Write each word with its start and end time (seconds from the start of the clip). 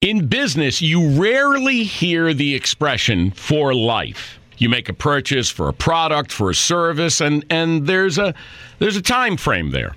In 0.00 0.28
business, 0.28 0.80
you 0.80 1.20
rarely 1.20 1.82
hear 1.82 2.32
the 2.32 2.54
expression 2.54 3.32
for 3.32 3.74
life. 3.74 4.38
You 4.56 4.68
make 4.68 4.88
a 4.88 4.92
purchase 4.92 5.50
for 5.50 5.68
a 5.68 5.72
product, 5.72 6.30
for 6.30 6.50
a 6.50 6.54
service, 6.54 7.20
and, 7.20 7.44
and 7.50 7.84
there's 7.84 8.16
a 8.16 8.32
there's 8.78 8.94
a 8.94 9.02
time 9.02 9.36
frame 9.36 9.72
there. 9.72 9.96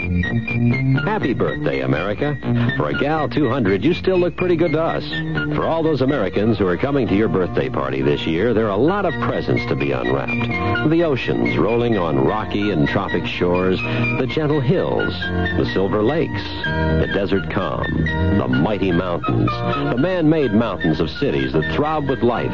Happy 0.00 1.34
birthday, 1.34 1.80
America. 1.80 2.36
For 2.78 2.88
a 2.88 2.98
gal 2.98 3.28
200, 3.28 3.84
you 3.84 3.92
still 3.92 4.16
look 4.16 4.34
pretty 4.36 4.56
good 4.56 4.72
to 4.72 4.82
us. 4.82 5.04
For 5.54 5.66
all 5.66 5.82
those 5.82 6.00
Americans 6.00 6.58
who 6.58 6.66
are 6.66 6.78
coming 6.78 7.06
to 7.08 7.14
your 7.14 7.28
birthday 7.28 7.68
party 7.68 8.00
this 8.00 8.26
year, 8.26 8.54
there 8.54 8.66
are 8.66 8.70
a 8.70 8.76
lot 8.76 9.04
of 9.04 9.12
presents 9.20 9.66
to 9.66 9.76
be 9.76 9.92
unwrapped. 9.92 10.88
The 10.90 11.04
oceans 11.04 11.58
rolling 11.58 11.98
on 11.98 12.24
rocky 12.24 12.70
and 12.70 12.88
tropic 12.88 13.26
shores, 13.26 13.78
the 13.80 14.26
gentle 14.26 14.60
hills, 14.60 15.12
the 15.58 15.68
silver 15.74 16.02
lakes, 16.02 16.42
the 16.64 17.10
desert 17.12 17.50
calm, 17.50 17.84
the 18.38 18.48
mighty 18.48 18.92
mountains, 18.92 19.50
the 19.90 19.98
man-made 19.98 20.52
mountains 20.52 21.00
of 21.00 21.10
cities 21.10 21.52
that 21.52 21.74
throb 21.74 22.08
with 22.08 22.22
life, 22.22 22.50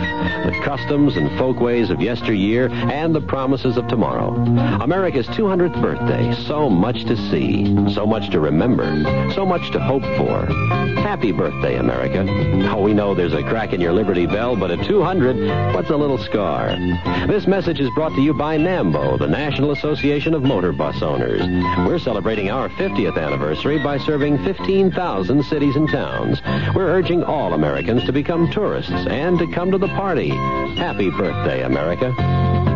the 0.47 0.61
customs 0.65 1.17
and 1.17 1.31
folkways 1.39 1.91
of 1.91 2.01
yesteryear, 2.01 2.69
and 2.71 3.15
the 3.15 3.21
promises 3.21 3.77
of 3.77 3.87
tomorrow. 3.87 4.35
America's 4.83 5.29
200th 5.29 5.81
birthday, 5.81 6.35
so 6.47 6.69
much 6.69 7.05
to 7.05 7.17
see, 7.31 7.36
so 7.37 8.07
much 8.07 8.31
to 8.31 8.41
remember, 8.41 8.85
so 9.35 9.45
much 9.45 9.71
to 9.73 9.79
hope 9.79 10.03
for. 10.17 10.47
Happy 10.97 11.33
birthday, 11.33 11.77
America. 11.77 12.25
Oh, 12.71 12.81
we 12.81 12.95
know 12.95 13.15
there's 13.15 13.35
a 13.35 13.43
crack 13.43 13.75
in 13.75 13.81
your 13.81 13.93
Liberty 13.93 14.27
Bell, 14.27 14.57
but 14.57 14.71
at 14.71 14.85
200, 14.87 15.75
what's 15.75 15.91
a 15.91 15.97
little 15.97 16.17
scar? 16.17 16.75
This 17.27 17.47
message 17.47 17.79
is 17.79 17.91
brought 17.95 18.15
to 18.15 18.23
you 18.23 18.33
by 18.33 18.57
NAMBO, 18.57 19.19
the 19.19 19.27
National 19.27 19.73
Association 19.73 20.33
of 20.33 20.43
Motor 20.43 20.73
Bus 20.73 21.03
Owners. 21.03 21.43
We're 21.87 21.99
celebrating 21.99 22.51
our 22.51 22.71
50th 22.71 23.23
anniversary 23.23 23.83
by 23.83 23.99
serving 23.99 24.43
15,000 24.43 25.45
cities 25.45 25.77
and 25.77 25.91
towns. 25.91 26.41
We're 26.75 26.89
urging 26.89 27.23
all 27.23 27.53
Americans 27.53 28.05
to 28.05 28.13
become 28.13 28.51
tourists 28.51 28.93
and 28.93 29.39
to 29.39 29.47
come 29.53 29.71
to 29.73 29.79
the 29.79 29.89
party. 29.89 30.31
Happy 30.31 31.11
birthday, 31.11 31.65
America. 31.65 32.76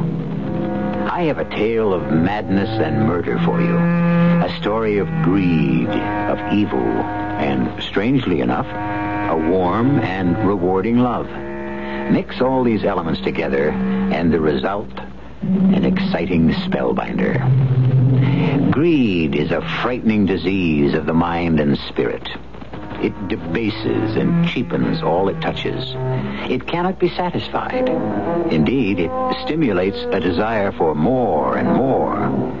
I 1.21 1.25
have 1.25 1.37
a 1.37 1.45
tale 1.45 1.93
of 1.93 2.11
madness 2.11 2.67
and 2.67 3.05
murder 3.05 3.37
for 3.45 3.61
you. 3.61 3.77
A 3.77 4.57
story 4.59 4.97
of 4.97 5.07
greed, 5.21 5.87
of 5.87 6.39
evil, 6.51 6.79
and 6.79 7.79
strangely 7.83 8.41
enough, 8.41 8.65
a 8.65 9.37
warm 9.51 9.99
and 9.99 10.35
rewarding 10.47 10.97
love. 10.97 11.27
Mix 12.11 12.41
all 12.41 12.63
these 12.63 12.83
elements 12.83 13.21
together, 13.21 13.69
and 13.69 14.33
the 14.33 14.39
result, 14.39 14.89
an 15.43 15.85
exciting 15.85 16.53
spellbinder. 16.53 17.37
Greed 18.71 19.35
is 19.35 19.51
a 19.51 19.61
frightening 19.83 20.25
disease 20.25 20.95
of 20.95 21.05
the 21.05 21.13
mind 21.13 21.59
and 21.59 21.77
spirit. 21.87 22.27
It 23.01 23.27
debases 23.27 24.15
and 24.15 24.47
cheapens 24.47 25.01
all 25.01 25.27
it 25.27 25.41
touches. 25.41 25.95
It 26.51 26.67
cannot 26.67 26.99
be 26.99 27.09
satisfied. 27.09 27.89
Indeed, 28.51 28.99
it 28.99 29.11
stimulates 29.43 29.97
a 29.97 30.19
desire 30.19 30.71
for 30.71 30.93
more 30.93 31.57
and 31.57 31.67
more. 31.67 32.53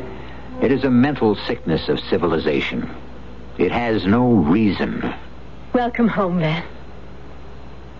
It 0.61 0.71
is 0.71 0.83
a 0.83 0.89
mental 0.89 1.35
sickness 1.35 1.89
of 1.89 1.99
civilization. 1.99 2.89
It 3.59 3.71
has 3.71 4.05
no 4.05 4.31
reason. 4.31 5.13
Welcome 5.73 6.07
home, 6.07 6.39
Van. 6.39 6.63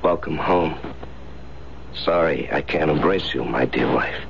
Welcome 0.02 0.38
home. 0.38 0.76
Sorry 1.94 2.52
I 2.52 2.62
can't 2.62 2.90
embrace 2.90 3.36
you, 3.36 3.44
my 3.44 3.66
dear 3.66 3.92
wife. 3.94 4.26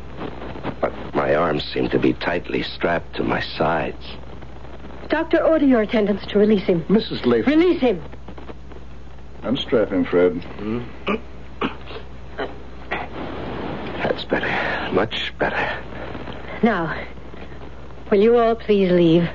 But 0.81 0.94
my 1.16 1.36
arms 1.36 1.63
seem 1.63 1.88
to 1.90 2.00
be 2.00 2.12
tightly 2.12 2.63
strapped 2.63 3.16
to 3.16 3.24
my 3.24 3.40
sides. 3.40 4.04
Doctor, 5.12 5.44
order 5.44 5.66
your 5.66 5.81
attendants 5.81 6.25
to 6.28 6.40
release 6.40 6.63
him. 6.63 6.84
Mrs. 6.86 7.25
Latham. 7.25 7.60
Release 7.60 7.81
him. 7.81 8.02
Unstrap 9.44 9.90
him, 9.90 10.06
Fred. 10.06 10.44
Hmm? 10.44 10.81
That's 13.98 14.25
better. 14.25 14.94
Much 14.94 15.38
better. 15.38 15.80
Now, 16.63 16.96
Will 18.12 18.22
you 18.22 18.38
all 18.38 18.56
please 18.56 18.92
leave? 18.92 19.30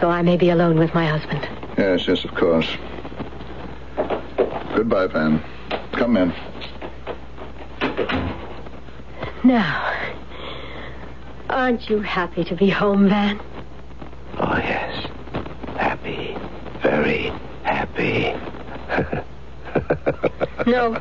So 0.00 0.08
I 0.08 0.22
may 0.22 0.38
be 0.38 0.48
alone 0.48 0.78
with 0.78 0.94
my 0.94 1.06
husband. 1.06 1.46
Yes, 1.76 2.08
yes, 2.08 2.24
of 2.24 2.34
course. 2.34 2.66
Goodbye, 4.74 5.08
Van. 5.08 5.42
Come 5.92 6.16
in. 6.16 6.32
Now, 9.44 9.92
aren't 11.50 11.90
you 11.90 12.00
happy 12.00 12.42
to 12.44 12.54
be 12.56 12.70
home, 12.70 13.10
Van? 13.10 13.38
Oh, 14.44 14.56
yes. 14.56 14.92
Happy. 15.76 16.36
Very 16.82 17.30
happy. 17.62 18.34
No. 20.66 20.96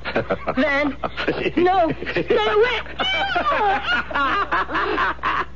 Van. 0.55 0.95
No. 1.57 1.91
Stay 2.11 2.37
away. 2.37 2.79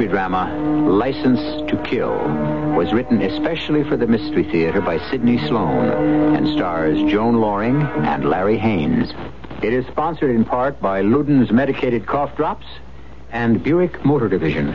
mystery 0.00 0.12
drama, 0.16 0.88
License 0.88 1.70
to 1.70 1.76
Kill, 1.82 2.16
was 2.74 2.90
written 2.90 3.20
especially 3.20 3.84
for 3.84 3.98
the 3.98 4.06
Mystery 4.06 4.44
Theater 4.44 4.80
by 4.80 4.98
Sidney 5.10 5.36
Slon 5.36 6.38
and 6.38 6.48
stars 6.56 6.98
Joan 7.12 7.34
Lorring 7.34 7.82
and 7.82 8.24
Larry 8.24 8.56
Haines. 8.56 9.12
It 9.62 9.74
is 9.74 9.84
sponsored 9.88 10.30
in 10.30 10.46
part 10.46 10.80
by 10.80 11.02
Luden's 11.02 11.52
Medicated 11.52 12.06
Cough 12.06 12.34
Drops 12.34 12.64
and 13.30 13.62
Buick 13.62 14.02
Motor 14.02 14.30
Division. 14.30 14.74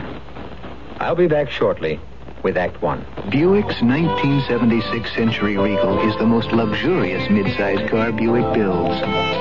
I'll 1.00 1.16
be 1.16 1.26
back 1.26 1.50
shortly 1.50 1.98
with 2.46 2.56
Act 2.56 2.80
One. 2.80 3.04
Buick's 3.28 3.82
1976 3.82 5.12
Century 5.16 5.58
Regal 5.58 6.08
is 6.08 6.16
the 6.18 6.26
most 6.26 6.52
luxurious 6.52 7.26
midsize 7.26 7.90
car 7.90 8.12
Buick 8.12 8.54
builds. 8.54 9.00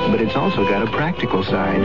But 0.10 0.22
it's 0.22 0.36
also 0.36 0.64
got 0.64 0.88
a 0.88 0.90
practical 0.90 1.44
side. 1.44 1.84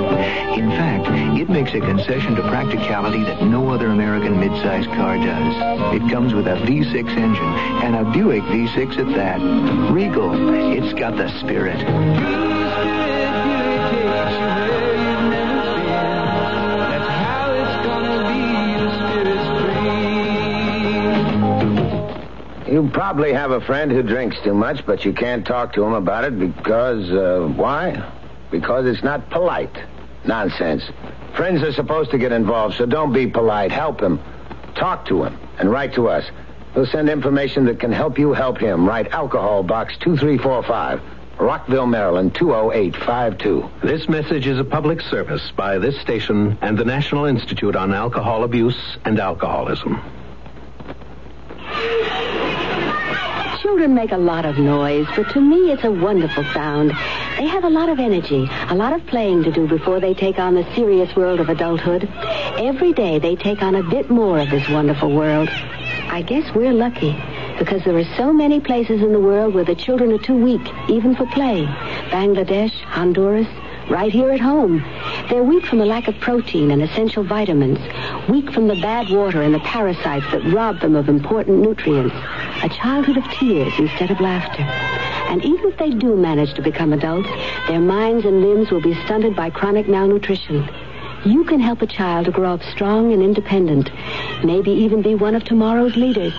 In 0.58 0.70
fact, 0.70 1.08
it 1.38 1.50
makes 1.50 1.74
a 1.74 1.80
concession 1.80 2.36
to 2.36 2.42
practicality 2.48 3.22
that 3.24 3.42
no 3.42 3.68
other 3.68 3.88
American 3.88 4.36
midsize 4.36 4.86
car 4.96 5.18
does. 5.18 6.00
It 6.00 6.10
comes 6.10 6.32
with 6.32 6.46
a 6.46 6.56
V6 6.56 6.94
engine, 6.94 7.52
and 7.84 7.96
a 7.96 8.10
Buick 8.10 8.42
V6 8.44 8.96
at 8.96 9.14
that. 9.14 9.92
Regal, 9.92 10.32
it's 10.72 10.98
got 10.98 11.18
the 11.18 11.28
spirit. 11.40 12.49
You 22.70 22.88
probably 22.92 23.32
have 23.32 23.50
a 23.50 23.60
friend 23.60 23.90
who 23.90 24.00
drinks 24.00 24.36
too 24.44 24.54
much, 24.54 24.86
but 24.86 25.04
you 25.04 25.12
can't 25.12 25.44
talk 25.44 25.72
to 25.72 25.82
him 25.82 25.92
about 25.92 26.22
it 26.22 26.38
because, 26.38 27.10
uh, 27.10 27.48
why? 27.56 28.00
Because 28.52 28.86
it's 28.86 29.02
not 29.02 29.28
polite. 29.28 29.76
Nonsense. 30.24 30.84
Friends 31.34 31.64
are 31.64 31.72
supposed 31.72 32.12
to 32.12 32.18
get 32.18 32.30
involved, 32.30 32.76
so 32.76 32.86
don't 32.86 33.12
be 33.12 33.26
polite. 33.26 33.72
Help 33.72 34.00
him. 34.00 34.20
Talk 34.76 35.06
to 35.06 35.24
him 35.24 35.36
and 35.58 35.68
write 35.68 35.94
to 35.94 36.08
us. 36.08 36.24
We'll 36.76 36.86
send 36.86 37.10
information 37.10 37.64
that 37.64 37.80
can 37.80 37.90
help 37.90 38.20
you 38.20 38.32
help 38.32 38.58
him. 38.58 38.86
Write 38.86 39.08
Alcohol 39.08 39.64
Box 39.64 39.94
2345, 39.98 41.00
Rockville, 41.40 41.86
Maryland 41.86 42.36
20852. 42.36 43.68
This 43.82 44.08
message 44.08 44.46
is 44.46 44.60
a 44.60 44.64
public 44.64 45.00
service 45.00 45.50
by 45.56 45.78
this 45.78 46.00
station 46.00 46.56
and 46.62 46.78
the 46.78 46.84
National 46.84 47.24
Institute 47.24 47.74
on 47.74 47.92
Alcohol 47.92 48.44
Abuse 48.44 48.96
and 49.04 49.18
Alcoholism. 49.18 50.00
Children 53.70 53.94
make 53.94 54.10
a 54.10 54.16
lot 54.16 54.44
of 54.46 54.58
noise, 54.58 55.06
but 55.14 55.30
to 55.30 55.40
me 55.40 55.70
it's 55.70 55.84
a 55.84 55.92
wonderful 55.92 56.42
sound. 56.52 56.90
They 57.38 57.46
have 57.46 57.62
a 57.62 57.70
lot 57.70 57.88
of 57.88 58.00
energy, 58.00 58.48
a 58.68 58.74
lot 58.74 58.92
of 58.92 59.06
playing 59.06 59.44
to 59.44 59.52
do 59.52 59.68
before 59.68 60.00
they 60.00 60.12
take 60.12 60.40
on 60.40 60.56
the 60.56 60.64
serious 60.74 61.14
world 61.14 61.38
of 61.38 61.48
adulthood. 61.48 62.08
Every 62.58 62.92
day 62.92 63.20
they 63.20 63.36
take 63.36 63.62
on 63.62 63.76
a 63.76 63.82
bit 63.84 64.10
more 64.10 64.40
of 64.40 64.50
this 64.50 64.68
wonderful 64.68 65.14
world. 65.14 65.48
I 65.48 66.20
guess 66.26 66.52
we're 66.52 66.72
lucky 66.72 67.12
because 67.60 67.84
there 67.84 67.96
are 67.96 68.16
so 68.16 68.32
many 68.32 68.58
places 68.58 69.02
in 69.02 69.12
the 69.12 69.20
world 69.20 69.54
where 69.54 69.64
the 69.64 69.76
children 69.76 70.10
are 70.10 70.18
too 70.18 70.36
weak, 70.36 70.68
even 70.88 71.14
for 71.14 71.26
play. 71.26 71.64
Bangladesh, 72.10 72.72
Honduras, 72.86 73.46
right 73.90 74.12
here 74.12 74.30
at 74.30 74.40
home. 74.40 74.82
They're 75.28 75.42
weak 75.42 75.66
from 75.66 75.78
the 75.78 75.84
lack 75.84 76.06
of 76.06 76.18
protein 76.20 76.70
and 76.70 76.80
essential 76.80 77.24
vitamins, 77.24 77.80
weak 78.28 78.52
from 78.52 78.68
the 78.68 78.80
bad 78.80 79.10
water 79.10 79.42
and 79.42 79.52
the 79.52 79.58
parasites 79.60 80.30
that 80.30 80.44
rob 80.54 80.80
them 80.80 80.94
of 80.94 81.08
important 81.08 81.58
nutrients, 81.58 82.14
a 82.62 82.68
childhood 82.68 83.16
of 83.16 83.24
tears 83.32 83.72
instead 83.78 84.10
of 84.10 84.20
laughter. 84.20 84.62
And 84.62 85.44
even 85.44 85.70
if 85.70 85.76
they 85.78 85.90
do 85.90 86.16
manage 86.16 86.54
to 86.54 86.62
become 86.62 86.92
adults, 86.92 87.28
their 87.66 87.80
minds 87.80 88.24
and 88.24 88.42
limbs 88.42 88.70
will 88.70 88.80
be 88.80 88.94
stunted 89.04 89.34
by 89.34 89.50
chronic 89.50 89.88
malnutrition. 89.88 90.68
You 91.24 91.44
can 91.44 91.60
help 91.60 91.82
a 91.82 91.86
child 91.86 92.26
to 92.26 92.30
grow 92.30 92.54
up 92.54 92.62
strong 92.62 93.12
and 93.12 93.22
independent, 93.22 93.90
maybe 94.42 94.70
even 94.70 95.02
be 95.02 95.14
one 95.14 95.34
of 95.34 95.44
tomorrow's 95.44 95.94
leaders. 95.94 96.32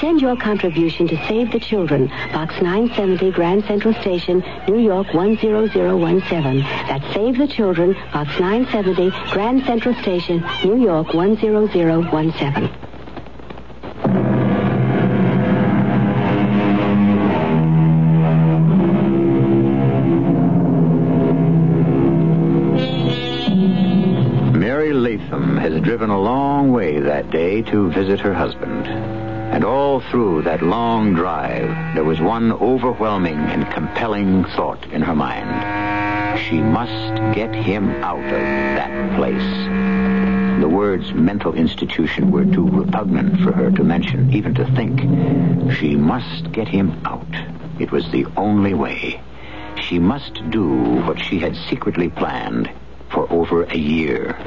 Send 0.00 0.20
your 0.22 0.36
contribution 0.36 1.08
to 1.08 1.16
Save 1.26 1.50
the 1.50 1.58
Children, 1.58 2.06
Box 2.32 2.54
970, 2.62 3.32
Grand 3.32 3.64
Central 3.64 3.92
Station, 3.94 4.44
New 4.68 4.78
York 4.78 5.08
10017. 5.08 6.60
That's 6.60 7.12
Save 7.12 7.38
the 7.38 7.48
Children, 7.48 7.94
Box 8.12 8.38
970, 8.38 9.10
Grand 9.32 9.64
Central 9.64 9.94
Station, 9.96 10.44
New 10.64 10.80
York 10.80 11.08
10017. 11.10 12.89
To 27.62 27.90
visit 27.90 28.20
her 28.20 28.34
husband. 28.34 28.86
And 28.86 29.64
all 29.64 30.00
through 30.00 30.42
that 30.42 30.62
long 30.62 31.14
drive, 31.14 31.94
there 31.94 32.04
was 32.04 32.20
one 32.20 32.52
overwhelming 32.52 33.36
and 33.36 33.70
compelling 33.72 34.44
thought 34.44 34.86
in 34.92 35.02
her 35.02 35.14
mind. 35.14 36.40
She 36.48 36.60
must 36.60 37.34
get 37.34 37.54
him 37.54 37.90
out 38.04 38.24
of 38.24 38.30
that 38.30 39.16
place. 39.16 40.60
The 40.60 40.68
words 40.68 41.12
mental 41.12 41.54
institution 41.54 42.30
were 42.30 42.44
too 42.44 42.68
repugnant 42.68 43.40
for 43.40 43.50
her 43.52 43.70
to 43.72 43.82
mention, 43.82 44.32
even 44.32 44.54
to 44.54 44.64
think. 44.76 45.00
She 45.74 45.96
must 45.96 46.52
get 46.52 46.68
him 46.68 47.00
out. 47.04 47.26
It 47.80 47.90
was 47.90 48.08
the 48.12 48.26
only 48.36 48.74
way. 48.74 49.20
She 49.82 49.98
must 49.98 50.48
do 50.50 50.68
what 51.02 51.18
she 51.18 51.38
had 51.38 51.56
secretly 51.68 52.08
planned 52.08 52.70
for 53.10 53.30
over 53.32 53.64
a 53.64 53.76
year. 53.76 54.38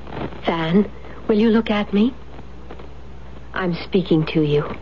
Van, 0.46 0.90
will 1.28 1.38
you 1.38 1.50
look 1.50 1.70
at 1.70 1.92
me? 1.94 2.14
I'm 3.54 3.76
speaking 3.76 4.26
to 4.28 4.42
you. 4.42 4.76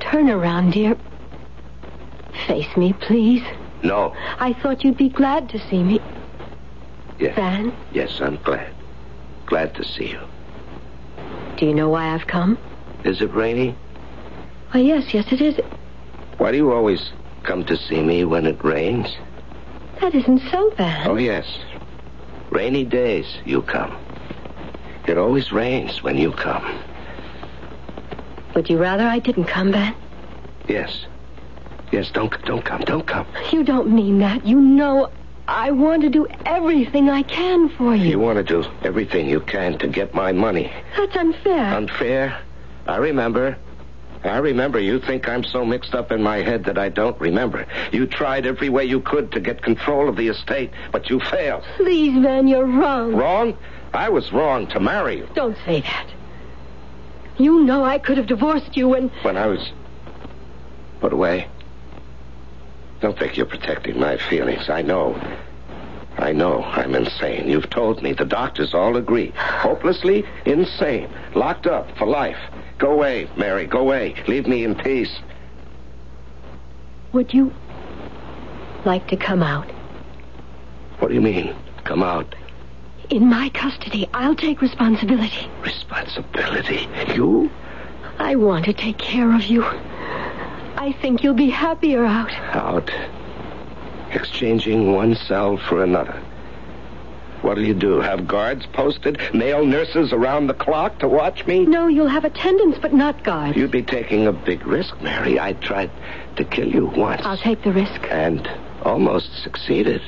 Turn 0.00 0.30
around, 0.30 0.72
dear. 0.72 0.96
Face 2.46 2.74
me, 2.76 2.92
please. 2.94 3.42
No. 3.82 4.14
I 4.38 4.54
thought 4.54 4.82
you'd 4.84 4.96
be 4.96 5.08
glad 5.08 5.48
to 5.50 5.58
see 5.68 5.82
me. 5.82 6.00
Yes. 7.18 7.34
Van, 7.34 7.72
Yes, 7.92 8.20
I'm 8.20 8.36
glad. 8.36 8.72
Glad 9.46 9.74
to 9.74 9.84
see 9.84 10.10
you. 10.10 10.20
do 11.56 11.66
you 11.66 11.74
know 11.74 11.88
why 11.88 12.14
I've 12.14 12.26
come? 12.26 12.56
Is 13.04 13.20
it 13.20 13.32
rainy? 13.34 13.74
Why, 14.70 14.80
yes, 14.80 15.12
yes, 15.12 15.30
it 15.32 15.40
is. 15.40 15.58
Why 16.38 16.52
do 16.52 16.56
you 16.56 16.72
always 16.72 17.10
come 17.42 17.64
to 17.64 17.76
see 17.76 18.00
me 18.02 18.24
when 18.24 18.46
it 18.46 18.62
rains? 18.64 19.16
That 20.00 20.14
isn't 20.14 20.42
so, 20.50 20.70
Van. 20.76 21.08
Oh, 21.08 21.16
yes. 21.16 21.46
Rainy 22.50 22.84
days, 22.84 23.26
you 23.44 23.62
come. 23.62 23.96
It 25.06 25.18
always 25.18 25.50
rains 25.52 26.02
when 26.02 26.16
you 26.16 26.32
come. 26.32 26.78
Would 28.58 28.68
you 28.68 28.78
rather 28.78 29.04
I 29.04 29.20
didn't 29.20 29.44
come, 29.44 29.70
Van? 29.70 29.94
Yes. 30.66 31.06
Yes, 31.92 32.10
don't 32.10 32.32
don't 32.44 32.64
come, 32.64 32.80
don't 32.80 33.06
come. 33.06 33.24
You 33.52 33.62
don't 33.62 33.88
mean 33.88 34.18
that. 34.18 34.44
You 34.44 34.60
know 34.60 35.12
I 35.46 35.70
want 35.70 36.02
to 36.02 36.08
do 36.08 36.26
everything 36.44 37.08
I 37.08 37.22
can 37.22 37.68
for 37.68 37.94
you. 37.94 38.10
You 38.10 38.18
want 38.18 38.38
to 38.38 38.42
do 38.42 38.68
everything 38.82 39.28
you 39.28 39.38
can 39.38 39.78
to 39.78 39.86
get 39.86 40.12
my 40.12 40.32
money. 40.32 40.72
That's 40.96 41.14
unfair. 41.14 41.72
Unfair? 41.72 42.40
I 42.88 42.96
remember. 42.96 43.56
I 44.24 44.38
remember 44.38 44.80
you 44.80 44.98
think 44.98 45.28
I'm 45.28 45.44
so 45.44 45.64
mixed 45.64 45.94
up 45.94 46.10
in 46.10 46.20
my 46.20 46.38
head 46.38 46.64
that 46.64 46.78
I 46.78 46.88
don't 46.88 47.20
remember. 47.20 47.64
You 47.92 48.06
tried 48.08 48.44
every 48.44 48.70
way 48.70 48.86
you 48.86 48.98
could 48.98 49.30
to 49.32 49.40
get 49.40 49.62
control 49.62 50.08
of 50.08 50.16
the 50.16 50.26
estate, 50.26 50.72
but 50.90 51.08
you 51.08 51.20
failed. 51.20 51.62
Please, 51.76 52.20
Van, 52.20 52.48
you're 52.48 52.66
wrong. 52.66 53.14
Wrong? 53.14 53.56
I 53.94 54.08
was 54.08 54.32
wrong 54.32 54.66
to 54.70 54.80
marry 54.80 55.18
you. 55.18 55.28
Don't 55.34 55.56
say 55.64 55.80
that. 55.82 56.08
You 57.38 57.60
know 57.60 57.84
I 57.84 57.98
could 57.98 58.16
have 58.16 58.26
divorced 58.26 58.76
you 58.76 58.88
when. 58.88 59.08
When 59.22 59.36
I 59.36 59.46
was 59.46 59.70
put 61.00 61.12
away. 61.12 61.48
Don't 63.00 63.16
think 63.16 63.36
you're 63.36 63.46
protecting 63.46 63.98
my 63.98 64.16
feelings. 64.28 64.68
I 64.68 64.82
know. 64.82 65.14
I 66.16 66.32
know 66.32 66.64
I'm 66.64 66.96
insane. 66.96 67.48
You've 67.48 67.70
told 67.70 68.02
me. 68.02 68.12
The 68.12 68.24
doctors 68.24 68.74
all 68.74 68.96
agree. 68.96 69.32
Hopelessly 69.36 70.24
insane. 70.44 71.08
Locked 71.34 71.68
up 71.68 71.96
for 71.96 72.06
life. 72.06 72.38
Go 72.78 72.90
away, 72.90 73.30
Mary. 73.36 73.66
Go 73.66 73.78
away. 73.78 74.16
Leave 74.26 74.48
me 74.48 74.64
in 74.64 74.74
peace. 74.74 75.16
Would 77.12 77.32
you 77.32 77.52
like 78.84 79.06
to 79.08 79.16
come 79.16 79.44
out? 79.44 79.70
What 80.98 81.08
do 81.08 81.14
you 81.14 81.20
mean? 81.20 81.54
Come 81.84 82.02
out. 82.02 82.34
In 83.10 83.28
my 83.28 83.48
custody, 83.50 84.08
I'll 84.12 84.34
take 84.34 84.60
responsibility. 84.60 85.50
Responsibility? 85.62 86.88
You? 87.14 87.50
I 88.18 88.34
want 88.36 88.66
to 88.66 88.72
take 88.74 88.98
care 88.98 89.34
of 89.34 89.44
you. 89.44 89.64
I 89.64 90.94
think 91.00 91.22
you'll 91.22 91.34
be 91.34 91.48
happier 91.50 92.04
out. 92.04 92.32
Out. 92.54 92.90
Exchanging 94.10 94.92
one 94.92 95.14
cell 95.14 95.56
for 95.56 95.82
another. 95.82 96.22
What'll 97.40 97.64
you 97.64 97.74
do? 97.74 98.00
Have 98.00 98.26
guards 98.26 98.66
posted? 98.66 99.20
Male 99.32 99.64
nurses 99.64 100.12
around 100.12 100.48
the 100.48 100.54
clock 100.54 100.98
to 100.98 101.08
watch 101.08 101.46
me? 101.46 101.64
No, 101.64 101.86
you'll 101.86 102.08
have 102.08 102.24
attendants, 102.24 102.78
but 102.80 102.92
not 102.92 103.22
guards. 103.22 103.56
You'd 103.56 103.70
be 103.70 103.82
taking 103.82 104.26
a 104.26 104.32
big 104.32 104.66
risk, 104.66 105.00
Mary. 105.00 105.38
I 105.38 105.52
tried 105.54 105.90
to 106.36 106.44
kill 106.44 106.68
you 106.68 106.86
once. 106.86 107.22
I'll 107.24 107.38
take 107.38 107.62
the 107.62 107.72
risk. 107.72 108.06
And 108.10 108.46
almost 108.82 109.42
succeeded. 109.42 110.02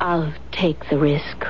I'll 0.00 0.32
take 0.50 0.88
the 0.88 0.98
risk. 0.98 1.40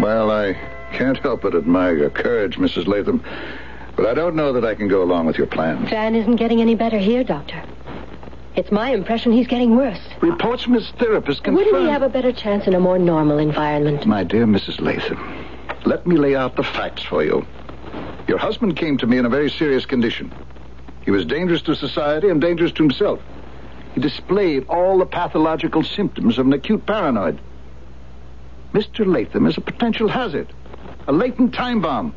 Well, 0.00 0.30
I 0.30 0.54
can't 0.92 1.18
help 1.18 1.42
but 1.42 1.54
admire 1.54 1.96
your 1.96 2.10
courage, 2.10 2.56
Mrs. 2.56 2.86
Latham. 2.86 3.24
But 3.96 4.06
I 4.06 4.14
don't 4.14 4.36
know 4.36 4.52
that 4.52 4.64
I 4.64 4.74
can 4.74 4.86
go 4.86 5.02
along 5.02 5.26
with 5.26 5.38
your 5.38 5.46
plans. 5.46 5.90
Van 5.90 6.14
isn't 6.14 6.36
getting 6.36 6.60
any 6.60 6.74
better 6.74 6.98
here, 6.98 7.24
Doctor. 7.24 7.62
It's 8.54 8.70
my 8.70 8.90
impression 8.90 9.32
he's 9.32 9.46
getting 9.46 9.76
worse. 9.76 10.00
Reports 10.20 10.62
from 10.64 10.74
his 10.74 10.90
therapist 10.98 11.42
confirm... 11.42 11.64
Wouldn't 11.64 11.84
he 11.84 11.90
have 11.90 12.02
a 12.02 12.08
better 12.08 12.32
chance 12.32 12.66
in 12.66 12.74
a 12.74 12.80
more 12.80 12.98
normal 12.98 13.38
environment? 13.38 14.06
My 14.06 14.24
dear 14.24 14.46
Mrs. 14.46 14.80
Latham, 14.80 15.46
let 15.84 16.06
me 16.06 16.16
lay 16.16 16.36
out 16.36 16.56
the 16.56 16.64
facts 16.64 17.02
for 17.02 17.24
you. 17.24 17.46
Your 18.26 18.38
husband 18.38 18.76
came 18.76 18.98
to 18.98 19.06
me 19.06 19.16
in 19.16 19.24
a 19.24 19.28
very 19.28 19.50
serious 19.50 19.86
condition. 19.86 20.32
He 21.04 21.10
was 21.10 21.24
dangerous 21.24 21.62
to 21.62 21.74
society 21.74 22.28
and 22.28 22.40
dangerous 22.40 22.72
to 22.72 22.82
himself. 22.82 23.20
He 23.98 24.02
displayed 24.02 24.64
all 24.68 24.98
the 24.98 25.06
pathological 25.06 25.82
symptoms 25.82 26.38
of 26.38 26.46
an 26.46 26.52
acute 26.52 26.86
paranoid. 26.86 27.40
Mr. 28.72 29.04
Latham 29.04 29.44
is 29.44 29.58
a 29.58 29.60
potential 29.60 30.06
hazard, 30.06 30.46
a 31.08 31.12
latent 31.12 31.52
time 31.52 31.80
bomb. 31.80 32.14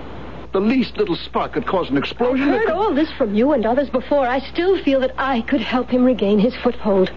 The 0.54 0.60
least 0.62 0.98
little 0.98 1.16
spark 1.16 1.54
could 1.54 1.66
cause 1.66 1.90
an 1.90 1.98
explosion. 1.98 2.50
I've 2.50 2.54
heard 2.60 2.68
could- 2.68 2.76
all 2.76 2.94
this 2.94 3.10
from 3.14 3.34
you 3.34 3.54
and 3.54 3.66
others 3.66 3.90
before. 3.90 4.28
I 4.28 4.42
still 4.42 4.78
feel 4.84 5.00
that 5.00 5.16
I 5.18 5.42
could 5.42 5.62
help 5.62 5.90
him 5.90 6.04
regain 6.06 6.38
his 6.38 6.56
foothold. 6.58 7.10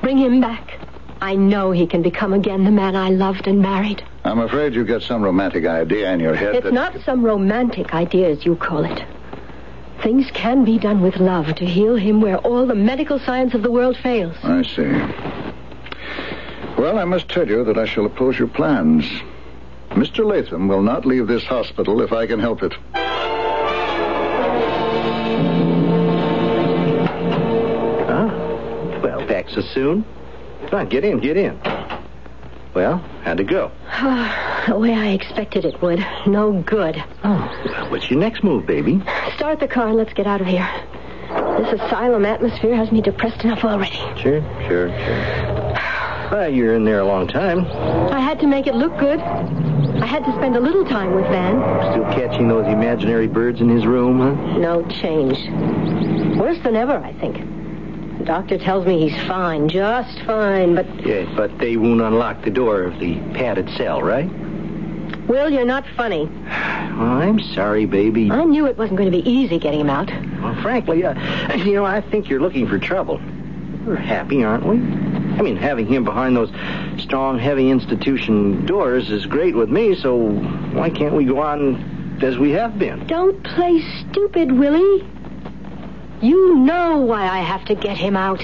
Bring 0.00 0.16
him 0.16 0.40
back. 0.40 0.78
I 1.20 1.34
know 1.34 1.70
he 1.70 1.86
can 1.86 2.00
become 2.00 2.32
again 2.32 2.64
the 2.64 2.70
man 2.70 2.96
I 2.96 3.10
loved 3.10 3.46
and 3.46 3.60
married. 3.60 4.02
I'm 4.24 4.38
afraid 4.38 4.74
you've 4.74 4.86
got 4.88 5.02
some 5.02 5.20
romantic 5.20 5.66
idea 5.66 6.10
in 6.14 6.18
your 6.20 6.34
head. 6.34 6.54
It's 6.54 6.64
that- 6.64 6.72
not 6.72 6.94
some 7.04 7.22
romantic 7.22 7.92
idea, 7.92 8.30
as 8.30 8.46
you 8.46 8.56
call 8.56 8.86
it. 8.86 9.02
Things 10.02 10.28
can 10.32 10.64
be 10.64 10.78
done 10.78 11.00
with 11.00 11.18
love 11.18 11.54
to 11.54 11.64
heal 11.64 11.94
him 11.94 12.20
where 12.20 12.38
all 12.38 12.66
the 12.66 12.74
medical 12.74 13.20
science 13.20 13.54
of 13.54 13.62
the 13.62 13.70
world 13.70 13.96
fails. 13.96 14.36
I 14.42 14.62
see. 14.62 14.90
Well, 16.76 16.98
I 16.98 17.04
must 17.04 17.28
tell 17.28 17.48
you 17.48 17.62
that 17.64 17.78
I 17.78 17.84
shall 17.84 18.06
oppose 18.06 18.36
your 18.36 18.48
plans. 18.48 19.04
Mr. 19.90 20.24
Latham 20.24 20.66
will 20.66 20.82
not 20.82 21.06
leave 21.06 21.28
this 21.28 21.44
hospital 21.44 22.00
if 22.00 22.12
I 22.12 22.26
can 22.26 22.40
help 22.40 22.64
it. 22.64 22.72
Ah, 28.08 29.00
well, 29.04 29.24
back 29.28 29.48
so 29.50 29.60
soon? 29.60 30.04
Come 30.68 30.80
on, 30.80 30.88
get 30.88 31.04
in, 31.04 31.20
get 31.20 31.36
in. 31.36 31.60
Well, 32.74 32.98
how'd 33.22 33.40
it 33.40 33.48
go? 33.48 33.70
the 34.68 34.78
way 34.78 34.94
I 34.94 35.08
expected 35.08 35.64
it 35.64 35.80
would. 35.82 36.04
No 36.26 36.62
good. 36.62 37.02
Oh, 37.22 37.86
what's 37.90 38.10
your 38.10 38.18
next 38.18 38.42
move, 38.42 38.66
baby? 38.66 39.02
Start 39.36 39.60
the 39.60 39.68
car 39.68 39.88
and 39.88 39.96
let's 39.96 40.12
get 40.14 40.26
out 40.26 40.40
of 40.40 40.46
here. 40.46 40.68
This 41.58 41.80
asylum 41.80 42.24
atmosphere 42.24 42.74
has 42.74 42.90
me 42.90 43.02
depressed 43.02 43.44
enough 43.44 43.64
already. 43.64 43.96
Sure, 44.20 44.40
sure, 44.66 44.88
sure. 44.88 45.52
Well, 46.32 46.48
you're 46.48 46.74
in 46.74 46.84
there 46.84 47.00
a 47.00 47.04
long 47.04 47.28
time. 47.28 47.66
I 48.10 48.20
had 48.20 48.40
to 48.40 48.46
make 48.46 48.66
it 48.66 48.74
look 48.74 48.96
good. 48.98 49.20
I 49.20 50.06
had 50.06 50.24
to 50.24 50.32
spend 50.32 50.56
a 50.56 50.60
little 50.60 50.84
time 50.86 51.14
with 51.14 51.26
Van. 51.26 51.60
Still 51.92 52.04
catching 52.14 52.48
those 52.48 52.66
imaginary 52.66 53.26
birds 53.26 53.60
in 53.60 53.68
his 53.68 53.84
room, 53.84 54.18
huh? 54.18 54.58
No 54.58 54.82
change. 54.88 55.36
Worse 56.38 56.58
than 56.62 56.74
ever, 56.74 56.96
I 56.96 57.12
think. 57.12 57.61
The 58.18 58.24
doctor 58.24 58.58
tells 58.58 58.86
me 58.86 59.08
he's 59.08 59.26
fine, 59.26 59.68
just 59.68 60.20
fine, 60.22 60.74
but. 60.74 61.06
Yeah, 61.06 61.32
but 61.36 61.58
they 61.58 61.76
won't 61.76 62.00
unlock 62.00 62.44
the 62.44 62.50
door 62.50 62.82
of 62.82 62.98
the 63.00 63.16
padded 63.34 63.68
cell, 63.76 64.02
right? 64.02 64.30
Will, 65.28 65.50
you're 65.50 65.64
not 65.64 65.84
funny. 65.96 66.26
Well, 66.26 67.08
I'm 67.08 67.40
sorry, 67.54 67.86
baby. 67.86 68.30
I 68.30 68.44
knew 68.44 68.66
it 68.66 68.76
wasn't 68.76 68.98
going 68.98 69.10
to 69.10 69.16
be 69.16 69.28
easy 69.28 69.58
getting 69.58 69.80
him 69.80 69.90
out. 69.90 70.10
Well, 70.42 70.60
frankly, 70.62 71.04
uh, 71.04 71.56
you 71.56 71.74
know, 71.74 71.84
I 71.84 72.00
think 72.00 72.28
you're 72.28 72.40
looking 72.40 72.68
for 72.68 72.78
trouble. 72.78 73.20
We're 73.86 73.96
happy, 73.96 74.44
aren't 74.44 74.66
we? 74.66 74.76
I 74.76 75.42
mean, 75.42 75.56
having 75.56 75.86
him 75.86 76.04
behind 76.04 76.36
those 76.36 76.50
strong, 77.02 77.38
heavy 77.38 77.70
institution 77.70 78.66
doors 78.66 79.10
is 79.10 79.26
great 79.26 79.54
with 79.56 79.70
me, 79.70 79.94
so 79.94 80.16
why 80.72 80.90
can't 80.90 81.14
we 81.14 81.24
go 81.24 81.40
on 81.40 82.20
as 82.22 82.38
we 82.38 82.50
have 82.50 82.78
been? 82.78 83.06
Don't 83.06 83.42
play 83.42 83.80
stupid, 84.10 84.52
Willie. 84.52 85.04
You 86.22 86.54
know 86.54 86.98
why 86.98 87.26
I 87.26 87.40
have 87.40 87.64
to 87.64 87.74
get 87.74 87.96
him 87.96 88.16
out. 88.16 88.38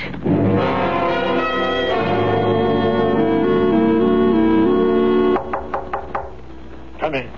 Come 6.99 7.15
in. 7.15 7.31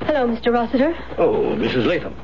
Hello, 0.00 0.28
Mr. 0.28 0.52
Rossiter. 0.52 0.94
Oh, 1.16 1.56
Mrs. 1.56 1.86
Latham. 1.86 2.14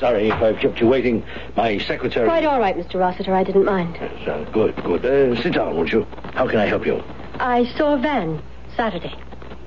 Sorry 0.00 0.30
if 0.30 0.42
I've 0.42 0.58
kept 0.58 0.80
you 0.80 0.88
waiting. 0.88 1.22
My 1.56 1.76
secretary. 1.76 2.26
Quite 2.26 2.46
all 2.46 2.58
right, 2.58 2.74
Mr. 2.74 2.98
Rossiter. 2.98 3.34
I 3.34 3.44
didn't 3.44 3.66
mind. 3.66 3.98
Yes, 4.00 4.26
uh, 4.26 4.44
good, 4.50 4.74
good. 4.82 5.04
Uh, 5.04 5.40
sit 5.42 5.52
down, 5.52 5.76
won't 5.76 5.92
you? 5.92 6.06
How 6.32 6.48
can 6.48 6.58
I 6.58 6.64
help 6.64 6.86
you? 6.86 7.02
I 7.38 7.66
saw 7.76 7.98
Van 7.98 8.42
Saturday. 8.76 9.14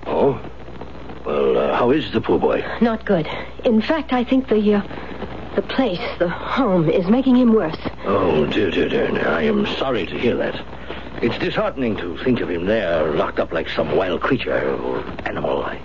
Oh? 0.08 0.42
Well, 1.24 1.58
uh, 1.58 1.78
how 1.78 1.92
is 1.92 2.12
the 2.14 2.22
poor 2.22 2.40
boy? 2.40 2.66
Not 2.82 3.06
good. 3.06 3.28
In 3.64 3.80
fact, 3.82 4.12
I 4.12 4.24
think 4.24 4.48
the 4.48 4.76
uh, 4.76 4.82
the 5.58 5.62
place, 5.64 6.00
the 6.20 6.30
home, 6.30 6.88
is 6.88 7.08
making 7.08 7.36
him 7.36 7.52
worse. 7.52 7.76
Oh, 8.06 8.46
dear, 8.46 8.70
dear, 8.70 8.88
dear. 8.88 9.28
I 9.28 9.42
am 9.42 9.66
sorry 9.66 10.06
to 10.06 10.16
hear 10.18 10.38
that. 10.38 10.56
It's 11.24 11.36
disheartening 11.40 11.98
to 11.98 12.16
think 12.24 12.42
of 12.42 12.50
him 12.50 12.68
there, 12.68 13.12
locked 13.14 13.40
up 13.40 13.52
like 13.52 13.68
some 13.70 13.96
wild 13.96 14.22
creature 14.22 14.76
or 14.76 15.00
animal. 15.26 15.64
I, 15.64 15.82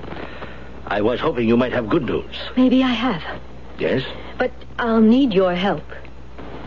I 0.87 1.01
was 1.01 1.21
hoping 1.21 1.49
you 1.49 1.57
might 1.57 1.73
have 1.73 1.89
good 1.89 2.03
news. 2.05 2.37
Maybe 2.55 2.83
I 2.83 2.91
have, 2.93 3.23
Yes? 3.79 4.03
but 4.37 4.53
I'll 4.79 5.01
need 5.01 5.33
your 5.33 5.55
help. 5.55 5.85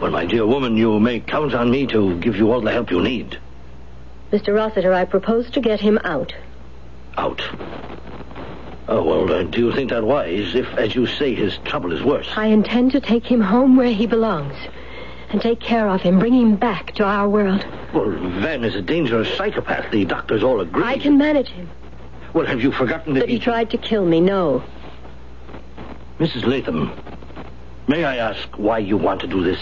Well, 0.02 0.10
my 0.10 0.26
dear 0.26 0.48
woman, 0.48 0.76
you 0.76 1.00
may 1.00 1.20
count 1.20 1.54
on 1.54 1.70
me 1.70 1.86
to 1.88 2.20
give 2.20 2.36
you 2.36 2.52
all 2.52 2.62
the 2.62 2.72
help 2.72 2.90
you 2.90 3.02
need. 3.04 3.38
Mr. 4.32 4.56
Rossiter, 4.56 4.94
I 4.94 5.06
propose 5.06 5.52
to 5.52 5.62
get 5.62 5.80
him 5.80 6.00
out. 6.04 6.34
Out. 7.20 7.40
Oh, 8.88 9.04
well, 9.04 9.32
uh, 9.32 9.44
do 9.44 9.60
you 9.60 9.74
think 9.74 9.90
that 9.90 10.04
wise 10.04 10.54
if, 10.54 10.68
as 10.76 10.94
you 10.94 11.08
say, 11.08 11.34
his 11.34 11.58
trouble 11.66 11.92
is 11.92 12.04
worse? 12.04 12.28
I 12.36 12.48
intend 12.48 12.92
to 12.92 13.02
take 13.02 13.26
him 13.26 13.42
home 13.42 13.76
where 13.76 13.92
he 13.92 14.06
belongs 14.06 14.56
and 15.30 15.42
take 15.42 15.60
care 15.60 15.90
of 15.90 16.02
him, 16.02 16.20
bring 16.20 16.34
him 16.34 16.56
back 16.56 16.94
to 16.96 17.04
our 17.04 17.28
world. 17.28 17.66
Well, 17.94 18.12
Van 18.12 18.64
is 18.64 18.76
a 18.76 18.82
dangerous 18.82 19.36
psychopath. 19.36 19.92
The 19.92 20.06
doctors 20.06 20.44
all 20.44 20.62
agree. 20.62 20.84
I 20.84 21.00
can 21.00 21.18
manage 21.18 21.48
him. 21.50 21.68
Well, 22.34 22.46
have 22.46 22.62
you 22.62 22.72
forgotten 22.72 23.16
that, 23.16 23.22
That 23.22 23.30
he 23.30 23.40
tried 23.40 23.72
to 23.72 23.78
kill 23.78 24.06
me, 24.06 24.22
no. 24.22 24.64
Mrs. 26.20 26.46
Latham, 26.46 26.92
may 27.88 28.04
I 28.04 28.18
ask 28.18 28.48
why 28.58 28.78
you 28.78 28.98
want 28.98 29.22
to 29.22 29.28
do 29.28 29.44
this? 29.44 29.60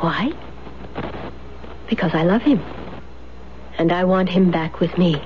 Why? 0.00 0.32
Because 1.88 2.14
I 2.14 2.24
love 2.24 2.42
him. 2.42 2.62
And 3.78 3.90
I 3.90 4.04
want 4.04 4.28
him 4.28 4.50
back 4.50 4.80
with 4.80 4.98
me. 4.98 5.20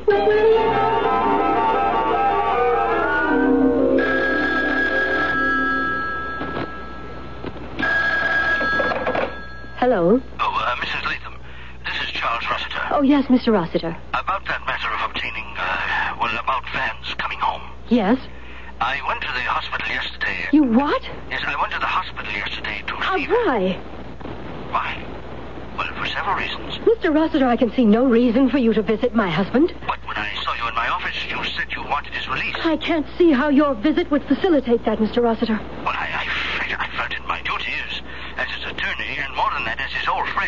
Hello. 9.84 10.18
Oh, 10.40 10.64
uh, 10.64 10.76
Mrs. 10.76 11.04
Latham, 11.04 11.34
this 11.84 11.92
is 12.08 12.08
Charles 12.12 12.42
Rossiter. 12.48 12.80
Oh, 12.90 13.02
yes, 13.02 13.26
Mr. 13.26 13.52
Rossiter. 13.52 13.94
About 14.14 14.42
that 14.46 14.64
matter 14.64 14.88
of 14.88 15.10
obtaining, 15.10 15.44
uh, 15.58 16.16
well, 16.18 16.34
about 16.42 16.64
Van's 16.72 17.12
coming 17.18 17.38
home. 17.38 17.60
Yes? 17.90 18.16
I 18.80 18.98
went 19.06 19.20
to 19.20 19.26
the 19.26 19.44
hospital 19.44 19.86
yesterday. 19.86 20.48
You 20.52 20.62
what? 20.62 21.02
Yes, 21.30 21.42
I 21.46 21.60
went 21.60 21.74
to 21.74 21.80
the 21.80 21.84
hospital 21.84 22.32
yesterday 22.32 22.82
to 22.86 22.94
Uh, 22.96 23.16
see. 23.18 23.26
why? 23.26 23.78
Why? 24.70 25.04
Well, 25.76 25.92
for 26.00 26.06
several 26.06 26.36
reasons. 26.36 26.78
Mr. 26.88 27.14
Rossiter, 27.14 27.46
I 27.46 27.56
can 27.56 27.70
see 27.74 27.84
no 27.84 28.06
reason 28.06 28.48
for 28.48 28.56
you 28.56 28.72
to 28.72 28.80
visit 28.80 29.14
my 29.14 29.28
husband. 29.28 29.74
But 29.86 29.98
when 30.06 30.16
I 30.16 30.32
saw 30.44 30.54
you 30.54 30.66
in 30.66 30.74
my 30.74 30.88
office, 30.88 31.26
you 31.28 31.36
said 31.44 31.66
you 31.76 31.82
wanted 31.82 32.14
his 32.14 32.26
release. 32.26 32.56
I 32.64 32.78
can't 32.78 33.04
see 33.18 33.32
how 33.32 33.50
your 33.50 33.74
visit 33.74 34.10
would 34.10 34.24
facilitate 34.24 34.82
that, 34.86 34.96
Mr. 34.98 35.22
Rossiter. 35.22 35.60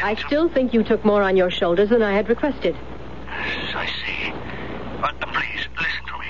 I 0.06 0.14
still 0.14 0.48
think 0.48 0.72
you 0.72 0.84
took 0.84 1.04
more 1.04 1.20
on 1.20 1.36
your 1.36 1.50
shoulders 1.50 1.88
than 1.88 2.00
I 2.00 2.12
had 2.12 2.28
requested. 2.28 2.76
Yes, 3.26 3.74
I 3.74 3.86
see. 3.86 4.32
But 5.00 5.20
please, 5.20 5.66
listen 5.76 6.06
to 6.06 6.18
me. 6.20 6.26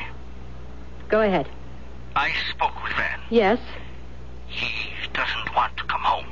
Go 1.10 1.20
ahead. 1.20 1.46
I 2.14 2.32
spoke 2.48 2.82
with 2.82 2.94
Van. 2.94 3.20
Yes. 3.28 3.58
He 4.46 4.94
doesn't 5.12 5.54
want 5.54 5.76
to 5.76 5.84
come 5.84 6.00
home. 6.00 6.24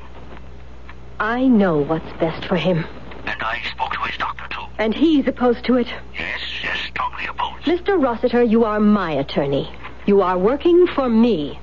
I 1.21 1.47
know 1.47 1.77
what's 1.83 2.11
best 2.15 2.47
for 2.47 2.57
him. 2.57 2.87
And 3.27 3.43
I 3.43 3.61
spoke 3.71 3.93
to 3.93 4.01
his 4.01 4.17
doctor, 4.17 4.47
too. 4.49 4.65
And 4.79 4.95
he's 4.95 5.29
opposed 5.29 5.67
to 5.67 5.77
it. 5.77 5.89
Yes, 6.15 6.41
yes, 6.63 6.79
strongly 6.89 7.27
opposed. 7.27 7.67
Mr. 7.67 8.03
Rossiter, 8.03 8.43
you 8.43 8.65
are 8.65 8.81
my 8.81 9.11
attorney. 9.13 9.71
You 10.07 10.23
are 10.23 10.39
working 10.39 10.87
for 10.87 11.11
me. 11.11 11.61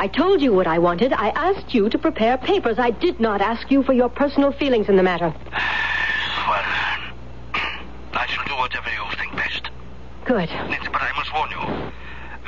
I 0.00 0.06
told 0.06 0.40
you 0.40 0.54
what 0.54 0.66
I 0.66 0.78
wanted. 0.78 1.12
I 1.12 1.28
asked 1.28 1.74
you 1.74 1.90
to 1.90 1.98
prepare 1.98 2.38
papers. 2.38 2.78
I 2.78 2.90
did 2.90 3.20
not 3.20 3.42
ask 3.42 3.70
you 3.70 3.82
for 3.82 3.92
your 3.92 4.08
personal 4.08 4.50
feelings 4.50 4.88
in 4.88 4.96
the 4.96 5.02
matter. 5.02 5.34
Well, 6.48 6.64
I 8.14 8.26
shall 8.26 8.44
do 8.46 8.54
whatever 8.56 8.88
you 8.88 9.04
think 9.18 9.36
best. 9.36 9.68
Good. 10.24 10.48
But 10.48 11.02
I 11.02 11.12
must 11.14 11.32
warn 11.34 11.50
you. 11.50 11.60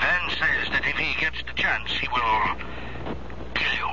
Van 0.01 0.31
says 0.31 0.71
that 0.73 0.87
if 0.87 0.97
he 0.97 1.15
gets 1.21 1.43
the 1.47 1.53
chance, 1.53 1.91
he 1.91 2.09
will 2.09 2.57
kill 3.55 3.73
you. 3.77 3.91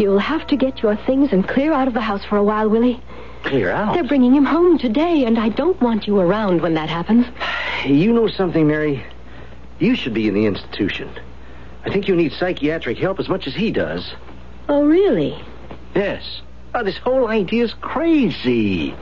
You'll 0.00 0.20
have 0.20 0.46
to 0.46 0.56
get 0.56 0.82
your 0.82 0.96
things 1.04 1.32
and 1.32 1.46
clear 1.46 1.72
out 1.72 1.88
of 1.88 1.94
the 1.94 2.00
house 2.00 2.24
for 2.24 2.36
a 2.36 2.44
while, 2.44 2.70
Willie. 2.70 3.02
Clear 3.42 3.70
out? 3.70 3.94
They're 3.94 4.04
bringing 4.04 4.34
him 4.34 4.44
home 4.44 4.78
today, 4.78 5.24
and 5.24 5.38
I 5.38 5.48
don't 5.48 5.80
want 5.80 6.06
you 6.06 6.18
around 6.20 6.60
when 6.60 6.74
that 6.74 6.88
happens. 6.88 7.26
You 7.84 8.12
know 8.12 8.28
something, 8.28 8.66
Mary? 8.66 9.04
You 9.78 9.94
should 9.94 10.14
be 10.14 10.28
in 10.28 10.34
the 10.34 10.46
institution. 10.46 11.10
I 11.84 11.90
think 11.90 12.06
you 12.06 12.14
need 12.14 12.32
psychiatric 12.32 12.98
help 12.98 13.18
as 13.18 13.28
much 13.28 13.46
as 13.46 13.54
he 13.54 13.70
does. 13.70 14.12
Oh, 14.68 14.84
really? 14.84 15.42
Yes. 15.94 16.42
Oh, 16.74 16.84
this 16.84 16.98
whole 16.98 17.28
idea's 17.28 17.74
crazy. 17.80 18.94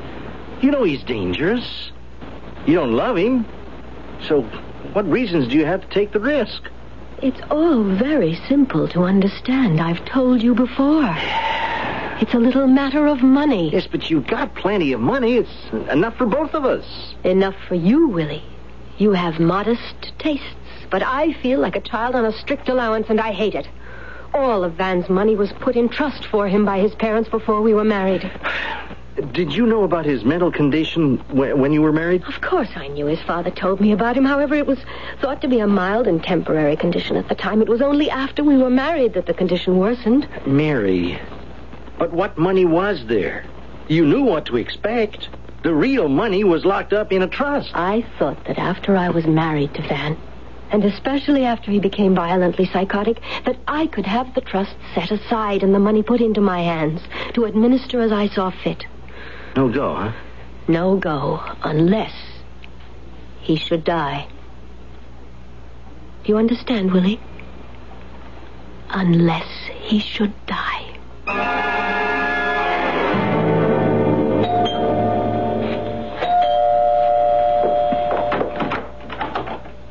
You 0.62 0.70
know 0.70 0.84
he's 0.84 1.02
dangerous. 1.02 1.90
You 2.66 2.74
don't 2.76 2.92
love 2.92 3.16
him. 3.16 3.44
So, 4.26 4.42
what 4.92 5.08
reasons 5.08 5.48
do 5.48 5.56
you 5.56 5.64
have 5.64 5.82
to 5.82 5.88
take 5.88 6.12
the 6.12 6.20
risk? 6.20 6.62
It's 7.20 7.40
all 7.50 7.82
very 7.82 8.36
simple 8.48 8.86
to 8.88 9.02
understand. 9.02 9.80
I've 9.80 10.04
told 10.04 10.42
you 10.42 10.54
before. 10.54 11.16
It's 12.20 12.34
a 12.34 12.38
little 12.38 12.66
matter 12.66 13.06
of 13.06 13.22
money. 13.22 13.70
Yes, 13.70 13.86
but 13.86 14.10
you've 14.10 14.26
got 14.26 14.54
plenty 14.56 14.92
of 14.92 15.00
money. 15.00 15.36
It's 15.36 15.72
enough 15.90 16.16
for 16.16 16.26
both 16.26 16.52
of 16.52 16.64
us. 16.64 17.14
Enough 17.22 17.54
for 17.68 17.76
you, 17.76 18.08
Willie. 18.08 18.42
You 18.98 19.12
have 19.12 19.38
modest 19.38 20.12
tastes, 20.18 20.44
but 20.90 21.02
I 21.02 21.32
feel 21.34 21.60
like 21.60 21.76
a 21.76 21.80
child 21.80 22.16
on 22.16 22.24
a 22.24 22.32
strict 22.32 22.68
allowance, 22.68 23.06
and 23.08 23.20
I 23.20 23.30
hate 23.30 23.54
it. 23.54 23.68
All 24.34 24.64
of 24.64 24.74
Van's 24.74 25.08
money 25.08 25.36
was 25.36 25.52
put 25.60 25.76
in 25.76 25.88
trust 25.88 26.26
for 26.26 26.48
him 26.48 26.64
by 26.64 26.80
his 26.80 26.92
parents 26.96 27.28
before 27.28 27.62
we 27.62 27.72
were 27.72 27.84
married. 27.84 28.28
Did 29.32 29.52
you 29.52 29.66
know 29.66 29.84
about 29.84 30.04
his 30.04 30.24
mental 30.24 30.50
condition 30.50 31.18
when, 31.30 31.60
when 31.60 31.72
you 31.72 31.82
were 31.82 31.92
married? 31.92 32.24
Of 32.24 32.40
course 32.40 32.70
I 32.74 32.88
knew 32.88 33.06
his 33.06 33.22
father 33.22 33.50
told 33.50 33.80
me 33.80 33.92
about 33.92 34.16
him. 34.16 34.24
However, 34.24 34.56
it 34.56 34.66
was 34.66 34.78
thought 35.20 35.40
to 35.42 35.48
be 35.48 35.60
a 35.60 35.66
mild 35.68 36.08
and 36.08 36.22
temporary 36.22 36.76
condition 36.76 37.16
at 37.16 37.28
the 37.28 37.34
time. 37.36 37.62
It 37.62 37.68
was 37.68 37.80
only 37.80 38.10
after 38.10 38.42
we 38.42 38.56
were 38.56 38.70
married 38.70 39.14
that 39.14 39.26
the 39.26 39.34
condition 39.34 39.78
worsened. 39.78 40.28
Mary, 40.46 41.20
but 41.98 42.12
what 42.12 42.38
money 42.38 42.64
was 42.64 43.04
there? 43.06 43.44
You 43.88 44.06
knew 44.06 44.22
what 44.22 44.46
to 44.46 44.56
expect. 44.56 45.28
The 45.62 45.74
real 45.74 46.08
money 46.08 46.44
was 46.44 46.64
locked 46.64 46.92
up 46.92 47.12
in 47.12 47.22
a 47.22 47.26
trust. 47.26 47.70
I 47.74 48.06
thought 48.18 48.44
that 48.44 48.58
after 48.58 48.96
I 48.96 49.08
was 49.08 49.26
married 49.26 49.74
to 49.74 49.82
Van, 49.82 50.16
and 50.70 50.84
especially 50.84 51.44
after 51.44 51.70
he 51.70 51.80
became 51.80 52.14
violently 52.14 52.66
psychotic, 52.66 53.20
that 53.44 53.58
I 53.66 53.86
could 53.86 54.06
have 54.06 54.34
the 54.34 54.40
trust 54.40 54.76
set 54.94 55.10
aside 55.10 55.62
and 55.62 55.74
the 55.74 55.78
money 55.78 56.02
put 56.02 56.20
into 56.20 56.40
my 56.40 56.62
hands 56.62 57.00
to 57.34 57.44
administer 57.44 58.00
as 58.00 58.12
I 58.12 58.28
saw 58.28 58.50
fit. 58.50 58.86
No 59.56 59.68
go, 59.68 59.94
huh? 59.94 60.12
No 60.68 60.96
go, 60.96 61.42
unless 61.62 62.14
he 63.40 63.56
should 63.56 63.82
die. 63.84 64.28
Do 66.22 66.32
you 66.32 66.38
understand, 66.38 66.92
Willie? 66.92 67.20
Unless 68.90 69.48
he 69.80 69.98
should 69.98 70.34
die. 70.46 70.87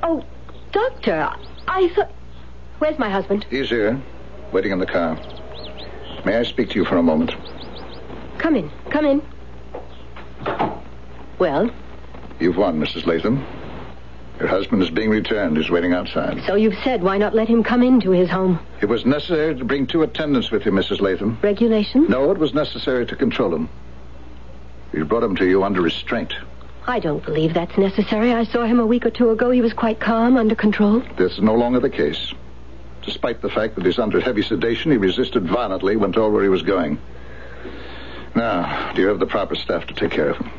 Oh, 0.03 0.23
Doctor, 0.71 1.29
I 1.67 1.89
thought. 1.95 2.11
Where's 2.79 2.99
my 2.99 3.09
husband? 3.09 3.45
He's 3.49 3.69
here, 3.69 3.99
waiting 4.51 4.71
in 4.71 4.79
the 4.79 4.85
car. 4.85 5.15
May 6.25 6.37
I 6.37 6.43
speak 6.43 6.69
to 6.69 6.75
you 6.75 6.85
for 6.85 6.97
a 6.97 7.03
moment? 7.03 7.33
Come 8.37 8.55
in. 8.55 8.71
Come 8.89 9.05
in. 9.05 9.21
Well, 11.39 11.69
You've 12.39 12.57
won, 12.57 12.79
Mrs. 12.79 13.05
Latham. 13.07 13.43
Your 14.39 14.47
husband 14.47 14.83
is 14.83 14.89
being 14.91 15.09
returned. 15.09 15.57
He's 15.57 15.69
waiting 15.69 15.93
outside. 15.93 16.43
so 16.45 16.55
you've 16.55 16.77
said 16.83 17.01
why 17.01 17.17
not 17.17 17.33
let 17.33 17.47
him 17.47 17.63
come 17.63 17.81
into 17.81 18.11
his 18.11 18.29
home? 18.29 18.59
It 18.81 18.85
was 18.85 19.05
necessary 19.05 19.55
to 19.55 19.65
bring 19.65 19.87
two 19.87 20.03
attendants 20.03 20.51
with 20.51 20.65
you, 20.65 20.71
Mrs. 20.71 21.01
Latham. 21.01 21.39
Regulation? 21.41 22.05
No, 22.07 22.31
it 22.31 22.37
was 22.37 22.53
necessary 22.53 23.05
to 23.07 23.15
control 23.15 23.53
him. 23.53 23.69
We 24.93 25.01
brought 25.03 25.23
him 25.23 25.35
to 25.37 25.45
you 25.45 25.63
under 25.63 25.81
restraint. 25.81 26.33
I 26.85 26.99
don't 26.99 27.23
believe 27.25 27.53
that's 27.53 27.77
necessary. 27.77 28.31
I 28.31 28.45
saw 28.45 28.63
him 28.65 28.79
a 28.79 28.85
week 28.85 29.05
or 29.05 29.09
two 29.09 29.31
ago. 29.31 29.49
He 29.51 29.61
was 29.61 29.73
quite 29.73 29.99
calm, 29.99 30.37
under 30.37 30.55
control. 30.55 31.01
This 31.17 31.33
is 31.33 31.41
no 31.41 31.55
longer 31.55 31.79
the 31.79 31.89
case. 31.89 32.33
Despite 33.03 33.41
the 33.41 33.49
fact 33.49 33.75
that 33.75 33.85
he's 33.85 33.99
under 33.99 34.21
heavy 34.21 34.41
sedation, 34.41 34.91
he 34.91 34.97
resisted 34.97 35.47
violently 35.47 35.97
when 35.97 36.13
told 36.13 36.33
where 36.33 36.43
he 36.43 36.49
was 36.49 36.61
going. 36.61 36.99
Now, 38.35 38.93
do 38.93 39.01
you 39.01 39.07
have 39.07 39.19
the 39.19 39.25
proper 39.25 39.55
staff 39.55 39.87
to 39.87 39.93
take 39.93 40.11
care 40.11 40.29
of 40.29 40.37
him? 40.37 40.51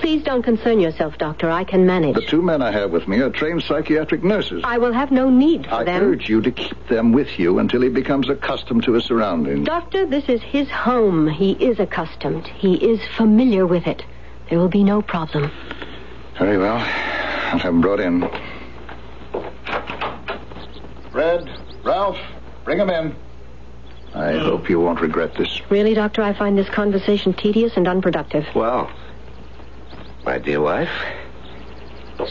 Please 0.00 0.22
don't 0.22 0.42
concern 0.42 0.78
yourself, 0.80 1.18
Doctor. 1.18 1.50
I 1.50 1.64
can 1.64 1.84
manage. 1.84 2.14
The 2.14 2.22
two 2.22 2.40
men 2.40 2.62
I 2.62 2.70
have 2.70 2.90
with 2.92 3.08
me 3.08 3.18
are 3.20 3.30
trained 3.30 3.62
psychiatric 3.62 4.22
nurses. 4.22 4.62
I 4.64 4.78
will 4.78 4.92
have 4.92 5.10
no 5.10 5.28
need 5.28 5.66
for 5.66 5.74
I 5.74 5.84
them. 5.84 6.02
urge 6.02 6.28
you 6.28 6.40
to 6.40 6.50
keep 6.52 6.86
them 6.88 7.12
with 7.12 7.38
you 7.38 7.58
until 7.58 7.82
he 7.82 7.88
becomes 7.88 8.28
accustomed 8.28 8.84
to 8.84 8.92
his 8.92 9.04
surroundings. 9.04 9.66
Doctor, 9.66 10.06
this 10.06 10.28
is 10.28 10.40
his 10.42 10.70
home. 10.70 11.26
He 11.28 11.52
is 11.52 11.80
accustomed. 11.80 12.46
He 12.46 12.74
is 12.76 13.00
familiar 13.16 13.66
with 13.66 13.86
it. 13.86 14.04
There 14.48 14.58
will 14.58 14.68
be 14.68 14.84
no 14.84 15.02
problem. 15.02 15.50
Very 16.38 16.58
well. 16.58 16.76
I'll 16.76 17.58
have 17.58 17.62
him 17.62 17.80
brought 17.80 18.00
in. 18.00 18.22
Red, 21.12 21.50
Ralph, 21.82 22.18
bring 22.64 22.78
him 22.78 22.90
in. 22.90 23.16
I 24.14 24.32
hope 24.38 24.70
you 24.70 24.80
won't 24.80 25.00
regret 25.00 25.34
this. 25.34 25.60
Really, 25.70 25.94
Doctor, 25.94 26.22
I 26.22 26.32
find 26.32 26.56
this 26.56 26.68
conversation 26.68 27.34
tedious 27.34 27.76
and 27.76 27.86
unproductive. 27.88 28.46
Well, 28.54 28.90
my 30.28 30.36
dear 30.36 30.60
wife, 30.60 30.90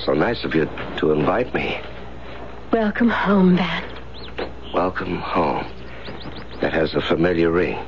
so 0.05 0.13
nice 0.13 0.43
of 0.43 0.53
you 0.53 0.69
to 0.97 1.11
invite 1.11 1.51
me. 1.55 1.81
Welcome 2.71 3.09
home, 3.09 3.57
Van. 3.57 3.83
Welcome 4.71 5.15
home. 5.15 5.65
That 6.61 6.73
has 6.73 6.93
a 6.93 7.01
familiar 7.01 7.49
ring. 7.49 7.83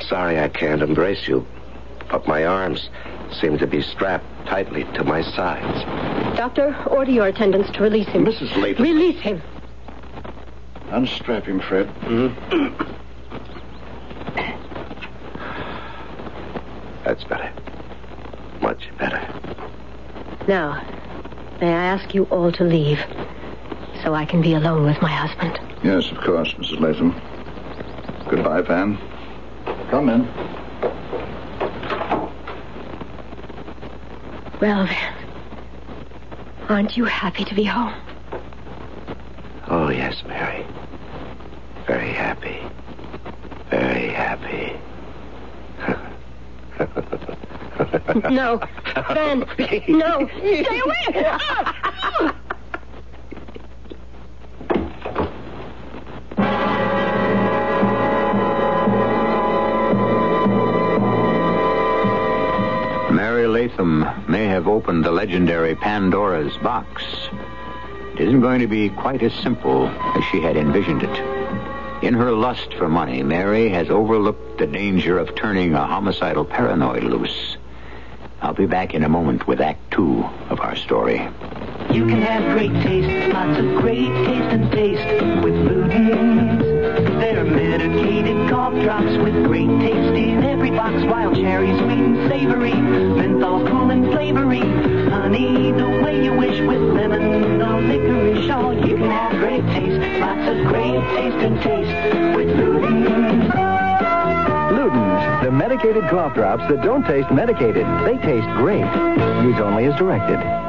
Sorry 0.00 0.40
I 0.40 0.48
can't 0.48 0.80
embrace 0.80 1.28
you, 1.28 1.46
but 2.10 2.26
my 2.26 2.46
arms 2.46 2.88
seem 3.38 3.58
to 3.58 3.66
be 3.66 3.82
strapped 3.82 4.24
tightly 4.46 4.84
to 4.94 5.04
my 5.04 5.20
sides. 5.20 5.84
Doctor, 6.38 6.74
order 6.86 7.10
your 7.10 7.26
attendants 7.26 7.70
to 7.72 7.82
release 7.82 8.08
him. 8.08 8.24
Mrs. 8.24 8.56
Latham. 8.56 8.82
Release 8.82 9.20
him. 9.20 9.42
Unstrap 10.88 11.44
him, 11.44 11.60
Fred. 11.60 11.86
Mm-hmm. 12.00 12.82
That's 17.04 17.24
better. 17.24 17.52
Much 18.66 18.90
better. 18.98 19.22
Now, 20.48 20.82
may 21.60 21.68
I 21.68 21.84
ask 21.84 22.12
you 22.12 22.24
all 22.24 22.50
to 22.50 22.64
leave 22.64 22.98
so 24.02 24.12
I 24.12 24.24
can 24.24 24.42
be 24.42 24.54
alone 24.54 24.84
with 24.84 25.00
my 25.00 25.08
husband? 25.08 25.56
Yes, 25.84 26.10
of 26.10 26.16
course, 26.18 26.52
Mrs. 26.54 26.80
Latham. 26.80 27.22
Goodbye, 28.28 28.62
Van. 28.62 28.98
Come 29.88 30.08
in. 30.08 30.28
Well, 34.60 34.86
Van, 34.86 35.14
aren't 36.68 36.96
you 36.96 37.04
happy 37.04 37.44
to 37.44 37.54
be 37.54 37.62
home? 37.62 37.94
Oh, 39.68 39.90
yes, 39.90 40.24
Mary. 40.26 40.66
Very 41.86 42.12
happy. 42.12 42.58
Very 43.70 44.08
happy. 44.08 44.72
No. 48.30 48.60
Van, 49.12 49.40
no. 49.88 50.28
Stay 50.38 50.80
away. 50.80 51.26
Ah! 51.26 52.36
Mary 63.10 63.46
Latham 63.46 64.06
may 64.28 64.46
have 64.46 64.68
opened 64.68 65.04
the 65.04 65.10
legendary 65.10 65.74
Pandora's 65.74 66.56
box. 66.58 67.04
It 68.14 68.20
isn't 68.20 68.40
going 68.40 68.60
to 68.60 68.66
be 68.66 68.88
quite 68.88 69.22
as 69.22 69.32
simple 69.34 69.88
as 69.88 70.24
she 70.24 70.40
had 70.40 70.56
envisioned 70.56 71.02
it. 71.02 72.04
In 72.04 72.14
her 72.14 72.32
lust 72.32 72.74
for 72.74 72.88
money, 72.88 73.22
Mary 73.22 73.68
has 73.70 73.88
overlooked 73.90 74.58
the 74.58 74.66
danger 74.66 75.18
of 75.18 75.34
turning 75.34 75.74
a 75.74 75.86
homicidal 75.86 76.44
paranoid 76.44 77.04
loose. 77.04 77.55
I'll 78.56 78.62
be 78.62 78.66
back 78.66 78.94
in 78.94 79.04
a 79.04 79.08
moment 79.10 79.46
with 79.46 79.60
Act 79.60 79.90
Two 79.90 80.24
of 80.48 80.60
our 80.60 80.76
story. 80.76 81.18
You 81.92 82.06
can 82.06 82.22
have 82.22 82.56
great 82.56 82.72
taste, 82.82 83.34
lots 83.34 83.58
of 83.58 83.82
great 83.82 84.08
taste 84.24 84.50
and 84.50 84.72
taste 84.72 85.44
with 85.44 85.52
Luden's. 85.52 86.64
They're 87.20 87.44
medicated 87.44 88.48
cough 88.48 88.72
drops 88.72 89.14
with 89.18 89.44
great 89.44 89.68
taste 89.80 90.16
in 90.16 90.42
every 90.42 90.70
box. 90.70 91.04
Wild 91.04 91.34
cherry, 91.34 91.66
sweet 91.66 91.98
and 91.98 92.30
savory, 92.30 92.72
menthol 92.72 93.66
cool 93.68 93.90
and 93.90 94.10
flavory. 94.10 94.60
Honey, 94.60 95.72
the 95.72 95.88
way 96.02 96.24
you 96.24 96.32
wish 96.32 96.58
with 96.60 96.80
lemon 96.80 97.60
or 97.60 97.82
licorice. 97.82 98.48
Oh, 98.50 98.70
you 98.70 98.96
can 98.96 99.10
have 99.10 99.32
great 99.32 99.66
taste, 99.66 100.00
lots 100.18 100.48
of 100.48 100.66
great 100.68 100.98
taste 101.14 101.44
and 101.44 101.60
taste 101.60 102.36
with 102.38 102.48
Luden's. 102.56 103.65
Ludens, 104.86 105.42
the 105.42 105.50
medicated 105.50 106.04
cough 106.08 106.34
drops 106.34 106.62
that 106.68 106.80
don't 106.80 107.04
taste 107.04 107.30
medicated. 107.32 107.84
They 108.04 108.18
taste 108.18 108.46
great. 108.56 108.84
Use 109.42 109.58
only 109.60 109.86
as 109.86 109.96
directed. 109.96 110.65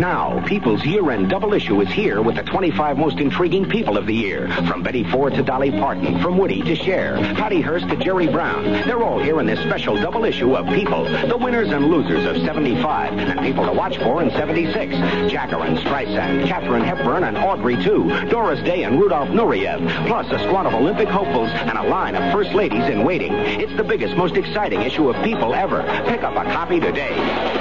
Now, 0.00 0.42
People's 0.46 0.82
year-end 0.82 1.28
double 1.28 1.52
issue 1.52 1.78
is 1.82 1.88
here 1.90 2.22
with 2.22 2.36
the 2.36 2.42
25 2.42 2.96
most 2.96 3.18
intriguing 3.18 3.68
people 3.68 3.98
of 3.98 4.06
the 4.06 4.14
year. 4.14 4.48
From 4.66 4.82
Betty 4.82 5.04
Ford 5.04 5.34
to 5.34 5.42
Dolly 5.42 5.70
Parton, 5.70 6.22
from 6.22 6.38
Woody 6.38 6.62
to 6.62 6.74
Cher, 6.74 7.16
Patty 7.34 7.60
Hearst 7.60 7.86
to 7.90 7.96
Jerry 7.96 8.26
Brown. 8.26 8.64
They're 8.64 9.02
all 9.02 9.18
here 9.18 9.38
in 9.40 9.46
this 9.46 9.60
special 9.60 9.96
double 9.96 10.24
issue 10.24 10.56
of 10.56 10.66
People, 10.74 11.04
the 11.04 11.36
winners 11.36 11.68
and 11.68 11.88
losers 11.88 12.24
of 12.24 12.42
75, 12.42 13.12
and 13.12 13.40
people 13.40 13.66
to 13.66 13.72
watch 13.72 13.98
for 13.98 14.22
in 14.22 14.30
76. 14.30 15.30
Jacqueline 15.30 15.76
Streisand, 15.76 16.48
Katharine 16.48 16.84
Hepburn, 16.84 17.24
and 17.24 17.36
Audrey 17.36 17.76
too. 17.84 18.08
Doris 18.30 18.62
Day 18.64 18.84
and 18.84 18.98
Rudolf 18.98 19.28
Nureyev, 19.28 20.06
plus 20.06 20.26
a 20.30 20.38
squad 20.46 20.64
of 20.64 20.72
Olympic 20.72 21.08
hopefuls 21.08 21.50
and 21.50 21.76
a 21.76 21.82
line 21.82 22.16
of 22.16 22.32
first 22.32 22.54
ladies 22.54 22.88
in 22.88 23.04
waiting. 23.04 23.34
It's 23.34 23.76
the 23.76 23.84
biggest, 23.84 24.16
most 24.16 24.36
exciting 24.36 24.80
issue 24.80 25.10
of 25.10 25.22
People 25.22 25.52
ever. 25.52 25.82
Pick 26.08 26.22
up 26.22 26.36
a 26.36 26.44
copy 26.50 26.80
today. 26.80 27.59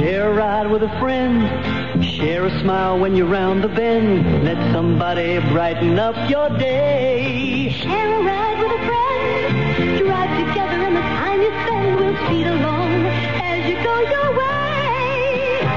Share 0.00 0.32
a 0.32 0.34
ride 0.34 0.70
with 0.70 0.82
a 0.82 0.88
friend. 0.98 2.02
Share 2.02 2.46
a 2.46 2.60
smile 2.62 2.98
when 2.98 3.14
you're 3.14 3.28
round 3.28 3.62
the 3.62 3.68
bend. 3.68 4.44
Let 4.46 4.56
somebody 4.72 5.38
brighten 5.52 5.98
up 5.98 6.16
your 6.30 6.48
day. 6.56 7.68
Share 7.68 8.18
a 8.18 8.24
ride 8.24 8.58
with 8.62 8.80
a 8.80 8.82
friend. 8.88 9.98
Drive 10.00 10.32
together 10.40 10.80
and 10.88 10.96
the 10.96 11.04
time 11.04 11.42
you 11.42 11.52
spend 11.52 12.00
will 12.00 12.16
speed 12.24 12.46
along 12.46 13.04
as 13.44 13.60
you 13.68 13.76
go 13.84 13.94
your 14.14 14.28
way. 14.40 15.68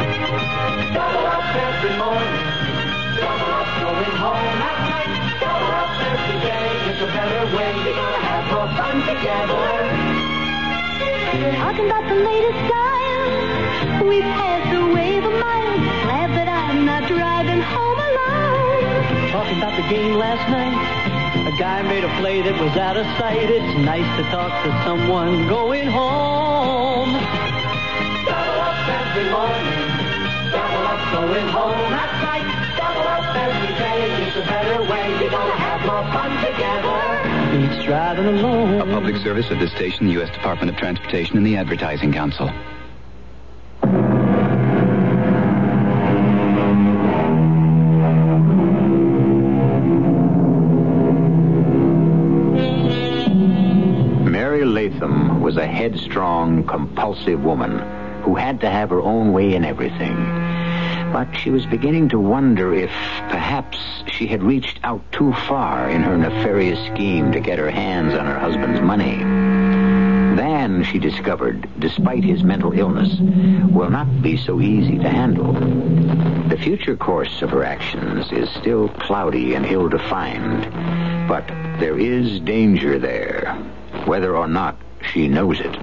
Double 0.96 1.26
up 1.28 1.44
every 1.68 1.94
morning. 2.00 2.36
Double 3.20 3.52
up 3.60 3.70
going 3.84 4.16
home 4.24 4.56
at 4.64 4.78
night. 4.88 5.12
Double 5.44 5.72
up 5.84 6.00
every 6.00 6.40
day. 6.48 6.72
It's 6.96 7.02
a 7.04 7.12
better 7.12 7.44
way. 7.58 7.76
We're 7.76 7.92
gonna 7.92 8.24
have 8.24 8.46
more 8.56 8.72
fun 8.80 9.04
together. 9.04 9.68
Talking 11.60 11.88
about 11.88 12.08
the 12.08 12.16
latest 12.16 12.58
style. 12.68 12.73
We've 14.08 14.22
passed 14.22 14.70
the 14.74 14.94
wave 14.94 15.24
of 15.24 15.32
miles. 15.32 15.80
Glad 16.04 16.30
that 16.36 16.48
I'm 16.48 16.86
not 16.86 17.08
driving 17.08 17.62
home 17.62 18.00
alone. 18.00 19.32
Talking 19.32 19.58
about 19.58 19.76
the 19.80 19.88
game 19.88 20.16
last 20.16 20.44
night. 20.52 20.76
A 21.48 21.58
guy 21.58 21.82
made 21.84 22.04
a 22.04 22.10
play 22.20 22.42
that 22.42 22.60
was 22.60 22.76
out 22.76 22.98
of 22.98 23.06
sight. 23.18 23.50
It's 23.50 23.78
nice 23.80 24.06
to 24.18 24.24
talk 24.30 24.52
to 24.66 24.72
someone 24.84 25.48
going 25.48 25.88
home. 25.88 27.13
Double 28.28 28.60
up 28.60 28.76
every 28.92 29.28
morning. 29.32 29.72
Double 30.52 30.84
up 30.84 31.02
going 31.16 31.48
home 31.48 31.94
at 31.96 32.12
night. 32.28 32.48
Double 32.76 33.08
up 33.08 33.36
every 33.39 33.72
day. 33.80 34.28
It's 34.28 34.36
a 34.36 34.44
better 34.52 34.84
way. 34.84 35.16
We're 35.16 35.32
gonna 35.32 35.56
have 35.56 35.82
more 35.88 36.04
fun 36.12 36.32
together. 36.44 37.00
Each 37.56 37.86
driving 37.86 38.28
alone. 38.28 38.82
A 38.82 38.86
public 38.86 39.16
service 39.24 39.50
of 39.50 39.60
this 39.60 39.72
station, 39.72 40.08
the 40.08 40.13
U.S. 40.20 40.30
Department 40.30 40.70
of 40.70 40.76
Transportation, 40.76 41.38
and 41.38 41.46
the 41.46 41.56
Advertising 41.56 42.12
Council. 42.12 42.52
Headstrong, 55.84 56.63
compulsive 56.63 57.43
woman 57.43 57.78
who 58.22 58.36
had 58.36 58.62
to 58.62 58.69
have 58.69 58.89
her 58.89 59.02
own 59.02 59.34
way 59.34 59.54
in 59.54 59.65
everything. 59.65 60.15
But 61.12 61.36
she 61.36 61.50
was 61.50 61.65
beginning 61.65 62.08
to 62.10 62.19
wonder 62.19 62.74
if 62.74 62.89
perhaps 63.30 63.78
she 64.08 64.26
had 64.26 64.41
reached 64.41 64.80
out 64.86 65.02
too 65.12 65.34
far 65.34 65.89
in 65.89 66.02
her 66.04 66.17
nefarious 66.17 66.80
scheme 66.88 67.34
to 67.34 67.41
get 67.41 67.60
her 67.60 67.69
hands 67.69 68.13
on 68.13 68.26
her 68.26 68.39
husband's 68.39 68.80
money. 68.80 69.17
Van, 70.38 70.86
she 70.86 71.00
discovered, 71.00 71.67
despite 71.80 72.24
his 72.24 72.43
mental 72.43 72.72
illness, 72.72 73.19
will 73.69 73.89
not 73.89 74.22
be 74.22 74.38
so 74.38 74.62
easy 74.62 74.98
to 75.00 75.10
handle. 75.10 75.52
The 76.48 76.58
future 76.58 76.96
course 76.96 77.41
of 77.41 77.50
her 77.50 77.65
actions 77.65 78.32
is 78.32 78.50
still 78.52 78.88
cloudy 78.88 79.54
and 79.54 79.65
ill-defined, 79.65 81.28
but 81.28 81.46
there 81.82 82.00
is 82.00 82.39
danger 82.39 82.98
there, 83.00 83.54
whether 84.06 84.38
or 84.38 84.48
not 84.48 84.78
she 85.12 85.28
knows 85.28 85.60
it. 85.60 85.76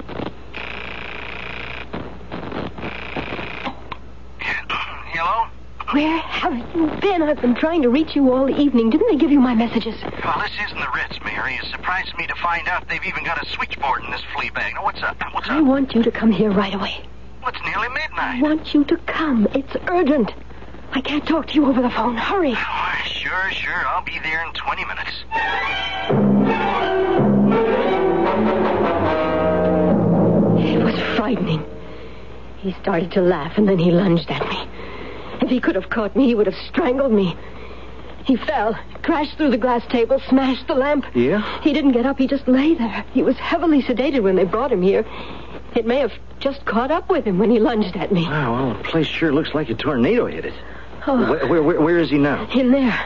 Hello? 5.13 5.49
Where 5.93 6.19
have 6.19 6.57
you 6.75 6.87
been? 7.01 7.23
I've 7.23 7.41
been 7.41 7.55
trying 7.55 7.83
to 7.83 7.89
reach 7.89 8.15
you 8.15 8.33
all 8.33 8.49
evening. 8.49 8.91
Didn't 8.91 9.09
they 9.09 9.17
give 9.17 9.31
you 9.31 9.41
my 9.41 9.55
messages? 9.55 9.97
Well, 10.25 10.39
this 10.41 10.53
isn't 10.67 10.79
the 10.79 10.89
Ritz, 10.95 11.19
Mary. 11.25 11.55
It 11.57 11.65
surprises 11.71 12.15
me 12.17 12.27
to 12.29 12.35
find 12.37 12.69
out 12.69 12.89
they've 12.89 13.05
even 13.05 13.25
got 13.25 13.43
a 13.43 13.47
switchboard 13.51 14.05
in 14.05 14.11
this 14.11 14.23
flea 14.35 14.51
bag. 14.51 14.75
Now, 14.75 14.85
what's 14.85 15.03
up? 15.03 15.17
What's 15.33 15.49
up? 15.49 15.53
I 15.57 15.61
want 15.61 15.95
you 15.95 16.03
to 16.03 16.11
come 16.11 16.31
here 16.31 16.51
right 16.51 16.75
away. 16.75 17.05
Well, 17.43 17.51
it's 17.51 17.63
nearly 17.65 17.89
midnight. 17.89 18.39
I 18.39 18.43
want 18.43 18.73
you 18.73 18.85
to 18.85 18.97
come. 18.99 19.49
It's 19.55 19.75
urgent. 19.89 20.33
I 20.93 21.01
can't 21.01 21.27
talk 21.27 21.47
to 21.49 21.55
you 21.55 21.67
over 21.67 21.83
the 21.83 21.91
phone. 21.91 22.17
Hurry. 22.17 22.55
Oh, 22.57 22.95
sure, 23.05 23.51
sure. 23.53 23.87
I'll 23.87 24.05
be 24.05 24.19
there 24.23 24.45
in 24.47 24.53
20 24.53 24.85
minutes. 24.85 25.25
Was 30.91 31.17
frightening. 31.17 31.65
He 32.59 32.73
started 32.83 33.13
to 33.13 33.21
laugh 33.21 33.57
and 33.57 33.69
then 33.69 33.79
he 33.79 33.91
lunged 33.91 34.31
at 34.31 34.47
me. 34.49 34.69
If 35.41 35.49
he 35.49 35.61
could 35.61 35.75
have 35.75 35.89
caught 35.89 36.15
me, 36.15 36.27
he 36.27 36.35
would 36.35 36.47
have 36.47 36.57
strangled 36.69 37.13
me. 37.13 37.37
He 38.25 38.37
fell, 38.37 38.79
crashed 39.03 39.39
through 39.39 39.51
the 39.51 39.59
glass 39.59 39.87
table, 39.87 40.21
smashed 40.29 40.67
the 40.67 40.75
lamp. 40.75 41.07
Yeah? 41.15 41.61
He 41.63 41.73
didn't 41.73 41.93
get 41.93 42.05
up. 42.05 42.19
He 42.19 42.27
just 42.27 42.47
lay 42.47 42.75
there. 42.75 43.05
He 43.13 43.23
was 43.23 43.37
heavily 43.37 43.83
sedated 43.83 44.23
when 44.23 44.37
they 44.37 44.45
brought 44.45 44.71
him 44.71 44.83
here. 44.83 45.07
It 45.75 45.87
may 45.87 45.99
have 46.01 46.13
just 46.39 46.65
caught 46.67 46.91
up 46.91 47.09
with 47.09 47.25
him 47.25 47.39
when 47.39 47.51
he 47.51 47.59
lunged 47.59 47.97
at 47.97 48.13
me. 48.13 48.25
Wow, 48.25 48.55
well, 48.55 48.75
the 48.75 48.85
place 48.85 49.07
sure 49.07 49.33
looks 49.33 49.55
like 49.55 49.71
a 49.71 49.75
tornado 49.75 50.27
hit 50.27 50.45
it. 50.45 50.55
Oh. 51.07 51.31
Where, 51.31 51.47
where, 51.47 51.63
where, 51.63 51.81
where 51.81 51.99
is 51.99 52.11
he 52.11 52.19
now? 52.19 52.51
In 52.51 52.73
there. 52.73 52.99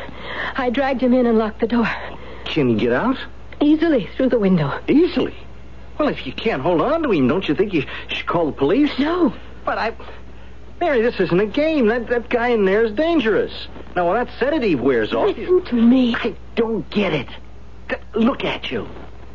I 0.56 0.70
dragged 0.70 1.00
him 1.00 1.14
in 1.14 1.26
and 1.26 1.38
locked 1.38 1.60
the 1.60 1.68
door. 1.68 1.88
Can 2.44 2.70
he 2.70 2.74
get 2.74 2.92
out? 2.92 3.18
Easily 3.60 4.08
through 4.16 4.30
the 4.30 4.38
window. 4.38 4.80
Easily? 4.88 5.34
Well, 5.98 6.08
if 6.08 6.26
you 6.26 6.32
can't 6.32 6.62
hold 6.62 6.80
on 6.80 7.02
to 7.02 7.10
him, 7.10 7.28
don't 7.28 7.48
you 7.48 7.54
think 7.54 7.72
you 7.72 7.84
should 8.08 8.26
call 8.26 8.46
the 8.46 8.52
police? 8.52 8.90
No. 8.98 9.34
But 9.64 9.78
I. 9.78 9.96
Mary, 10.80 11.02
this 11.02 11.18
isn't 11.20 11.38
a 11.38 11.46
game. 11.46 11.86
That, 11.86 12.08
that 12.08 12.28
guy 12.28 12.48
in 12.48 12.64
there 12.64 12.84
is 12.84 12.92
dangerous. 12.92 13.52
Now, 13.94 14.08
when 14.08 14.16
that 14.16 14.34
sedative 14.38 14.80
wears 14.80 15.12
off. 15.12 15.36
Listen 15.36 15.64
to 15.66 15.74
me. 15.76 16.16
I 16.16 16.34
don't 16.56 16.88
get 16.90 17.12
it. 17.12 17.28
Look 18.14 18.44
at 18.44 18.70
you. 18.70 18.88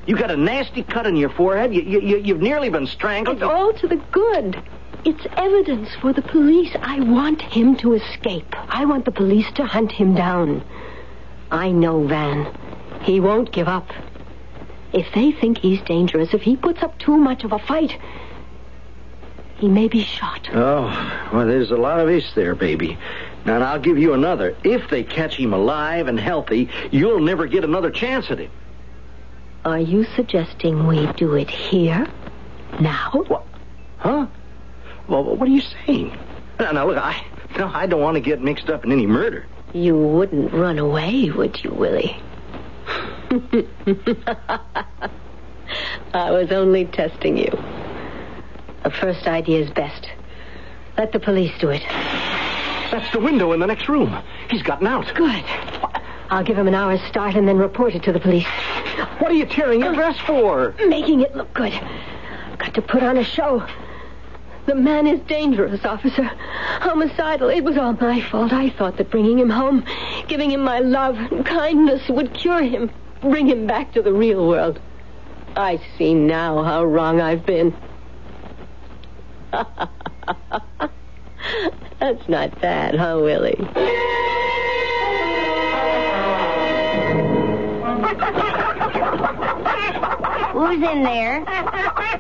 You 0.06 0.18
got 0.18 0.32
a 0.32 0.38
nasty 0.38 0.84
cut 0.84 1.06
on 1.06 1.16
your 1.16 1.30
forehead. 1.30 1.74
You, 1.74 1.82
you, 1.82 2.02
you, 2.02 2.18
you've 2.18 2.42
nearly 2.42 2.70
been 2.70 2.88
strangled. 2.88 3.38
It's 3.38 3.44
all 3.44 3.74
to 3.74 3.88
the 3.88 4.02
good. 4.12 4.62
It's 5.06 5.26
evidence 5.38 5.90
for 6.02 6.12
the 6.12 6.22
police. 6.22 6.76
I 6.82 7.00
want 7.00 7.42
him 7.42 7.78
to 7.78 7.94
escape. 7.94 8.54
I 8.58 8.86
want 8.86 9.06
the 9.06 9.12
police 9.12 9.50
to 9.56 9.66
hunt 9.66 9.92
him 9.92 10.14
down. 10.14 10.64
I 11.52 11.72
know 11.72 12.06
Van. 12.06 12.54
He 13.02 13.20
won't 13.20 13.52
give 13.52 13.68
up. 13.68 13.88
If 14.92 15.14
they 15.14 15.32
think 15.32 15.60
he's 15.60 15.82
dangerous, 15.82 16.34
if 16.34 16.42
he 16.42 16.56
puts 16.56 16.82
up 16.82 16.98
too 16.98 17.18
much 17.18 17.44
of 17.44 17.52
a 17.52 17.60
fight, 17.60 17.98
he 19.58 19.68
may 19.68 19.88
be 19.88 20.04
shot. 20.04 20.50
Oh, 20.54 21.30
well, 21.34 21.46
there's 21.46 21.72
a 21.72 21.78
lot 21.78 22.00
of 22.00 22.10
ifs 22.10 22.34
there, 22.34 22.56
baby. 22.56 22.98
Now, 23.46 23.56
and 23.56 23.64
I'll 23.64 23.80
give 23.80 23.98
you 23.98 24.14
another. 24.14 24.56
If 24.64 24.90
they 24.90 25.04
catch 25.04 25.36
him 25.36 25.54
alive 25.54 26.08
and 26.08 26.20
healthy, 26.20 26.70
you'll 26.92 27.20
never 27.20 27.46
get 27.46 27.64
another 27.64 27.92
chance 27.92 28.32
at 28.32 28.40
him. 28.40 28.52
Are 29.66 29.80
you 29.80 30.06
suggesting 30.16 30.88
we 30.88 31.06
do 31.14 31.36
it 31.36 31.50
here? 31.50 32.08
Now? 32.80 33.12
What? 33.28 33.46
Huh? 33.98 34.28
Well, 35.08 35.24
what 35.24 35.48
are 35.48 35.52
you 35.52 35.62
saying? 35.86 36.18
Now, 36.60 36.72
now 36.72 36.88
look, 36.88 36.98
I, 36.98 37.26
no, 37.58 37.68
I 37.68 37.86
don't 37.86 38.02
want 38.02 38.16
to 38.16 38.22
get 38.22 38.42
mixed 38.42 38.70
up 38.70 38.86
in 38.86 38.92
any 38.92 39.06
murder. 39.06 39.46
You 39.74 39.98
wouldn't 39.98 40.54
run 40.54 40.80
away, 40.80 41.30
would 41.30 41.64
you, 41.64 41.72
Willie? 41.72 42.18
I 46.14 46.32
was 46.32 46.52
only 46.52 46.86
testing 46.86 47.38
you. 47.38 47.52
A 48.84 48.90
first 48.90 49.28
idea 49.28 49.60
is 49.60 49.70
best. 49.70 50.10
Let 50.98 51.12
the 51.12 51.20
police 51.20 51.52
do 51.60 51.70
it. 51.70 51.84
That's 52.92 53.12
the 53.14 53.20
window 53.20 53.52
in 53.52 53.60
the 53.60 53.68
next 53.68 53.88
room. 53.88 54.18
He's 54.50 54.64
gotten 54.64 54.88
out. 54.88 55.14
Good. 55.14 55.44
I'll 56.32 56.44
give 56.44 56.58
him 56.58 56.68
an 56.68 56.76
hour's 56.76 57.02
start 57.04 57.36
and 57.36 57.48
then 57.48 57.58
report 57.58 57.96
it 57.96 58.04
to 58.04 58.12
the 58.12 58.20
police. 58.20 58.46
What 59.20 59.32
are 59.32 59.36
you 59.36 59.46
tearing 59.46 59.82
your 59.82 59.94
dress 59.94 60.18
for? 60.20 60.74
Making 60.88 61.22
it 61.22 61.36
look 61.36 61.54
good. 61.54 61.74
I've 61.74 62.58
got 62.58 62.74
to 62.76 62.82
put 62.82 63.04
on 63.04 63.18
a 63.18 63.24
show. 63.24 63.66
The 64.66 64.76
man 64.76 65.08
is 65.08 65.20
dangerous, 65.22 65.84
officer. 65.84 66.24
Homicidal. 66.80 67.50
It 67.50 67.64
was 67.64 67.78
all 67.78 67.94
my 67.94 68.22
fault. 68.22 68.54
I 68.54 68.70
thought 68.70 68.98
that 68.98 69.10
bringing 69.10 69.40
him 69.40 69.50
home, 69.50 69.84
giving 70.28 70.52
him 70.52 70.62
my 70.62 70.80
love 70.80 71.18
and 71.18 71.46
kindness 71.46 72.08
would 72.10 72.34
cure 72.34 72.62
him, 72.62 72.92
bring 73.22 73.48
him 73.48 73.66
back 73.66 73.94
to 73.94 74.02
the 74.02 74.14
real 74.14 74.48
world. 74.48 74.80
I 75.56 75.82
see 75.98 76.14
now 76.14 76.62
how 76.64 76.86
wrong 76.86 77.20
I've 77.20 77.46
been. 77.46 77.76
That's 82.00 82.30
not 82.30 82.62
bad, 82.62 82.96
huh, 82.96 83.20
Willie? 83.22 83.58
Who's 90.54 90.84
in 90.84 91.04
there? 91.04 91.44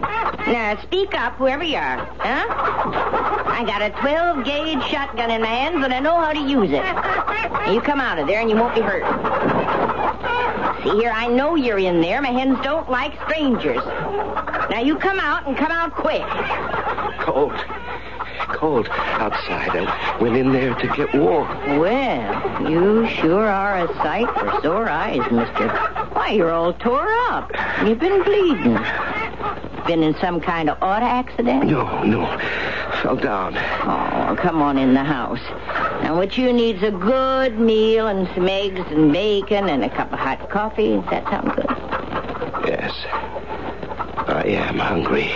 Now, 0.02 0.80
speak 0.82 1.14
up, 1.14 1.34
whoever 1.36 1.64
you 1.64 1.78
are. 1.78 1.98
Huh? 2.18 2.46
I 2.50 3.64
got 3.66 3.82
a 3.82 3.90
12 4.02 4.46
gauge 4.46 4.84
shotgun 4.90 5.30
in 5.32 5.42
my 5.42 5.48
hands, 5.48 5.84
and 5.84 5.94
I 5.94 6.00
know 6.00 6.20
how 6.20 6.32
to 6.32 6.40
use 6.40 6.72
it. 6.72 6.82
Now, 6.82 7.72
you 7.72 7.82
come 7.82 8.00
out 8.00 8.18
of 8.18 8.28
there, 8.28 8.40
and 8.40 8.50
you 8.50 8.56
won't 8.56 8.74
be 8.74 8.82
hurt. 8.82 9.04
See 10.84 10.92
here, 10.92 11.12
I 11.12 11.28
know 11.28 11.56
you're 11.56 11.78
in 11.78 12.02
there. 12.02 12.22
My 12.22 12.32
hens 12.32 12.58
don't 12.64 12.90
like 12.90 13.14
strangers. 13.26 13.84
Now, 14.70 14.80
you 14.80 14.98
come 14.98 15.20
out, 15.20 15.46
and 15.48 15.58
come 15.58 15.72
out 15.72 15.94
quick. 15.94 16.26
Cold. 17.20 17.54
Cold 18.48 18.88
outside. 18.90 19.70
I 19.76 20.18
went 20.22 20.36
in 20.36 20.52
there 20.52 20.74
to 20.74 20.88
get 20.96 21.14
warm. 21.14 21.80
Well, 21.80 22.72
you 22.72 23.08
sure 23.08 23.46
are 23.46 23.86
a 23.86 23.94
sight 23.98 24.28
for 24.34 24.62
sore 24.62 24.90
eyes, 24.90 25.30
mister. 25.32 25.68
Why, 26.14 26.32
you're 26.32 26.52
all 26.52 26.74
tore 26.74 27.12
up. 27.30 27.52
You've 27.86 28.00
been 28.00 28.24
bleeding. 28.24 28.80
Been 29.88 30.04
in 30.04 30.16
some 30.22 30.40
kind 30.40 30.70
of 30.70 30.78
auto 30.84 31.06
accident? 31.06 31.66
No, 31.66 32.04
no. 32.04 32.28
Fell 33.02 33.16
down. 33.16 33.58
Oh, 33.58 34.36
come 34.40 34.62
on 34.62 34.78
in 34.78 34.94
the 34.94 35.04
house. 35.04 35.42
Now, 36.04 36.16
what 36.16 36.38
you 36.38 36.54
need's 36.54 36.84
a 36.84 36.92
good 36.92 37.60
meal 37.60 38.08
and 38.08 38.28
some 38.36 38.48
eggs 38.48 38.82
and 38.92 39.12
bacon 39.12 39.68
and 39.68 39.84
a 39.84 39.90
cup 39.90 40.14
of 40.14 40.20
hot 40.20 40.48
coffee. 40.50 40.98
Does 40.98 41.10
that 41.10 41.24
sound 41.24 41.56
good? 41.56 41.66
Yes. 42.68 42.94
I 44.28 44.44
am 44.46 44.78
hungry. 44.78 45.32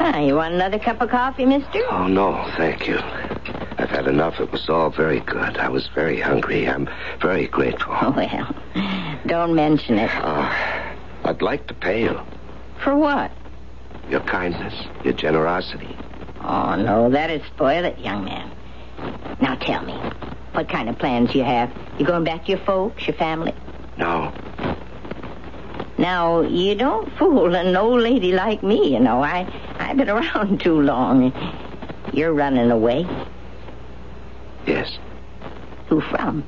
Ah, 0.00 0.20
you 0.20 0.36
want 0.36 0.54
another 0.54 0.78
cup 0.78 1.00
of 1.00 1.10
coffee, 1.10 1.44
mister? 1.44 1.82
Oh, 1.90 2.06
no, 2.06 2.48
thank 2.56 2.86
you. 2.86 3.00
I've 3.78 3.90
had 3.90 4.08
enough. 4.08 4.40
It 4.40 4.50
was 4.50 4.68
all 4.68 4.90
very 4.90 5.20
good. 5.20 5.56
I 5.56 5.68
was 5.68 5.86
very 5.94 6.20
hungry. 6.20 6.68
I'm 6.68 6.88
very 7.20 7.46
grateful. 7.46 7.94
Oh, 8.00 8.10
Well, 8.16 8.54
don't 9.26 9.54
mention 9.54 9.98
it. 9.98 10.10
Uh, 10.14 10.52
I'd 11.24 11.42
like 11.42 11.66
to 11.68 11.74
pay 11.74 12.02
you. 12.02 12.20
For 12.82 12.94
what? 12.96 13.30
Your 14.10 14.20
kindness, 14.20 14.74
your 15.04 15.12
generosity. 15.14 15.96
Oh, 16.40 16.74
no, 16.76 17.10
that'd 17.10 17.42
spoil 17.46 17.84
it, 17.84 17.98
young 17.98 18.24
man. 18.24 18.50
Now 19.40 19.54
tell 19.56 19.84
me, 19.84 19.94
what 20.52 20.68
kind 20.68 20.88
of 20.88 20.98
plans 20.98 21.34
you 21.34 21.44
have? 21.44 21.70
You 21.98 22.06
going 22.06 22.24
back 22.24 22.44
to 22.46 22.50
your 22.52 22.60
folks, 22.60 23.06
your 23.06 23.16
family? 23.16 23.54
No. 23.96 24.32
Now, 25.98 26.40
you 26.40 26.74
don't 26.74 27.12
fool 27.18 27.54
an 27.54 27.76
old 27.76 28.00
lady 28.00 28.32
like 28.32 28.62
me, 28.62 28.92
you 28.92 29.00
know. 29.00 29.22
I, 29.22 29.46
I've 29.78 29.96
been 29.96 30.08
around 30.08 30.60
too 30.60 30.80
long. 30.80 31.32
You're 32.12 32.32
running 32.32 32.70
away. 32.70 33.06
Yes. 34.68 34.98
Who 35.88 36.02
from? 36.02 36.44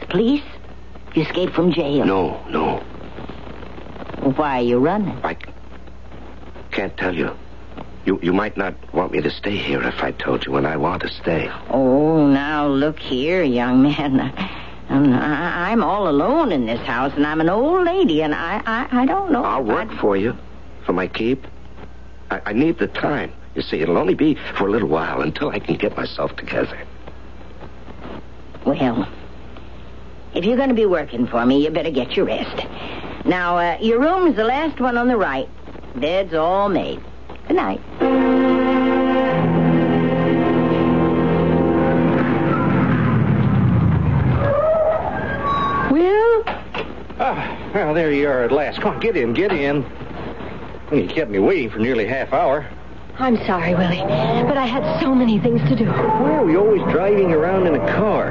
The 0.00 0.06
police? 0.06 0.42
You 1.14 1.22
escaped 1.22 1.54
from 1.54 1.70
jail? 1.72 2.04
No, 2.04 2.44
no. 2.50 2.78
Why 4.36 4.58
are 4.58 4.62
you 4.62 4.78
running? 4.78 5.16
I 5.22 5.36
can't 6.72 6.96
tell 6.96 7.14
you. 7.14 7.30
You 8.04 8.18
you 8.20 8.32
might 8.32 8.56
not 8.56 8.74
want 8.92 9.12
me 9.12 9.20
to 9.20 9.30
stay 9.30 9.56
here 9.56 9.82
if 9.82 10.02
I 10.02 10.10
told 10.12 10.44
you, 10.44 10.56
and 10.56 10.66
I 10.66 10.76
want 10.76 11.02
to 11.02 11.08
stay. 11.08 11.48
Oh, 11.70 12.26
now 12.26 12.66
look 12.66 12.98
here, 12.98 13.42
young 13.44 13.82
man. 13.82 14.20
I'm, 14.90 15.12
I- 15.12 15.70
I'm 15.70 15.84
all 15.84 16.08
alone 16.08 16.50
in 16.50 16.66
this 16.66 16.80
house, 16.80 17.12
and 17.14 17.24
I'm 17.26 17.40
an 17.40 17.48
old 17.48 17.84
lady, 17.86 18.22
and 18.22 18.34
I 18.34 18.60
I, 18.66 19.02
I 19.02 19.06
don't 19.06 19.30
know. 19.30 19.44
I'll 19.44 19.62
work 19.62 19.92
for 20.00 20.16
you, 20.16 20.36
for 20.84 20.92
my 20.94 21.06
keep. 21.06 21.46
I, 22.30 22.40
I 22.46 22.52
need 22.54 22.78
the 22.78 22.88
time. 22.88 23.32
You 23.54 23.62
see, 23.62 23.80
it'll 23.80 23.98
only 23.98 24.14
be 24.14 24.36
for 24.56 24.66
a 24.66 24.70
little 24.70 24.88
while 24.88 25.20
until 25.20 25.50
I 25.50 25.58
can 25.60 25.76
get 25.76 25.96
myself 25.96 26.34
together. 26.36 26.78
Well, 28.68 29.08
if 30.34 30.44
you're 30.44 30.58
going 30.58 30.68
to 30.68 30.74
be 30.74 30.84
working 30.84 31.26
for 31.26 31.46
me, 31.46 31.64
you 31.64 31.70
better 31.70 31.90
get 31.90 32.14
your 32.14 32.26
rest. 32.26 32.66
Now, 33.24 33.56
uh, 33.56 33.78
your 33.80 33.98
room's 33.98 34.36
the 34.36 34.44
last 34.44 34.78
one 34.78 34.98
on 34.98 35.08
the 35.08 35.16
right. 35.16 35.48
Bed's 35.98 36.34
all 36.34 36.68
made. 36.68 37.02
Good 37.46 37.56
night. 37.56 37.80
Will? 45.90 46.44
Ah, 47.18 47.70
well, 47.74 47.94
there 47.94 48.12
you 48.12 48.28
are 48.28 48.42
at 48.42 48.52
last. 48.52 48.82
Come 48.82 48.96
on, 48.96 49.00
get 49.00 49.16
in, 49.16 49.32
get 49.32 49.50
in. 49.50 49.82
You 50.92 51.08
kept 51.08 51.30
me 51.30 51.38
waiting 51.38 51.70
for 51.70 51.78
nearly 51.78 52.06
half 52.06 52.34
hour. 52.34 52.68
I'm 53.20 53.36
sorry, 53.46 53.74
Willie, 53.74 53.98
but 54.46 54.56
I 54.56 54.64
had 54.64 55.00
so 55.00 55.12
many 55.12 55.40
things 55.40 55.60
to 55.68 55.74
do. 55.74 55.86
Why 55.86 56.36
are 56.36 56.44
we 56.44 56.56
always 56.56 56.80
driving 56.92 57.32
around 57.32 57.66
in 57.66 57.74
a 57.74 57.92
car? 57.92 58.30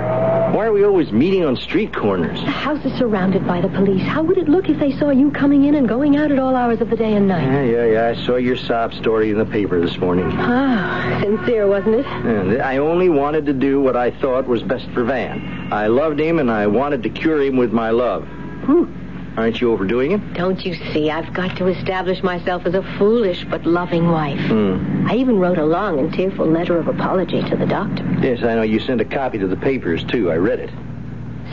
Why 0.53 0.65
are 0.65 0.71
we 0.71 0.85
always 0.85 1.11
meeting 1.11 1.43
on 1.43 1.57
street 1.57 1.93
corners? 1.93 2.39
The 2.39 2.51
house 2.51 2.83
is 2.85 2.97
surrounded 2.97 3.45
by 3.45 3.59
the 3.59 3.67
police. 3.67 4.01
How 4.01 4.23
would 4.23 4.37
it 4.37 4.47
look 4.47 4.69
if 4.69 4.79
they 4.79 4.97
saw 4.97 5.09
you 5.09 5.29
coming 5.31 5.65
in 5.65 5.75
and 5.75 5.89
going 5.89 6.15
out 6.15 6.31
at 6.31 6.39
all 6.39 6.55
hours 6.55 6.79
of 6.79 6.89
the 6.89 6.95
day 6.95 7.13
and 7.15 7.27
night? 7.27 7.43
Yeah, 7.43 7.63
yeah, 7.63 7.85
yeah. 7.85 8.07
I 8.17 8.25
saw 8.25 8.37
your 8.37 8.55
sob 8.55 8.93
story 8.93 9.29
in 9.29 9.37
the 9.37 9.45
paper 9.45 9.81
this 9.81 9.97
morning. 9.97 10.31
Ah, 10.31 11.19
sincere, 11.21 11.67
wasn't 11.67 11.95
it? 11.95 12.05
And 12.05 12.61
I 12.61 12.77
only 12.77 13.09
wanted 13.09 13.45
to 13.47 13.53
do 13.53 13.81
what 13.81 13.97
I 13.97 14.11
thought 14.11 14.47
was 14.47 14.63
best 14.63 14.89
for 14.91 15.03
Van. 15.03 15.67
I 15.71 15.87
loved 15.87 16.17
him, 16.17 16.39
and 16.39 16.49
I 16.49 16.67
wanted 16.67 17.03
to 17.03 17.09
cure 17.09 17.41
him 17.41 17.57
with 17.57 17.73
my 17.73 17.89
love. 17.89 18.25
Whew. 18.65 18.89
Aren't 19.37 19.61
you 19.61 19.71
overdoing 19.71 20.13
it? 20.13 20.33
Don't 20.33 20.65
you 20.65 20.73
see? 20.91 21.11
I've 21.11 21.31
got 21.31 21.55
to 21.57 21.67
establish 21.67 22.23
myself 22.23 22.65
as 22.65 22.73
a 22.73 22.81
foolish 22.97 23.45
but 23.45 23.67
loving 23.67 24.09
wife. 24.09 24.39
Hmm. 24.47 25.05
I 25.07 25.15
even 25.15 25.37
wrote 25.39 25.59
a 25.59 25.65
long 25.65 25.99
and 25.99 26.11
tearful 26.11 26.47
letter 26.47 26.79
of 26.79 26.87
apology 26.87 27.43
to 27.47 27.55
the 27.55 27.67
doctor. 27.67 28.03
Yes, 28.19 28.41
I 28.41 28.55
know. 28.55 28.63
You 28.63 28.79
sent 28.79 28.99
a 28.99 29.05
copy 29.05 29.37
to 29.37 29.47
the 29.47 29.55
papers, 29.55 30.03
too. 30.03 30.31
I 30.31 30.37
read 30.37 30.59
it. 30.59 30.71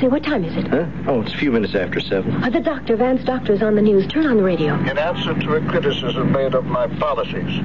Say, 0.01 0.09
what 0.09 0.25
time 0.25 0.45
is 0.45 0.57
it? 0.57 0.67
Huh? 0.67 0.87
Oh, 1.07 1.21
it's 1.21 1.35
a 1.35 1.37
few 1.37 1.53
minutes 1.53 1.75
after 1.75 2.01
seven. 2.01 2.43
Uh, 2.43 2.49
the 2.49 2.59
doctor, 2.59 2.97
Van's 2.97 3.23
doctor, 3.23 3.53
is 3.53 3.63
on 3.63 3.75
the 3.75 3.83
news. 3.83 4.07
Turn 4.07 4.27
on 4.27 4.39
the 4.39 4.43
radio. 4.43 4.75
In 4.75 4.97
answer 4.97 5.39
to 5.39 5.55
a 5.57 5.61
criticism 5.69 6.33
made 6.33 6.55
of 6.55 6.65
my 6.65 6.87
policies, 6.99 7.61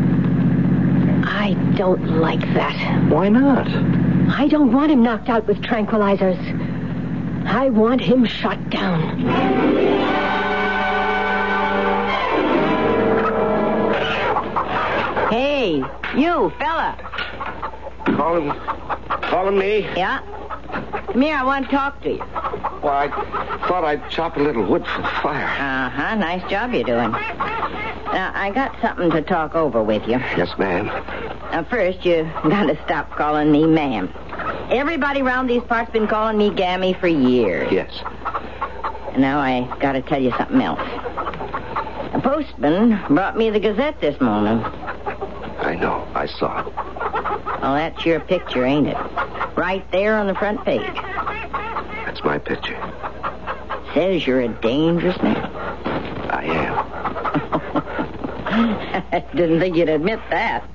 I 1.27 1.55
don't 1.79 2.21
like 2.21 2.43
that. 2.53 3.09
Why 3.09 3.31
not? 3.31 3.67
I 3.67 4.47
don't 4.47 4.75
want 4.75 4.93
him 4.93 5.03
knocked 5.03 5.31
out 5.31 5.47
with 5.47 5.63
tranquilizers. 5.63 6.37
I 7.47 7.71
want 7.71 8.03
him 8.03 8.27
shot 8.27 8.69
down. 8.69 10.50
Hey, 15.31 15.77
you, 16.17 16.53
fella. 16.59 16.97
Calling, 18.05 18.51
calling 19.23 19.59
me? 19.59 19.81
Yeah? 19.97 20.21
Come 21.13 21.23
here, 21.23 21.37
I 21.37 21.45
want 21.45 21.67
to 21.67 21.71
talk 21.71 22.03
to 22.03 22.11
you. 22.15 22.19
Well, 22.83 22.89
I 22.89 23.09
thought 23.69 23.85
I'd 23.85 24.11
chop 24.11 24.37
a 24.37 24.41
little 24.41 24.65
wood 24.65 24.85
for 24.85 25.03
the 25.03 25.09
fire. 25.23 25.45
Uh 25.45 25.89
huh. 25.91 26.15
Nice 26.17 26.49
job 26.51 26.73
you're 26.73 26.83
doing. 26.83 27.13
Now, 27.13 28.33
I 28.35 28.51
got 28.53 28.77
something 28.83 29.11
to 29.13 29.23
talk 29.23 29.55
over 29.55 29.83
with 29.83 30.03
you. 30.03 30.19
Yes, 30.37 30.57
ma'am. 30.59 30.87
Now, 30.87 31.65
first, 31.71 32.05
you 32.05 32.25
gotta 32.43 32.77
stop 32.85 33.11
calling 33.13 33.53
me 33.53 33.67
ma'am. 33.67 34.13
Everybody 34.71 35.21
around 35.23 35.47
these 35.47 35.63
parts 35.63 35.93
been 35.93 36.09
calling 36.09 36.39
me 36.39 36.51
Gammy 36.51 36.93
for 36.95 37.07
years. 37.09 37.71
Yes. 37.73 37.93
And 39.13 39.23
now 39.23 39.39
I 39.39 39.73
gotta 39.81 40.03
tell 40.03 40.21
you 40.21 40.33
something 40.37 40.61
else. 40.61 40.81
A 42.13 42.21
postman 42.21 43.01
brought 43.15 43.37
me 43.37 43.51
the 43.51 43.61
Gazette 43.61 44.01
this 44.01 44.21
morning. 44.21 44.65
Know. 45.81 46.07
I 46.15 46.27
saw 46.27 46.61
it. 46.61 46.75
Well, 47.63 47.75
that's 47.75 48.05
your 48.05 48.21
picture, 48.21 48.65
ain't 48.65 48.87
it? 48.87 48.97
Right 49.57 49.91
there 49.93 50.17
on 50.17 50.27
the 50.27 50.35
front 50.35 50.65
page. 50.65 50.83
That's 50.95 52.23
my 52.23 52.39
picture. 52.39 52.77
Says 53.95 54.27
you're 54.27 54.41
a 54.41 54.49
dangerous 54.49 55.21
man. 55.23 55.37
I 55.37 56.45
am. 56.45 56.79
I 59.13 59.25
didn't 59.35 59.61
think 59.61 59.77
you'd 59.77 59.89
admit 59.89 60.21
that. 60.31 60.69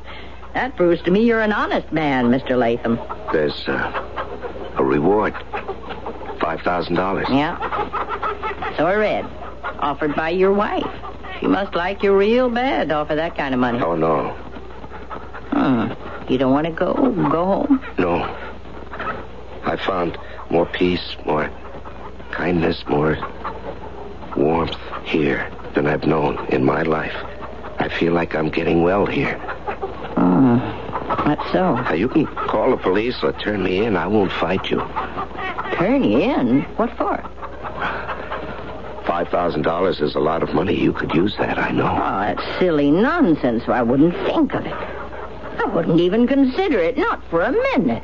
That 0.54 0.76
proves 0.76 1.02
to 1.04 1.12
me 1.12 1.26
you're 1.26 1.42
an 1.42 1.54
honest 1.54 1.92
man, 1.92 2.26
Mr. 2.26 2.58
Latham. 2.58 3.00
There's 3.32 3.68
uh, 3.68 4.74
a 4.78 4.84
reward. 4.84 5.34
$5,000. 5.34 7.30
Yeah. 7.30 8.76
So 8.78 8.86
I 8.88 8.96
read. 8.96 9.26
Offered 9.80 10.16
by 10.16 10.30
your 10.30 10.54
wife. 10.54 10.90
She 11.40 11.48
must 11.48 11.76
like 11.76 12.02
you 12.04 12.16
real 12.16 12.50
bad 12.50 12.90
to 12.90 12.96
offer 12.96 13.16
that 13.16 13.36
kind 13.36 13.54
of 13.54 13.60
money. 13.60 13.82
Oh, 13.82 13.96
no. 13.96 14.36
You 16.30 16.38
don't 16.40 16.52
want 16.52 16.66
to 16.66 16.74
go? 16.74 16.94
Go 17.30 17.46
home? 17.46 17.86
No. 18.00 18.16
I 19.64 19.76
found 19.78 20.18
more 20.50 20.66
peace, 20.66 21.16
more 21.26 21.52
kindness, 22.32 22.84
more 22.88 23.18
warmth 24.36 24.78
here 25.04 25.52
than 25.74 25.88
I've 25.88 26.06
known 26.06 26.46
in 26.48 26.64
my 26.64 26.82
life. 26.84 27.16
I 27.80 27.90
feel 27.90 28.14
like 28.14 28.36
I'm 28.36 28.50
getting 28.50 28.82
well 28.82 29.06
here. 29.06 29.38
Hmm. 29.38 30.58
That's 31.28 31.52
so. 31.52 31.76
Now, 31.76 31.94
you 31.94 32.10
can 32.10 32.26
call 32.26 32.72
the 32.72 32.78
police 32.78 33.18
or 33.22 33.34
turn 33.34 33.64
me 33.64 33.86
in. 33.86 33.96
I 33.96 34.08
won't 34.08 34.32
fight 34.32 34.70
you. 34.70 34.80
Turn 35.78 36.04
you 36.04 36.20
in? 36.20 36.62
What 36.78 36.96
for? 36.98 37.18
$5,000 39.06 40.02
is 40.02 40.16
a 40.16 40.20
lot 40.20 40.42
of 40.42 40.54
money. 40.54 40.74
You 40.74 40.92
could 40.94 41.14
use 41.14 41.36
that, 41.38 41.58
I 41.60 41.72
know. 41.72 41.88
Oh, 41.88 42.20
that's 42.22 42.60
silly 42.60 42.90
nonsense. 42.92 43.64
I 43.68 43.82
wouldn't 43.82 44.14
think 44.26 44.54
of 44.54 44.66
it. 44.66 44.95
I 45.66 45.68
wouldn't 45.70 46.00
even 46.00 46.28
consider 46.28 46.78
it, 46.78 46.96
not 46.96 47.24
for 47.32 47.42
a 47.42 47.52
minute. 47.52 48.04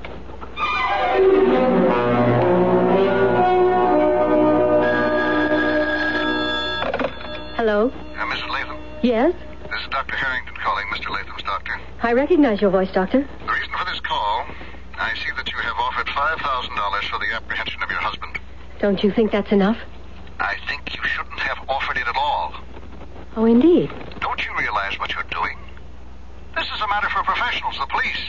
Hello? 7.56 7.90
Uh, 8.18 8.26
Mrs. 8.26 8.50
Latham, 8.50 8.78
Yes? 9.04 9.34
this 9.70 9.80
is 9.82 9.88
Dr. 9.90 10.16
Harrington 10.16 10.56
calling, 10.56 10.86
Mr. 10.88 11.10
Latham's 11.12 11.44
doctor. 11.44 11.80
I 12.02 12.14
recognize 12.14 12.60
your 12.62 12.72
voice, 12.72 12.92
Doctor. 12.92 13.20
The 13.46 13.52
reason 13.54 13.70
for 13.78 13.86
this 13.86 14.00
call, 14.02 14.46
I 14.98 15.14
see 15.16 15.32
that 15.36 15.48
you 15.52 15.58
have 15.60 15.76
offered 15.78 16.08
$5,000 16.08 17.04
for 17.10 17.20
the 17.20 17.34
apprehension 17.36 17.82
of 17.84 17.90
your 17.90 18.00
husband. 18.00 18.40
Don't 18.80 19.04
you 19.04 19.12
think 19.12 19.32
that's 19.32 19.52
enough? 19.52 19.78
I 20.40 20.56
think 20.68 20.96
you 20.96 21.02
shouldn't 21.04 21.40
have 21.40 21.60
offered 21.70 21.98
it 21.98 22.08
at 22.08 22.16
all. 22.16 22.54
Oh, 23.36 23.46
indeed. 23.46 23.92
Don't 24.20 24.44
you 24.46 24.52
realize 24.58 24.98
what 25.00 25.14
you're 25.14 25.24
doing? 25.32 25.58
This 26.62 26.70
is 26.76 26.82
a 26.82 26.88
matter 26.90 27.10
for 27.10 27.24
professionals, 27.24 27.76
the 27.80 27.88
police. 27.88 28.22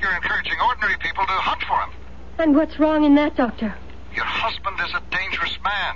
You're 0.00 0.12
encouraging 0.12 0.58
ordinary 0.66 0.96
people 0.98 1.24
to 1.24 1.32
hunt 1.34 1.62
for 1.62 1.78
him. 1.78 1.90
And 2.36 2.56
what's 2.56 2.80
wrong 2.80 3.04
in 3.04 3.14
that, 3.14 3.36
Doctor? 3.36 3.72
Your 4.12 4.24
husband 4.24 4.76
is 4.84 4.92
a 4.92 5.00
dangerous 5.14 5.56
man. 5.62 5.94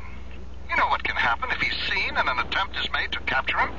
You 0.70 0.76
know 0.76 0.86
what 0.86 1.02
can 1.02 1.16
happen 1.16 1.50
if 1.50 1.60
he's 1.60 1.74
seen 1.90 2.16
and 2.16 2.28
an 2.28 2.38
attempt 2.38 2.76
is 2.76 2.88
made 2.92 3.10
to 3.10 3.18
capture 3.26 3.58
him? 3.58 3.70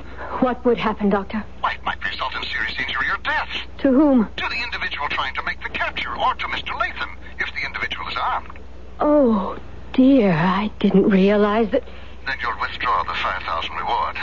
What 0.44 0.62
would 0.66 0.76
happen, 0.76 1.08
Doctor? 1.08 1.42
Why, 1.60 1.72
it 1.72 1.82
might 1.84 2.04
result 2.04 2.34
in 2.36 2.42
serious 2.42 2.74
injury 2.78 3.08
or 3.08 3.16
death. 3.24 3.48
To 3.78 3.88
whom? 3.90 4.28
To 4.28 4.44
the 4.46 4.62
individual 4.62 5.08
trying 5.08 5.34
to 5.36 5.42
make 5.44 5.62
the 5.62 5.70
capture, 5.70 6.14
or 6.14 6.34
to 6.34 6.46
Mr. 6.48 6.78
Latham, 6.78 7.16
if 7.38 7.48
the 7.54 7.64
individual 7.64 8.06
is 8.08 8.16
armed. 8.20 8.58
Oh, 9.00 9.56
dear. 9.94 10.32
I 10.32 10.70
didn't 10.80 11.08
realize 11.08 11.70
that. 11.70 11.84
Then 12.26 12.36
you'll 12.42 12.60
withdraw 12.60 13.04
the 13.04 13.14
5000 13.14 13.74
reward. 13.74 14.16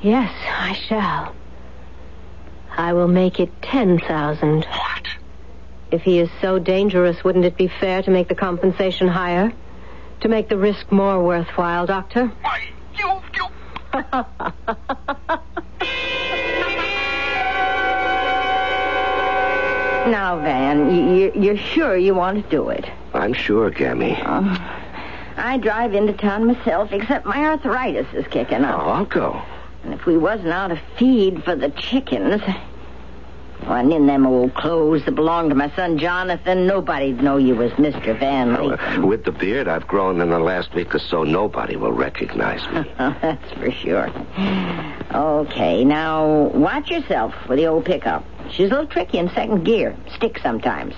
Yes, 0.00 0.32
I 0.48 0.72
shall. 0.88 1.36
I 2.76 2.92
will 2.92 3.08
make 3.08 3.40
it 3.40 3.50
10,000. 3.62 4.64
What? 4.64 5.08
If 5.90 6.02
he 6.02 6.18
is 6.18 6.28
so 6.40 6.58
dangerous, 6.58 7.22
wouldn't 7.22 7.44
it 7.44 7.56
be 7.56 7.68
fair 7.68 8.02
to 8.02 8.10
make 8.10 8.28
the 8.28 8.34
compensation 8.34 9.06
higher? 9.08 9.52
To 10.20 10.28
make 10.28 10.48
the 10.48 10.56
risk 10.56 10.90
more 10.90 11.22
worthwhile, 11.22 11.86
Doctor? 11.86 12.26
Why, 12.42 12.62
you, 12.98 13.20
you... 13.36 14.54
Now, 20.06 20.36
Van, 20.38 20.94
you- 20.94 21.14
you- 21.14 21.32
you're 21.34 21.56
sure 21.56 21.96
you 21.96 22.14
want 22.14 22.44
to 22.44 22.50
do 22.50 22.68
it? 22.68 22.84
I'm 23.14 23.32
sure, 23.32 23.70
Gammy. 23.70 24.20
Oh, 24.26 24.58
I 25.38 25.56
drive 25.56 25.94
into 25.94 26.12
town 26.12 26.46
myself, 26.46 26.92
except 26.92 27.24
my 27.24 27.38
arthritis 27.42 28.06
is 28.12 28.26
kicking 28.26 28.64
up. 28.64 28.80
Oh. 28.82 28.90
I'll 28.90 29.04
go. 29.06 29.40
And 29.84 29.92
if 29.92 30.06
we 30.06 30.16
wasn't 30.16 30.48
out 30.48 30.70
of 30.70 30.78
feed 30.98 31.44
for 31.44 31.54
the 31.54 31.68
chickens, 31.70 32.42
and 33.66 33.92
in 33.92 34.06
them 34.06 34.26
old 34.26 34.54
clothes 34.54 35.04
that 35.04 35.14
belonged 35.14 35.50
to 35.50 35.54
my 35.54 35.70
son 35.74 35.98
Jonathan, 35.98 36.66
nobody'd 36.66 37.22
know 37.22 37.36
you 37.36 37.54
was 37.54 37.70
Mr. 37.72 38.18
Van 38.18 38.52
Latham. 38.52 39.02
With 39.06 39.24
the 39.24 39.32
beard 39.32 39.68
I've 39.68 39.86
grown 39.86 40.20
in 40.20 40.30
the 40.30 40.38
last 40.38 40.74
week 40.74 40.94
or 40.94 40.98
so, 40.98 41.22
nobody 41.22 41.76
will 41.76 41.92
recognize 41.92 42.62
me. 42.72 42.90
That's 42.98 43.52
for 43.52 43.70
sure. 43.70 44.10
Okay, 45.12 45.84
now 45.84 46.48
watch 46.54 46.90
yourself 46.90 47.34
with 47.48 47.58
the 47.58 47.66
old 47.66 47.84
pickup. 47.84 48.24
She's 48.50 48.70
a 48.70 48.74
little 48.74 48.86
tricky 48.86 49.18
in 49.18 49.28
second 49.30 49.64
gear. 49.64 49.96
Sticks 50.16 50.42
sometimes. 50.42 50.94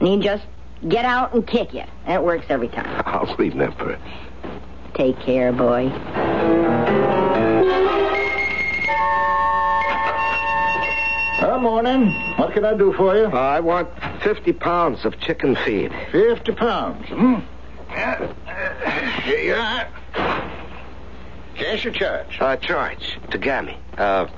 And 0.00 0.08
you 0.08 0.20
just 0.20 0.44
get 0.88 1.04
out 1.04 1.34
and 1.34 1.46
kick 1.46 1.74
it. 1.74 1.88
And 2.04 2.14
it 2.14 2.22
works 2.22 2.46
every 2.48 2.68
time. 2.68 3.02
I'll 3.04 3.34
remember. 3.36 3.98
Take 4.94 5.20
care, 5.20 5.52
boy. 5.52 7.07
Good 11.58 11.64
morning. 11.64 12.12
What 12.36 12.52
can 12.52 12.64
I 12.64 12.74
do 12.74 12.92
for 12.92 13.16
you? 13.16 13.24
Uh, 13.24 13.30
I 13.30 13.58
want 13.58 13.88
50 14.22 14.52
pounds 14.52 15.04
of 15.04 15.18
chicken 15.18 15.56
feed. 15.56 15.90
50 16.12 16.52
pounds. 16.52 17.08
Hmm? 17.08 17.34
Yeah, 17.90 18.32
uh, 18.46 19.20
here 19.22 19.40
you 19.40 19.54
are. 19.54 19.88
Cash 21.56 21.84
or 21.84 21.90
charge? 21.90 22.40
Uh, 22.40 22.54
charge 22.58 23.18
to 23.32 23.38
Gammy. 23.38 23.76
Uh, 23.96 24.28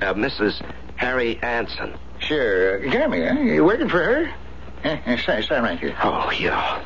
uh, 0.00 0.14
Mrs. 0.14 0.60
Harry 0.96 1.38
Anson. 1.40 1.96
Sure. 2.18 2.84
Uh, 2.84 2.90
Gammy, 2.90 3.24
huh? 3.24 3.38
You 3.38 3.64
working 3.64 3.88
for 3.88 4.02
her? 4.02 4.34
Eh, 4.82 4.98
eh, 5.06 5.16
sign, 5.24 5.44
sign 5.44 5.62
right 5.62 5.78
here. 5.78 5.96
Oh, 6.02 6.32
yeah. 6.32 6.84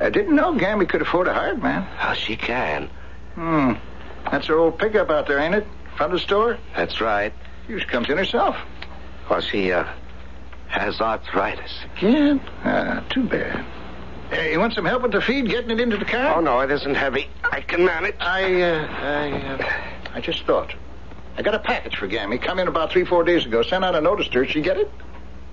I 0.00 0.10
didn't 0.10 0.36
know 0.36 0.54
Gammy 0.58 0.84
could 0.84 1.00
afford 1.00 1.28
a 1.28 1.32
hired 1.32 1.62
man. 1.62 1.88
Oh, 2.02 2.12
she 2.12 2.36
can. 2.36 2.90
Hmm. 3.36 3.72
That's 4.30 4.48
her 4.48 4.58
old 4.58 4.78
pickup 4.78 5.08
out 5.08 5.28
there, 5.28 5.38
ain't 5.38 5.54
it? 5.54 5.66
Front 5.96 6.12
of 6.12 6.20
the 6.20 6.22
store? 6.26 6.58
That's 6.76 7.00
right. 7.00 7.32
She 7.78 7.86
comes 7.86 8.08
in 8.08 8.18
herself. 8.18 8.56
Well, 9.28 9.40
she, 9.40 9.72
uh, 9.72 9.84
has 10.68 11.00
arthritis. 11.00 11.72
Can't? 11.96 12.42
Ah, 12.64 13.04
too 13.10 13.24
bad. 13.24 13.64
Hey, 14.30 14.52
you 14.52 14.60
want 14.60 14.74
some 14.74 14.84
help 14.84 15.02
with 15.02 15.12
the 15.12 15.20
feed, 15.20 15.48
getting 15.48 15.70
it 15.70 15.80
into 15.80 15.96
the 15.96 16.04
car? 16.04 16.36
Oh, 16.36 16.40
no, 16.40 16.60
it 16.60 16.70
isn't 16.70 16.94
heavy. 16.94 17.28
I 17.50 17.60
can 17.60 17.84
manage. 17.84 18.14
I, 18.20 18.62
uh, 18.62 18.86
I, 18.86 19.32
uh, 19.32 20.14
I 20.14 20.20
just 20.20 20.44
thought. 20.46 20.72
I 21.36 21.42
got 21.42 21.54
a 21.54 21.58
package 21.58 21.96
for 21.96 22.06
Gammy. 22.06 22.38
Come 22.38 22.60
in 22.60 22.68
about 22.68 22.92
three, 22.92 23.04
four 23.04 23.24
days 23.24 23.44
ago. 23.44 23.62
Sent 23.62 23.84
out 23.84 23.96
a 23.96 24.00
notice 24.00 24.28
to 24.28 24.38
her. 24.38 24.46
She 24.46 24.60
get 24.60 24.76
it? 24.76 24.90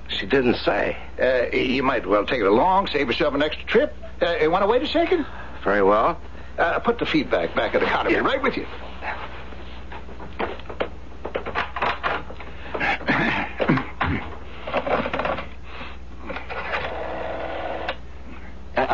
She 0.10 0.26
didn't 0.26 0.56
say. 0.58 0.98
Uh, 1.20 1.56
you 1.56 1.82
might 1.82 2.06
well 2.06 2.26
take 2.26 2.40
it 2.40 2.46
along, 2.48 2.88
save 2.88 3.08
yourself 3.08 3.34
an 3.34 3.42
extra 3.42 3.66
trip. 3.66 3.96
Uh, 4.22 4.36
you 4.42 4.52
want 4.52 4.64
to 4.64 4.68
wait 4.68 4.82
a 4.82 4.88
second? 4.88 5.26
Very 5.64 5.82
well. 5.82 6.20
Uh, 6.58 6.80
put 6.80 7.00
the 7.00 7.06
feedback 7.06 7.56
back 7.56 7.76
at 7.76 7.82
the 7.82 7.88
counter. 7.88 8.10
Be 8.10 8.16
right 8.18 8.42
with 8.42 8.56
you. 8.56 8.66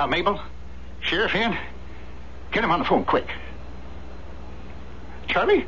Uh, 0.03 0.07
Mabel? 0.07 0.37
Sheriff 0.99 1.33
in? 1.33 1.57
Get 2.51 2.61
him 2.61 2.71
on 2.71 2.79
the 2.79 2.85
phone, 2.85 3.05
quick. 3.05 3.25
Charlie? 5.27 5.65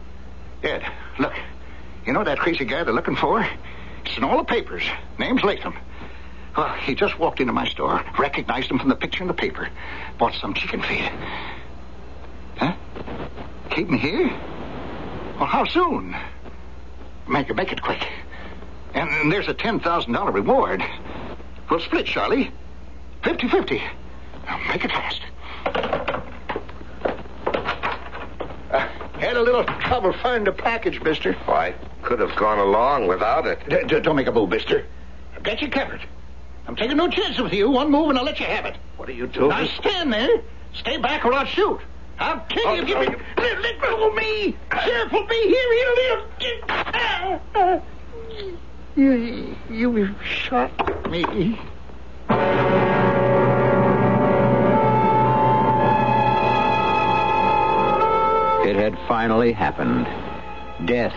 Ed, 0.62 0.84
look. 1.18 1.32
You 2.06 2.12
know 2.12 2.22
that 2.22 2.40
crazy 2.40 2.66
guy 2.66 2.84
they're 2.84 2.94
looking 2.94 3.16
for? 3.16 3.48
It's 4.04 4.18
in 4.18 4.26
all 4.26 4.38
the 4.38 4.44
papers. 4.44 4.84
Name's 5.18 5.42
Latham. 5.42 5.78
Well, 6.58 6.68
he 6.74 6.96
just 6.96 7.18
walked 7.18 7.40
into 7.40 7.54
my 7.54 7.66
store, 7.66 8.04
recognized 8.20 8.70
him 8.70 8.78
from 8.78 8.90
the 8.90 8.98
picture 8.98 9.24
in 9.24 9.30
the 9.30 9.34
paper, 9.34 9.70
bought 10.18 10.34
some 10.34 10.54
chicken 10.54 10.82
feed. 10.82 11.10
Huh? 12.58 12.76
Keep 13.70 13.88
him 13.88 13.98
here? 13.98 14.28
Well, 15.38 15.46
how 15.46 15.64
soon? 15.64 16.14
Make 17.26 17.50
it, 17.50 17.56
make 17.56 17.72
it 17.72 17.82
quick. 17.82 18.06
And, 18.94 19.10
and 19.10 19.32
there's 19.32 19.48
a 19.48 19.54
$10,000 19.54 20.34
reward. 20.34 20.84
We'll 21.70 21.80
split, 21.80 22.06
Charlie. 22.06 22.52
50-50. 23.24 23.82
Now, 24.46 24.60
make 24.70 24.86
it 24.86 24.92
fast. 24.92 25.22
Uh, 28.72 28.80
Had 29.20 29.38
a 29.38 29.42
little 29.42 29.64
trouble 29.64 30.14
finding 30.22 30.46
the 30.46 30.52
package, 30.52 31.02
mister. 31.02 31.36
I 31.48 31.74
could 32.04 32.20
have 32.20 32.36
gone 32.36 32.60
along 32.60 33.08
without 33.08 33.48
it. 33.48 33.68
D- 33.70 33.78
d- 33.88 34.00
don't 34.02 34.16
make 34.16 34.28
a 34.28 34.32
move, 34.32 34.50
mister. 34.50 34.86
I've 35.36 35.44
got 35.44 35.62
you 35.62 35.70
covered. 35.70 36.02
I'm 36.68 36.76
taking 36.76 36.98
no 36.98 37.08
chances 37.10 37.40
with 37.42 37.54
you. 37.54 37.70
One 37.70 37.92
move 37.92 38.10
and 38.10 38.18
I'll 38.18 38.26
let 38.26 38.40
you 38.40 38.46
have 38.48 38.66
it. 38.66 38.76
What 38.98 39.08
are 39.10 39.14
you 39.14 39.28
doing? 39.28 39.50
Now 39.50 39.66
stand 39.68 40.12
there. 40.12 40.42
Stay 40.74 40.98
back 40.98 41.24
or 41.26 41.34
I'll 41.34 41.46
shoot. 41.46 41.80
I'll 42.20 42.40
kill 42.50 42.64
Oh, 42.68 42.74
you. 42.76 42.86
Give 42.86 43.00
me. 43.00 43.06
no. 43.08 43.18
Let, 43.38 43.62
let 43.62 43.82
go 43.82 44.10
of 44.10 44.16
me. 44.16 44.56
Sheriff 44.84 45.12
will 45.12 45.28
be 45.28 45.36
here. 45.36 45.74
He'll 45.74 46.18
live. 46.18 46.24
Ah, 46.70 47.40
ah. 47.56 47.82
You, 48.96 49.56
you 49.70 50.16
shot 50.24 50.72
me. 51.12 51.60
It 58.76 58.82
had 58.82 59.08
finally 59.08 59.54
happened. 59.54 60.06
Death, 60.84 61.16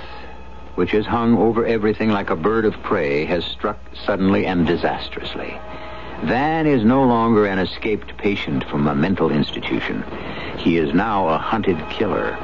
which 0.77 0.93
has 0.93 1.05
hung 1.05 1.37
over 1.37 1.67
everything 1.67 2.09
like 2.09 2.31
a 2.31 2.37
bird 2.37 2.65
of 2.65 2.81
prey, 2.85 3.25
has 3.25 3.45
struck 3.45 3.81
suddenly 4.07 4.47
and 4.47 4.65
disastrously. 4.65 5.59
Van 6.23 6.69
is 6.69 6.85
no 6.85 7.03
longer 7.03 7.47
an 7.47 7.59
escaped 7.59 8.17
patient 8.17 8.63
from 8.63 8.87
a 8.87 8.95
mental 8.95 9.33
institution. 9.33 10.05
He 10.57 10.77
is 10.77 10.95
now 10.95 11.31
a 11.31 11.37
hunted 11.37 11.85
killer. 11.91 12.39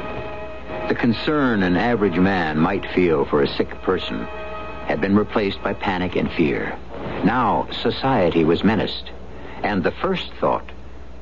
The 0.88 0.96
concern 0.96 1.62
an 1.62 1.76
average 1.76 2.18
man 2.18 2.58
might 2.58 2.90
feel 2.90 3.24
for 3.24 3.40
a 3.40 3.54
sick 3.56 3.70
person 3.82 4.24
had 4.88 5.00
been 5.00 5.14
replaced 5.14 5.62
by 5.62 5.74
panic 5.74 6.16
and 6.16 6.28
fear. 6.32 6.76
Now 7.22 7.68
society 7.70 8.42
was 8.42 8.64
menaced, 8.64 9.12
and 9.62 9.84
the 9.84 9.92
first 9.92 10.32
thought 10.40 10.68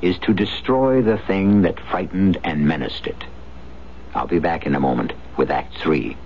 is 0.00 0.16
to 0.20 0.32
destroy 0.32 1.02
the 1.02 1.18
thing 1.18 1.60
that 1.60 1.78
frightened 1.90 2.38
and 2.42 2.66
menaced 2.66 3.06
it. 3.06 3.22
I'll 4.14 4.26
be 4.26 4.38
back 4.38 4.66
in 4.66 4.74
a 4.74 4.80
moment 4.80 5.12
with 5.36 5.50
Act 5.50 5.78
Three. 5.78 6.16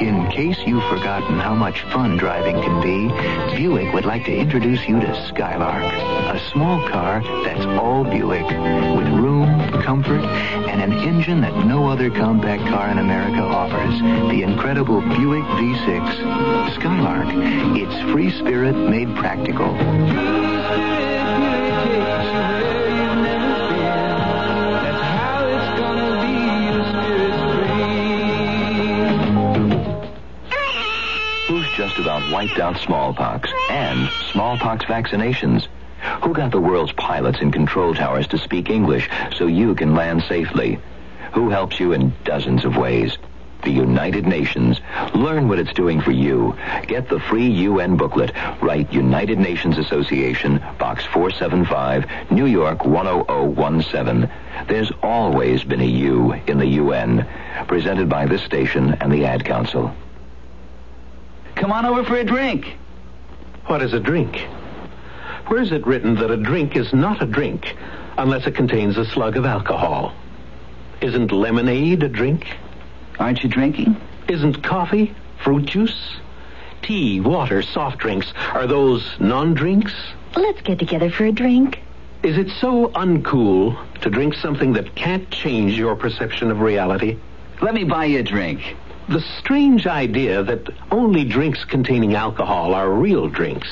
In 0.00 0.30
case 0.30 0.56
you've 0.66 0.82
forgotten 0.84 1.38
how 1.38 1.54
much 1.54 1.82
fun 1.92 2.16
driving 2.16 2.56
can 2.62 2.80
be, 2.80 3.08
Buick 3.54 3.92
would 3.92 4.06
like 4.06 4.24
to 4.24 4.34
introduce 4.34 4.88
you 4.88 4.98
to 4.98 5.26
Skylark, 5.28 5.84
a 5.84 6.40
small 6.50 6.88
car 6.88 7.22
that's 7.44 7.66
all 7.66 8.04
Buick, 8.04 8.46
with 8.96 9.08
room, 9.08 9.82
comfort, 9.82 10.22
and 10.22 10.80
an 10.80 10.94
engine 10.94 11.42
that 11.42 11.66
no 11.66 11.88
other 11.88 12.10
compact 12.10 12.62
car 12.62 12.88
in 12.88 12.96
America 12.96 13.42
offers. 13.42 14.00
The 14.30 14.42
incredible 14.42 15.02
Buick 15.02 15.44
V6. 15.44 16.74
Skylark. 16.76 17.28
It's 17.76 18.10
free 18.10 18.30
spirit 18.30 18.74
made 18.74 19.14
practical. 19.16 20.49
Just 31.90 32.02
about 32.02 32.30
wiped 32.30 32.60
out 32.60 32.78
smallpox 32.78 33.50
and 33.68 34.08
smallpox 34.30 34.84
vaccinations? 34.84 35.66
Who 36.22 36.32
got 36.32 36.52
the 36.52 36.60
world's 36.60 36.92
pilots 36.92 37.40
in 37.40 37.50
control 37.50 37.96
towers 37.96 38.28
to 38.28 38.38
speak 38.38 38.70
English 38.70 39.10
so 39.34 39.48
you 39.48 39.74
can 39.74 39.96
land 39.96 40.22
safely? 40.28 40.78
Who 41.32 41.50
helps 41.50 41.80
you 41.80 41.92
in 41.92 42.12
dozens 42.22 42.64
of 42.64 42.76
ways? 42.76 43.18
The 43.64 43.72
United 43.72 44.24
Nations. 44.24 44.80
Learn 45.16 45.48
what 45.48 45.58
it's 45.58 45.72
doing 45.72 46.00
for 46.00 46.12
you. 46.12 46.56
Get 46.86 47.08
the 47.08 47.18
free 47.18 47.48
UN 47.48 47.96
booklet. 47.96 48.36
Write 48.62 48.92
United 48.92 49.40
Nations 49.40 49.76
Association, 49.76 50.62
Box 50.78 51.04
475, 51.06 52.30
New 52.30 52.46
York 52.46 52.84
10017. 52.84 54.30
There's 54.68 54.92
always 55.02 55.64
been 55.64 55.80
a 55.80 55.84
U 55.84 56.34
in 56.46 56.58
the 56.58 56.68
UN. 56.68 57.26
Presented 57.66 58.08
by 58.08 58.26
this 58.26 58.42
station 58.42 58.96
and 59.00 59.10
the 59.10 59.24
Ad 59.24 59.44
Council. 59.44 59.92
Come 61.56 61.72
on 61.72 61.86
over 61.86 62.04
for 62.04 62.16
a 62.16 62.24
drink. 62.24 62.76
What 63.66 63.82
is 63.82 63.92
a 63.92 64.00
drink? 64.00 64.36
Where 65.46 65.60
is 65.60 65.72
it 65.72 65.86
written 65.86 66.14
that 66.16 66.30
a 66.30 66.36
drink 66.36 66.76
is 66.76 66.92
not 66.92 67.22
a 67.22 67.26
drink 67.26 67.76
unless 68.16 68.46
it 68.46 68.54
contains 68.54 68.96
a 68.96 69.04
slug 69.04 69.36
of 69.36 69.44
alcohol? 69.44 70.14
Isn't 71.00 71.32
lemonade 71.32 72.02
a 72.02 72.08
drink? 72.08 72.46
Aren't 73.18 73.42
you 73.42 73.48
drinking? 73.48 74.00
Isn't 74.28 74.62
coffee 74.62 75.14
fruit 75.42 75.66
juice? 75.66 76.16
Tea, 76.82 77.20
water, 77.20 77.62
soft 77.62 77.98
drinks, 77.98 78.32
are 78.52 78.66
those 78.66 79.04
non-drinks? 79.18 79.92
Let's 80.36 80.62
get 80.62 80.78
together 80.78 81.10
for 81.10 81.24
a 81.24 81.32
drink. 81.32 81.80
Is 82.22 82.36
it 82.38 82.50
so 82.60 82.88
uncool 82.88 83.76
to 84.02 84.10
drink 84.10 84.34
something 84.34 84.74
that 84.74 84.94
can't 84.94 85.30
change 85.30 85.78
your 85.78 85.96
perception 85.96 86.50
of 86.50 86.60
reality? 86.60 87.18
Let 87.62 87.74
me 87.74 87.84
buy 87.84 88.06
you 88.06 88.20
a 88.20 88.22
drink. 88.22 88.76
The 89.10 89.24
strange 89.40 89.88
idea 89.88 90.44
that 90.44 90.68
only 90.92 91.24
drinks 91.24 91.64
containing 91.64 92.14
alcohol 92.14 92.74
are 92.74 92.88
real 92.88 93.28
drinks 93.28 93.68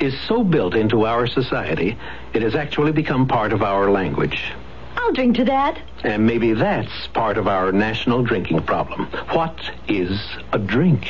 is 0.00 0.18
so 0.26 0.42
built 0.42 0.74
into 0.74 1.04
our 1.04 1.26
society, 1.26 1.98
it 2.32 2.40
has 2.40 2.54
actually 2.54 2.92
become 2.92 3.28
part 3.28 3.52
of 3.52 3.62
our 3.62 3.90
language. 3.90 4.54
I'll 4.96 5.12
drink 5.12 5.36
to 5.36 5.44
that. 5.44 5.78
And 6.02 6.26
maybe 6.26 6.54
that's 6.54 7.08
part 7.08 7.36
of 7.36 7.46
our 7.46 7.72
national 7.72 8.22
drinking 8.22 8.62
problem. 8.62 9.04
What 9.32 9.70
is 9.86 10.18
a 10.50 10.58
drink? 10.58 11.08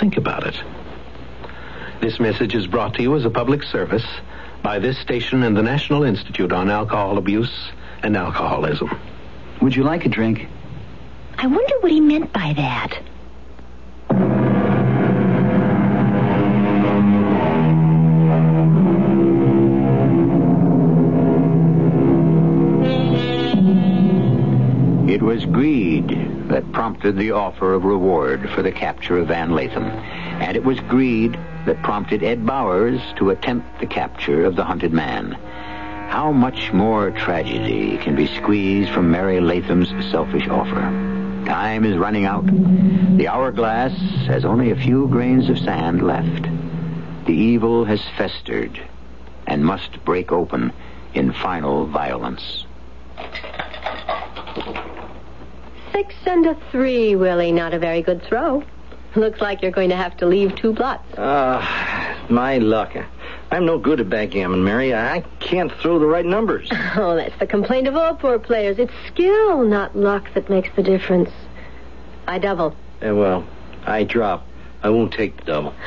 Think 0.00 0.16
about 0.16 0.48
it. 0.48 0.60
This 2.00 2.18
message 2.18 2.56
is 2.56 2.66
brought 2.66 2.94
to 2.94 3.02
you 3.02 3.14
as 3.14 3.24
a 3.24 3.30
public 3.30 3.62
service 3.62 4.06
by 4.64 4.80
this 4.80 4.98
station 4.98 5.44
and 5.44 5.56
the 5.56 5.62
National 5.62 6.02
Institute 6.02 6.50
on 6.50 6.70
Alcohol 6.70 7.18
Abuse 7.18 7.70
and 8.02 8.16
Alcoholism. 8.16 8.98
Would 9.62 9.76
you 9.76 9.84
like 9.84 10.06
a 10.06 10.08
drink? 10.08 10.48
I 11.42 11.46
wonder 11.46 11.74
what 11.80 11.90
he 11.90 12.00
meant 12.00 12.30
by 12.34 12.52
that. 12.52 13.00
It 25.10 25.22
was 25.22 25.46
greed 25.46 26.08
that 26.48 26.70
prompted 26.72 27.16
the 27.16 27.30
offer 27.30 27.72
of 27.72 27.84
reward 27.84 28.50
for 28.50 28.60
the 28.60 28.70
capture 28.70 29.16
of 29.16 29.28
Van 29.28 29.52
Latham. 29.52 29.84
And 29.84 30.58
it 30.58 30.64
was 30.64 30.78
greed 30.80 31.38
that 31.64 31.82
prompted 31.82 32.22
Ed 32.22 32.44
Bowers 32.44 33.00
to 33.16 33.30
attempt 33.30 33.80
the 33.80 33.86
capture 33.86 34.44
of 34.44 34.56
the 34.56 34.64
hunted 34.64 34.92
man. 34.92 35.32
How 36.10 36.32
much 36.32 36.70
more 36.74 37.10
tragedy 37.12 37.96
can 37.96 38.14
be 38.14 38.26
squeezed 38.26 38.90
from 38.90 39.10
Mary 39.10 39.40
Latham's 39.40 39.88
selfish 40.10 40.46
offer? 40.46 41.19
Time 41.50 41.84
is 41.84 41.96
running 41.96 42.26
out. 42.26 42.46
The 42.46 43.26
hourglass 43.26 43.90
has 44.28 44.44
only 44.44 44.70
a 44.70 44.76
few 44.76 45.08
grains 45.08 45.50
of 45.50 45.58
sand 45.58 46.00
left. 46.06 46.44
The 47.26 47.32
evil 47.32 47.84
has 47.86 48.00
festered 48.16 48.80
and 49.48 49.66
must 49.66 50.04
break 50.04 50.30
open 50.30 50.72
in 51.12 51.32
final 51.32 51.86
violence. 51.86 52.66
Six 55.90 56.14
and 56.24 56.46
a 56.46 56.56
three, 56.70 57.16
Willie. 57.16 57.50
Not 57.50 57.74
a 57.74 57.80
very 57.80 58.02
good 58.02 58.22
throw. 58.22 58.62
Looks 59.16 59.40
like 59.40 59.62
you're 59.62 59.72
going 59.72 59.90
to 59.90 59.96
have 59.96 60.16
to 60.18 60.26
leave 60.26 60.54
two 60.56 60.72
blots. 60.72 61.04
Ah, 61.18 62.24
my 62.28 62.58
luck. 62.58 62.92
I'm 63.50 63.66
no 63.66 63.78
good 63.78 63.98
at 64.00 64.08
backgammon, 64.08 64.62
Mary. 64.62 64.94
I 64.94 65.24
can't 65.40 65.72
throw 65.72 65.98
the 65.98 66.06
right 66.06 66.24
numbers. 66.24 66.68
Oh, 66.96 67.14
that's 67.16 67.36
the 67.38 67.46
complaint 67.46 67.86
of 67.86 67.96
all 67.96 68.14
poor 68.14 68.38
players. 68.38 68.78
It's 68.78 68.92
skill, 69.06 69.64
not 69.64 69.96
luck, 69.96 70.28
that 70.34 70.50
makes 70.50 70.68
the 70.76 70.82
difference. 70.82 71.30
I 72.26 72.38
double. 72.38 72.76
Eh, 73.00 73.10
well, 73.12 73.46
I 73.86 74.04
drop. 74.04 74.46
I 74.82 74.90
won't 74.90 75.12
take 75.12 75.36
the 75.38 75.44
double. 75.44 75.74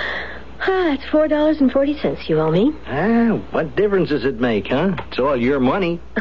Ah, 0.66 0.94
it's 0.94 1.04
four 1.12 1.28
dollars 1.28 1.60
and 1.60 1.70
forty 1.70 2.00
cents 2.00 2.30
you 2.30 2.40
owe 2.40 2.50
me. 2.50 2.72
Ah, 2.88 3.38
what 3.52 3.76
difference 3.76 4.08
does 4.08 4.24
it 4.24 4.40
make, 4.40 4.68
huh? 4.68 4.96
It's 5.10 5.20
all 5.20 5.36
your 5.36 5.60
money. 5.60 6.00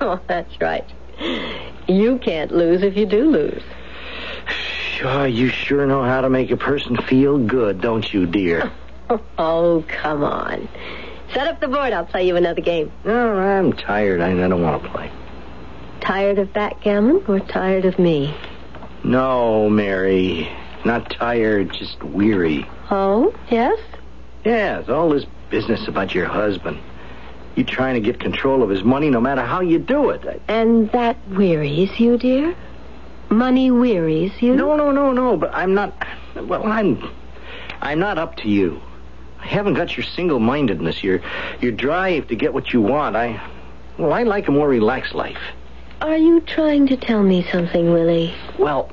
oh, 0.00 0.18
that's 0.26 0.60
right. 0.60 0.84
You 1.86 2.18
can't 2.18 2.50
lose 2.50 2.82
if 2.82 2.96
you 2.96 3.06
do 3.06 3.30
lose. 3.30 3.62
Sure, 4.96 5.26
you 5.26 5.48
sure 5.48 5.86
know 5.86 6.02
how 6.02 6.20
to 6.20 6.30
make 6.30 6.50
a 6.50 6.56
person 6.56 6.96
feel 6.96 7.38
good, 7.38 7.80
don't 7.80 8.12
you, 8.12 8.26
dear? 8.26 8.70
Oh, 9.36 9.84
come 9.86 10.24
on. 10.24 10.66
Set 11.34 11.46
up 11.46 11.60
the 11.60 11.68
board. 11.68 11.92
I'll 11.92 12.06
play 12.06 12.26
you 12.26 12.36
another 12.36 12.62
game. 12.62 12.90
No, 13.04 13.34
I'm 13.36 13.74
tired. 13.74 14.22
I, 14.22 14.30
I 14.30 14.48
don't 14.48 14.62
want 14.62 14.82
to 14.82 14.88
play. 14.88 15.10
Tired 16.00 16.38
of 16.38 16.52
backgammon 16.54 17.22
or 17.28 17.38
tired 17.38 17.84
of 17.84 17.98
me? 17.98 18.34
No, 19.04 19.68
Mary. 19.68 20.48
Not 20.86 21.10
tired, 21.10 21.74
just 21.74 22.02
weary. 22.02 22.66
Oh, 22.90 23.34
yes? 23.50 23.78
Yes, 24.42 24.88
all 24.88 25.10
this 25.10 25.26
business 25.50 25.86
about 25.86 26.14
your 26.14 26.26
husband. 26.26 26.78
You 27.56 27.64
trying 27.64 27.94
to 27.94 28.00
get 28.00 28.18
control 28.18 28.62
of 28.62 28.70
his 28.70 28.82
money 28.84 29.10
no 29.10 29.20
matter 29.20 29.42
how 29.42 29.60
you 29.60 29.78
do 29.78 30.10
it. 30.10 30.24
I- 30.26 30.40
And 30.48 30.90
that 30.92 31.18
wearies 31.28 32.00
you, 32.00 32.16
dear? 32.16 32.56
Money 33.34 33.70
wearies 33.70 34.32
you? 34.40 34.54
No, 34.54 34.76
no, 34.76 34.92
no, 34.92 35.12
no. 35.12 35.36
But 35.36 35.52
I'm 35.52 35.74
not. 35.74 35.92
Well, 36.36 36.64
I'm. 36.64 37.10
I'm 37.80 37.98
not 37.98 38.16
up 38.16 38.36
to 38.36 38.48
you. 38.48 38.80
I 39.40 39.46
haven't 39.46 39.74
got 39.74 39.96
your 39.96 40.04
single-mindedness, 40.04 41.02
your 41.02 41.20
your 41.60 41.72
drive 41.72 42.28
to 42.28 42.36
get 42.36 42.54
what 42.54 42.72
you 42.72 42.80
want. 42.80 43.16
I. 43.16 43.40
Well, 43.98 44.12
I 44.12 44.22
like 44.22 44.48
a 44.48 44.52
more 44.52 44.68
relaxed 44.68 45.14
life. 45.14 45.40
Are 46.00 46.16
you 46.16 46.40
trying 46.42 46.86
to 46.88 46.96
tell 46.96 47.22
me 47.22 47.46
something, 47.50 47.92
Willie? 47.92 48.34
Well, 48.58 48.90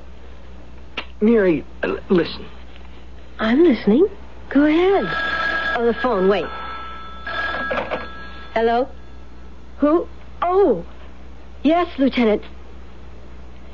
Mary, 1.19 1.63
uh, 1.83 1.97
listen. 2.09 2.45
I'm 3.39 3.63
listening. 3.63 4.07
Go 4.49 4.65
ahead. 4.65 5.05
Oh, 5.77 5.85
the 5.85 5.93
phone. 6.01 6.27
Wait. 6.27 6.45
Hello? 8.53 8.87
Who? 9.77 10.07
Oh. 10.41 10.85
Yes, 11.63 11.87
Lieutenant. 11.97 12.43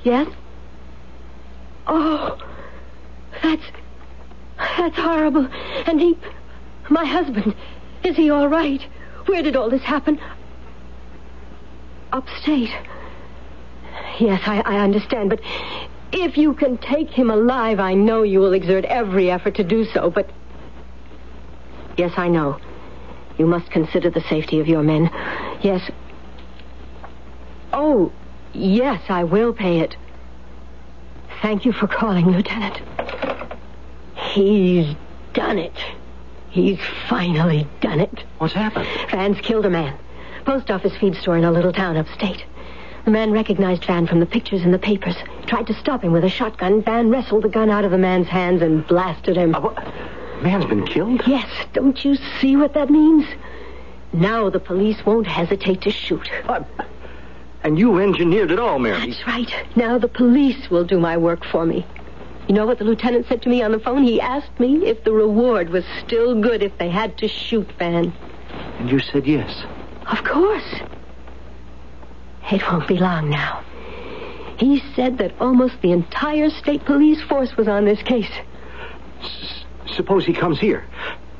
Yes? 0.03 0.27
Oh. 1.87 2.37
That's. 3.41 3.63
That's 4.57 4.95
horrible. 4.95 5.47
And 5.85 5.99
he. 5.99 6.17
My 6.89 7.05
husband. 7.05 7.55
Is 8.03 8.15
he 8.15 8.29
all 8.29 8.47
right? 8.47 8.81
Where 9.25 9.41
did 9.41 9.55
all 9.55 9.69
this 9.69 9.81
happen? 9.81 10.19
Upstate. 12.11 12.71
Yes, 14.19 14.41
I, 14.45 14.61
I 14.61 14.79
understand, 14.79 15.29
but 15.29 15.41
if 16.11 16.37
you 16.37 16.53
can 16.53 16.77
take 16.77 17.09
him 17.09 17.29
alive, 17.29 17.79
I 17.79 17.93
know 17.93 18.23
you 18.23 18.39
will 18.39 18.53
exert 18.53 18.85
every 18.85 19.29
effort 19.29 19.55
to 19.55 19.63
do 19.63 19.85
so, 19.85 20.09
but. 20.09 20.29
Yes, 21.97 22.13
I 22.17 22.27
know. 22.27 22.59
You 23.37 23.45
must 23.45 23.69
consider 23.69 24.09
the 24.09 24.21
safety 24.21 24.59
of 24.59 24.67
your 24.67 24.83
men. 24.83 25.09
Yes. 25.61 25.89
Oh, 27.73 28.11
yes, 28.53 29.01
I 29.09 29.23
will 29.23 29.53
pay 29.53 29.79
it. 29.81 29.95
Thank 31.41 31.65
you 31.65 31.71
for 31.71 31.87
calling, 31.87 32.25
Lieutenant. 32.27 32.81
He's 34.15 34.95
done 35.33 35.57
it. 35.57 35.73
He's 36.49 36.79
finally 37.07 37.67
done 37.81 37.99
it. 37.99 38.23
What's 38.39 38.53
happened? 38.53 38.87
Van's 39.11 39.39
killed 39.41 39.65
a 39.65 39.69
man. 39.69 39.97
Post 40.45 40.71
office 40.71 40.95
feed 40.97 41.15
store 41.15 41.37
in 41.37 41.43
a 41.43 41.51
little 41.51 41.73
town 41.73 41.97
upstate. 41.97 42.43
The 43.05 43.11
man 43.11 43.31
recognized 43.31 43.85
Van 43.85 44.07
from 44.07 44.19
the 44.19 44.25
pictures 44.25 44.63
in 44.63 44.71
the 44.71 44.79
papers. 44.79 45.15
Tried 45.45 45.67
to 45.67 45.73
stop 45.73 46.03
him 46.03 46.11
with 46.11 46.23
a 46.23 46.29
shotgun. 46.29 46.81
Van 46.81 47.09
wrestled 47.09 47.43
the 47.43 47.49
gun 47.49 47.69
out 47.69 47.85
of 47.85 47.91
the 47.91 47.97
man's 47.97 48.27
hands 48.27 48.61
and 48.61 48.85
blasted 48.87 49.37
him. 49.37 49.55
Uh, 49.55 49.69
a 49.69 50.41
man's 50.41 50.65
been 50.65 50.85
killed? 50.85 51.21
Yes. 51.25 51.49
Don't 51.73 52.03
you 52.03 52.15
see 52.39 52.57
what 52.57 52.73
that 52.73 52.89
means? 52.89 53.25
Now 54.11 54.49
the 54.49 54.59
police 54.59 55.05
won't 55.05 55.27
hesitate 55.27 55.81
to 55.81 55.91
shoot. 55.91 56.29
And 57.67 57.77
you 57.77 57.99
engineered 57.99 58.51
it 58.51 58.59
all, 58.59 58.79
Mary. 58.79 59.11
That's 59.11 59.27
right. 59.27 59.51
Now 59.75 59.97
the 59.97 60.07
police 60.07 60.69
will 60.69 60.85
do 60.85 61.01
my 61.01 61.17
work 61.17 61.43
for 61.43 61.65
me. 61.65 61.85
You 62.47 62.55
know 62.55 62.65
what 62.65 62.79
the 62.79 62.85
lieutenant 62.85 63.27
said 63.27 63.41
to 63.41 63.49
me 63.49 63.61
on 63.61 63.73
the 63.73 63.79
phone? 63.79 64.03
He 64.03 64.21
asked 64.21 64.57
me 64.57 64.85
if 64.85 65.03
the 65.03 65.11
reward 65.11 65.69
was 65.69 65.83
still 65.99 66.39
good 66.39 66.63
if 66.63 66.77
they 66.77 66.89
had 66.89 67.17
to 67.17 67.27
shoot 67.27 67.69
Van. 67.77 68.13
And 68.79 68.89
you 68.89 68.99
said 68.99 69.27
yes. 69.27 69.65
Of 70.09 70.23
course. 70.23 70.75
It 72.49 72.61
won't 72.71 72.87
be 72.87 72.95
long 72.95 73.29
now. 73.29 73.61
He 74.57 74.81
said 74.95 75.17
that 75.17 75.33
almost 75.41 75.81
the 75.81 75.91
entire 75.91 76.49
state 76.49 76.85
police 76.85 77.21
force 77.23 77.57
was 77.57 77.67
on 77.67 77.83
this 77.83 78.01
case. 78.01 78.31
Suppose 79.87 80.25
he 80.25 80.31
comes 80.31 80.57
here. 80.57 80.85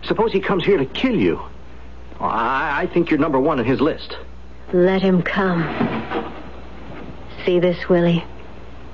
Suppose 0.04 0.34
he 0.34 0.42
comes 0.42 0.66
here 0.66 0.78
to 0.78 0.86
kill 0.88 1.16
you. 1.16 1.40
I, 2.20 2.82
I 2.82 2.88
think 2.88 3.12
you're 3.12 3.18
number 3.18 3.40
one 3.40 3.60
on 3.60 3.66
his 3.66 3.80
list. 3.80 4.18
Let 4.74 5.02
him 5.02 5.22
come. 5.22 5.97
See 7.48 7.60
this, 7.60 7.88
Willie? 7.88 8.26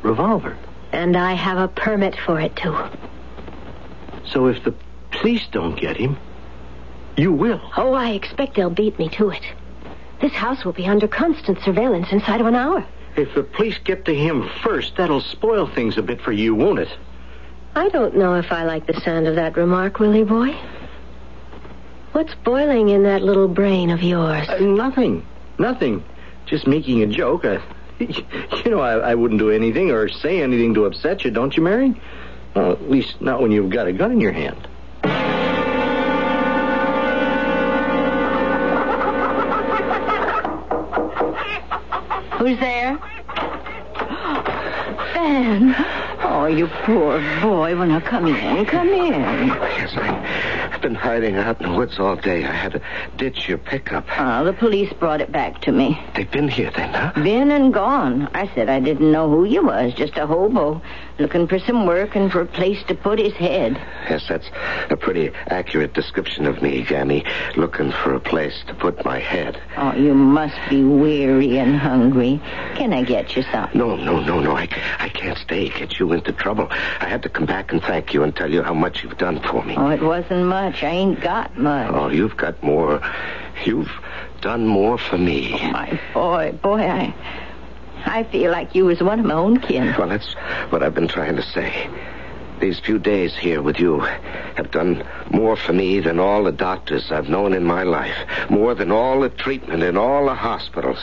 Revolver. 0.04 0.56
And 0.92 1.18
I 1.18 1.34
have 1.34 1.58
a 1.58 1.68
permit 1.68 2.16
for 2.24 2.40
it, 2.40 2.56
too. 2.56 2.78
So 4.28 4.46
if 4.46 4.64
the 4.64 4.76
police 5.10 5.42
don't 5.52 5.76
get 5.76 5.98
him, 5.98 6.18
you 7.18 7.32
will. 7.32 7.60
Oh, 7.76 7.94
I 7.94 8.12
expect 8.12 8.56
they'll 8.56 8.70
beat 8.70 9.00
me 9.00 9.10
to 9.10 9.32
it. 9.32 9.42
This 10.22 10.34
house 10.34 10.64
will 10.64 10.72
be 10.72 10.86
under 10.86 11.08
constant 11.08 11.62
surveillance 11.62 12.12
inside 12.12 12.42
of 12.42 12.46
an 12.46 12.54
hour. 12.54 12.86
If 13.16 13.34
the 13.34 13.42
police 13.42 13.80
get 13.84 14.06
to 14.06 14.14
him 14.14 14.48
first, 14.62 14.98
that'll 14.98 15.22
spoil 15.22 15.66
things 15.66 15.98
a 15.98 16.04
bit 16.04 16.22
for 16.22 16.32
you, 16.32 16.54
won't 16.54 16.78
it? 16.78 16.96
I 17.74 17.90
don't 17.90 18.16
know 18.16 18.36
if 18.36 18.52
I 18.52 18.66
like 18.66 18.86
the 18.86 19.02
sound 19.02 19.26
of 19.26 19.34
that 19.34 19.58
remark, 19.58 19.98
Willie 19.98 20.26
boy. 20.26 20.56
What's 22.12 22.36
boiling 22.36 22.90
in 22.90 23.02
that 23.02 23.24
little 23.24 23.48
brain 23.48 23.90
of 23.90 24.04
yours? 24.04 24.48
Uh, 24.48 24.60
nothing. 24.60 25.26
Nothing. 25.58 26.04
Just 26.46 26.68
making 26.68 27.02
a 27.02 27.08
joke. 27.08 27.46
Uh, 27.46 27.58
you 28.00 28.72
know, 28.72 28.80
I, 28.80 29.12
I 29.12 29.16
wouldn't 29.16 29.40
do 29.40 29.50
anything 29.50 29.92
or 29.92 30.10
say 30.10 30.42
anything 30.42 30.74
to 30.76 30.86
upset 30.86 31.24
you, 31.24 31.32
don't 31.32 31.56
you, 31.56 31.64
Mary? 31.64 32.00
Well, 32.56 32.72
at 32.72 32.90
least 32.90 33.22
not 33.22 33.42
when 33.42 33.52
you've 33.52 33.70
got 33.70 33.88
a 33.88 33.94
gun 33.94 34.12
in 34.12 34.22
your 34.22 34.32
hand. 34.32 34.68
Who's 42.40 42.60
there? 42.60 43.00
Ben. 45.14 45.76
Oh, 46.24 46.46
you 46.46 46.68
poor 46.68 47.20
boy. 47.42 47.78
Well, 47.78 47.88
now 47.88 48.00
come 48.00 48.28
in. 48.28 48.66
Come 48.66 48.90
in. 48.90 49.48
Yes, 49.48 49.94
I, 49.96 50.63
I've 50.63 50.63
been 50.84 50.94
hiding 50.96 51.38
out 51.38 51.62
in 51.62 51.72
the 51.72 51.78
woods 51.78 51.98
all 51.98 52.18
day. 52.18 52.44
I 52.44 52.52
had 52.52 52.74
to 52.74 52.82
ditch 53.16 53.48
your 53.48 53.58
pickup. 53.58 54.06
Oh, 54.20 54.44
the 54.44 54.52
police 54.52 54.92
brought 54.92 55.22
it 55.22 55.32
back 55.32 55.62
to 55.62 55.72
me. 55.72 55.98
They've 56.14 56.30
been 56.30 56.50
here 56.50 56.72
then, 56.76 56.94
huh? 56.94 57.14
Been 57.24 57.52
and 57.52 57.74
gone. 57.74 58.30
I 58.34 58.54
said 58.54 58.70
I 58.70 58.82
didn't 58.82 59.10
know 59.10 59.30
who 59.30 59.46
you 59.46 59.64
was. 59.64 59.94
Just 59.94 60.18
a 60.18 60.28
hobo 60.28 60.82
looking 61.20 61.48
for 61.48 61.60
some 61.60 61.86
work 61.86 62.16
and 62.16 62.32
for 62.32 62.42
a 62.42 62.46
place 62.46 62.84
to 62.88 62.96
put 62.96 63.18
his 63.18 63.34
head. 63.34 63.74
Yes, 64.10 64.26
that's 64.28 64.50
a 64.90 64.98
pretty 64.98 65.32
accurate 65.48 65.94
description 65.94 66.46
of 66.46 66.62
me, 66.62 66.84
Gammy. 66.84 67.24
Looking 67.56 67.92
for 67.92 68.14
a 68.14 68.20
place 68.20 68.64
to 68.68 68.74
put 68.74 69.06
my 69.06 69.20
head. 69.20 69.62
Oh, 69.78 69.94
you 69.94 70.14
must 70.14 70.58
be 70.70 70.84
weary 70.84 71.60
and 71.60 71.78
hungry. 71.78 72.42
Can 72.76 72.92
I 72.92 73.04
get 73.04 73.38
you 73.38 73.44
something? 73.44 73.78
No, 73.78 73.96
no, 73.96 74.20
no, 74.20 74.40
no. 74.40 74.52
I, 74.52 74.68
I 75.00 75.08
can't 75.10 75.38
stay. 75.38 75.70
Get 75.70 76.00
you 76.00 76.12
into 76.12 76.34
trouble. 76.34 76.68
I 76.70 77.08
had 77.08 77.24
to 77.24 77.30
come 77.30 77.46
back 77.46 77.72
and 77.72 77.82
thank 77.82 78.14
you 78.14 78.24
and 78.24 78.36
tell 78.36 78.52
you 78.52 78.64
how 78.64 78.74
much 78.74 79.04
you've 79.04 79.18
done 79.18 79.42
for 79.42 79.64
me. 79.64 79.76
Oh, 79.78 79.90
it 79.90 80.02
wasn't 80.02 80.46
much. 80.46 80.73
I 80.82 80.90
ain't 80.90 81.20
got 81.22 81.58
much. 81.58 81.92
Oh, 81.94 82.10
you've 82.10 82.38
got 82.38 82.62
more. 82.64 83.02
You've 83.66 83.92
done 84.42 84.66
more 84.66 84.98
for 84.98 85.18
me. 85.18 85.54
Oh, 85.54 85.72
my 85.72 86.00
boy, 86.14 86.52
boy, 86.62 86.82
I, 86.82 87.14
I 88.06 88.24
feel 88.24 88.52
like 88.52 88.76
you 88.76 88.86
was 88.86 89.02
one 89.02 89.20
of 89.20 89.26
my 89.26 89.34
own 89.36 89.60
kin. 89.60 89.94
Well, 89.98 90.10
that's 90.10 90.34
what 90.70 90.84
I've 90.84 90.94
been 90.94 91.08
trying 91.08 91.36
to 91.36 91.44
say. 91.44 91.90
These 92.60 92.80
few 92.80 92.98
days 92.98 93.36
here 93.36 93.62
with 93.62 93.80
you 93.80 94.00
have 94.00 94.72
done 94.72 95.06
more 95.32 95.56
for 95.56 95.74
me 95.74 96.00
than 96.00 96.20
all 96.20 96.44
the 96.44 96.52
doctors 96.52 97.12
I've 97.12 97.28
known 97.28 97.54
in 97.54 97.64
my 97.64 97.84
life. 97.84 98.16
More 98.50 98.74
than 98.74 98.92
all 98.92 99.20
the 99.20 99.30
treatment 99.30 99.84
in 99.84 99.98
all 99.98 100.26
the 100.26 100.36
hospitals. 100.36 101.00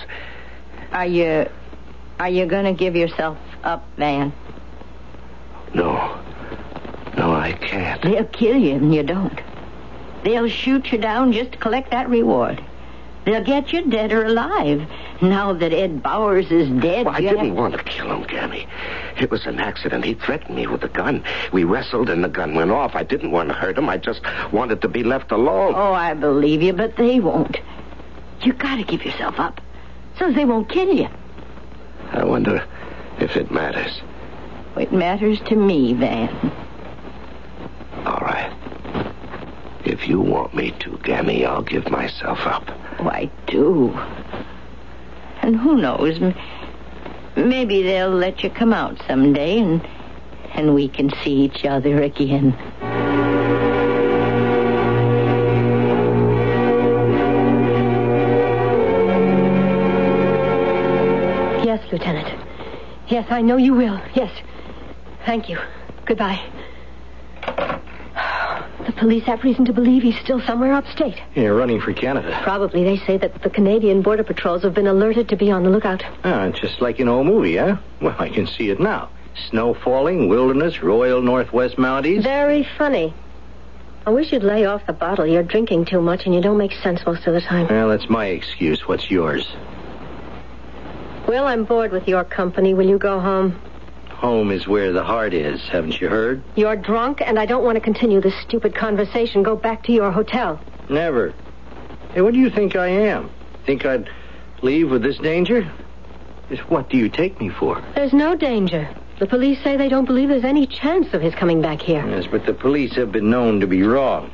Are 0.92 1.06
you, 1.06 1.48
are 2.18 2.30
you 2.30 2.46
gonna 2.46 2.72
give 2.72 2.96
yourself 2.96 3.36
up, 3.62 3.86
Van? 3.96 4.32
No. 5.74 6.18
No, 7.16 7.32
I 7.32 7.52
can't. 7.52 8.00
They'll 8.02 8.24
kill 8.24 8.56
you 8.56 8.76
and 8.76 8.94
you 8.94 9.02
don't. 9.02 9.38
They'll 10.24 10.48
shoot 10.48 10.92
you 10.92 10.98
down 10.98 11.32
just 11.32 11.52
to 11.52 11.58
collect 11.58 11.90
that 11.90 12.08
reward. 12.08 12.62
They'll 13.24 13.44
get 13.44 13.72
you 13.72 13.82
dead 13.90 14.12
or 14.12 14.24
alive. 14.24 14.82
Now 15.20 15.52
that 15.52 15.72
Ed 15.72 16.02
Bowers 16.02 16.50
is 16.50 16.68
dead, 16.80 17.04
Well, 17.06 17.14
I 17.14 17.18
you 17.18 17.28
didn't 17.28 17.48
have- 17.48 17.56
want 17.56 17.74
to 17.76 17.82
kill 17.84 18.10
him, 18.10 18.22
Gammy. 18.24 18.66
It 19.18 19.30
was 19.30 19.44
an 19.46 19.60
accident. 19.60 20.04
He 20.06 20.14
threatened 20.14 20.56
me 20.56 20.66
with 20.66 20.82
a 20.84 20.88
gun. 20.88 21.22
We 21.52 21.64
wrestled 21.64 22.08
and 22.08 22.24
the 22.24 22.28
gun 22.30 22.54
went 22.54 22.70
off. 22.70 22.96
I 22.96 23.02
didn't 23.02 23.30
want 23.30 23.50
to 23.50 23.54
hurt 23.54 23.76
him. 23.76 23.88
I 23.90 23.98
just 23.98 24.22
wanted 24.52 24.80
to 24.82 24.88
be 24.88 25.02
left 25.04 25.32
alone. 25.32 25.74
Oh, 25.76 25.92
I 25.92 26.14
believe 26.14 26.62
you, 26.62 26.72
but 26.72 26.96
they 26.96 27.20
won't. 27.20 27.58
You 28.42 28.54
gotta 28.54 28.84
give 28.84 29.04
yourself 29.04 29.38
up. 29.38 29.60
So 30.18 30.32
they 30.32 30.46
won't 30.46 30.68
kill 30.70 30.92
you. 30.92 31.08
I 32.12 32.24
wonder 32.24 32.62
if 33.20 33.36
it 33.36 33.50
matters. 33.50 34.00
It 34.76 34.92
matters 34.92 35.38
to 35.46 35.56
me, 35.56 35.92
Van. 35.92 36.30
All 38.06 38.18
right. 38.22 38.50
If 39.84 40.06
you 40.06 40.20
want 40.20 40.54
me 40.54 40.72
to, 40.80 40.98
Gammy, 41.02 41.44
I'll 41.44 41.62
give 41.62 41.90
myself 41.90 42.40
up. 42.46 42.64
Oh, 42.98 43.08
I 43.08 43.30
do. 43.46 43.90
And 45.42 45.56
who 45.56 45.76
knows? 45.76 46.20
Maybe 47.36 47.82
they'll 47.82 48.10
let 48.10 48.42
you 48.42 48.50
come 48.50 48.72
out 48.72 49.00
someday 49.06 49.58
and 49.58 49.86
and 50.52 50.74
we 50.74 50.88
can 50.88 51.10
see 51.22 51.32
each 51.42 51.64
other 51.64 52.02
again. 52.02 52.56
Yes, 61.64 61.80
Lieutenant. 61.92 62.28
Yes, 63.08 63.26
I 63.30 63.42
know 63.42 63.56
you 63.56 63.74
will. 63.74 64.00
Yes. 64.14 64.32
Thank 65.24 65.48
you. 65.48 65.58
Goodbye. 66.04 66.40
Police 69.00 69.24
have 69.24 69.42
reason 69.44 69.64
to 69.64 69.72
believe 69.72 70.02
he's 70.02 70.18
still 70.20 70.42
somewhere 70.42 70.74
upstate. 70.74 71.18
Yeah, 71.34 71.46
running 71.46 71.80
for 71.80 71.94
Canada. 71.94 72.38
Probably 72.42 72.84
they 72.84 72.98
say 72.98 73.16
that 73.16 73.42
the 73.42 73.48
Canadian 73.48 74.02
Border 74.02 74.22
Patrols 74.22 74.62
have 74.62 74.74
been 74.74 74.86
alerted 74.86 75.30
to 75.30 75.36
be 75.36 75.50
on 75.50 75.62
the 75.62 75.70
lookout. 75.70 76.04
Ah, 76.22 76.50
just 76.50 76.82
like 76.82 77.00
an 77.00 77.08
old 77.08 77.26
movie, 77.26 77.56
huh? 77.56 77.76
Well, 78.02 78.14
I 78.18 78.28
can 78.28 78.46
see 78.46 78.68
it 78.68 78.78
now. 78.78 79.08
Snow 79.48 79.72
falling, 79.72 80.28
wilderness, 80.28 80.82
Royal 80.82 81.22
Northwest 81.22 81.76
Mounties. 81.76 82.24
Very 82.24 82.68
funny. 82.76 83.14
I 84.04 84.10
wish 84.10 84.34
you'd 84.34 84.42
lay 84.42 84.66
off 84.66 84.86
the 84.86 84.92
bottle. 84.92 85.26
You're 85.26 85.44
drinking 85.44 85.86
too 85.86 86.02
much 86.02 86.26
and 86.26 86.34
you 86.34 86.42
don't 86.42 86.58
make 86.58 86.72
sense 86.72 87.00
most 87.06 87.26
of 87.26 87.32
the 87.32 87.40
time. 87.40 87.68
Well, 87.68 87.88
that's 87.88 88.10
my 88.10 88.26
excuse. 88.26 88.86
What's 88.86 89.10
yours? 89.10 89.48
Well, 91.26 91.46
I'm 91.46 91.64
bored 91.64 91.90
with 91.90 92.06
your 92.06 92.24
company. 92.24 92.74
Will 92.74 92.88
you 92.88 92.98
go 92.98 93.18
home? 93.18 93.58
Home 94.20 94.50
is 94.50 94.68
where 94.68 94.92
the 94.92 95.02
heart 95.02 95.32
is, 95.32 95.62
haven't 95.68 95.98
you 95.98 96.10
heard? 96.10 96.42
You're 96.54 96.76
drunk, 96.76 97.22
and 97.24 97.38
I 97.38 97.46
don't 97.46 97.64
want 97.64 97.76
to 97.76 97.80
continue 97.80 98.20
this 98.20 98.38
stupid 98.42 98.74
conversation. 98.74 99.42
Go 99.42 99.56
back 99.56 99.82
to 99.84 99.92
your 99.92 100.10
hotel. 100.10 100.60
Never. 100.90 101.32
Hey, 102.12 102.20
what 102.20 102.34
do 102.34 102.38
you 102.38 102.50
think 102.50 102.76
I 102.76 102.88
am? 102.88 103.30
Think 103.64 103.86
I'd 103.86 104.10
leave 104.60 104.90
with 104.90 105.02
this 105.02 105.16
danger? 105.16 105.66
Just 106.50 106.68
what 106.68 106.90
do 106.90 106.98
you 106.98 107.08
take 107.08 107.40
me 107.40 107.48
for? 107.48 107.82
There's 107.94 108.12
no 108.12 108.36
danger. 108.36 108.94
The 109.20 109.26
police 109.26 109.62
say 109.64 109.78
they 109.78 109.88
don't 109.88 110.04
believe 110.04 110.28
there's 110.28 110.44
any 110.44 110.66
chance 110.66 111.14
of 111.14 111.22
his 111.22 111.34
coming 111.34 111.62
back 111.62 111.80
here. 111.80 112.06
Yes, 112.06 112.26
but 112.30 112.44
the 112.44 112.52
police 112.52 112.94
have 112.96 113.12
been 113.12 113.30
known 113.30 113.60
to 113.60 113.66
be 113.66 113.82
wrong. 113.84 114.30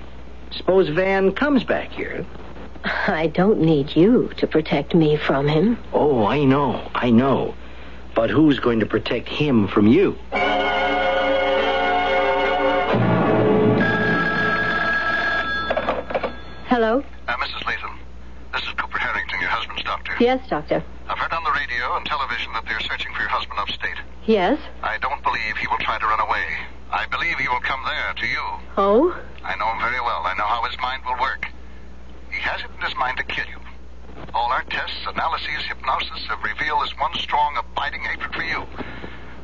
Suppose 0.51 0.89
Van 0.89 1.30
comes 1.30 1.62
back 1.62 1.93
here. 1.93 2.26
I 2.84 3.28
don't 3.28 3.61
need 3.61 3.95
you 3.95 4.32
to 4.39 4.49
protect 4.49 4.97
me 4.97 5.16
from 5.16 5.47
him. 5.47 5.78
Oh, 5.93 6.26
I 6.26 6.43
know, 6.43 6.91
I 6.93 7.11
know. 7.11 7.55
But 8.17 8.31
who's 8.31 8.59
going 8.59 8.81
to 8.81 8.87
protect 8.87 9.29
him 9.29 9.69
from 9.69 9.87
you? 9.87 10.17
Hello? 16.73 17.05
Uh, 17.29 17.37
Mrs. 17.37 17.67
Latham, 17.67 17.99
this 18.55 18.62
is 18.62 18.71
Cooper 18.71 18.97
Harrington, 18.99 19.39
your 19.39 19.51
husband's 19.51 19.83
doctor. 19.83 20.17
Yes, 20.19 20.41
doctor. 20.49 20.83
I've 21.11 21.19
heard 21.19 21.33
on 21.35 21.45
the 21.45 21.53
radio 21.53 21.95
and 21.99 22.07
television 22.07 22.55
that 22.55 22.64
they're 22.64 22.81
searching 22.81 23.12
for 23.12 23.21
your 23.21 23.29
husband 23.29 23.59
upstate. 23.61 24.01
Yes? 24.25 24.59
I 24.83 24.97
don't 24.97 25.23
believe 25.23 25.59
he 25.61 25.67
will 25.69 25.79
try 25.85 25.99
to 25.99 26.07
run 26.07 26.21
away. 26.21 26.47
I 26.91 27.05
believe 27.12 27.37
he 27.37 27.49
will 27.49 27.61
come 27.61 27.85
there 27.85 28.14
to 28.17 28.27
you. 28.27 28.45
Oh? 28.79 29.12
I 29.45 29.55
know 29.57 29.69
him 29.77 29.79
very 29.79 30.01
well. 30.01 30.25
I 30.25 30.33
know 30.39 30.47
how 30.49 30.64
his 30.64 30.81
mind 30.81 31.03
will 31.05 31.21
work. 31.21 31.47
He 32.33 32.41
has 32.41 32.62
it 32.62 32.71
in 32.81 32.81
his 32.81 32.97
mind 32.97 33.19
to 33.19 33.25
kill 33.25 33.45
you. 33.45 33.61
All 34.35 34.51
our 34.53 34.62
tests, 34.64 34.97
analyses, 35.07 35.64
hypnosis 35.69 36.27
have 36.29 36.43
revealed 36.43 36.83
this 36.83 36.93
one 36.99 37.14
strong, 37.14 37.57
abiding 37.57 38.01
hatred 38.03 38.33
for 38.35 38.43
you. 38.43 38.64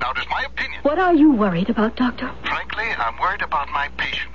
Now, 0.01 0.11
it 0.12 0.18
is 0.18 0.25
my 0.31 0.43
opinion. 0.45 0.81
What 0.83 0.99
are 0.99 1.14
you 1.14 1.33
worried 1.33 1.70
about, 1.70 1.97
doctor? 1.97 2.31
Frankly, 2.45 2.85
I'm 2.99 3.18
worried 3.18 3.43
about 3.43 3.68
my 3.70 3.89
patient. 3.97 4.33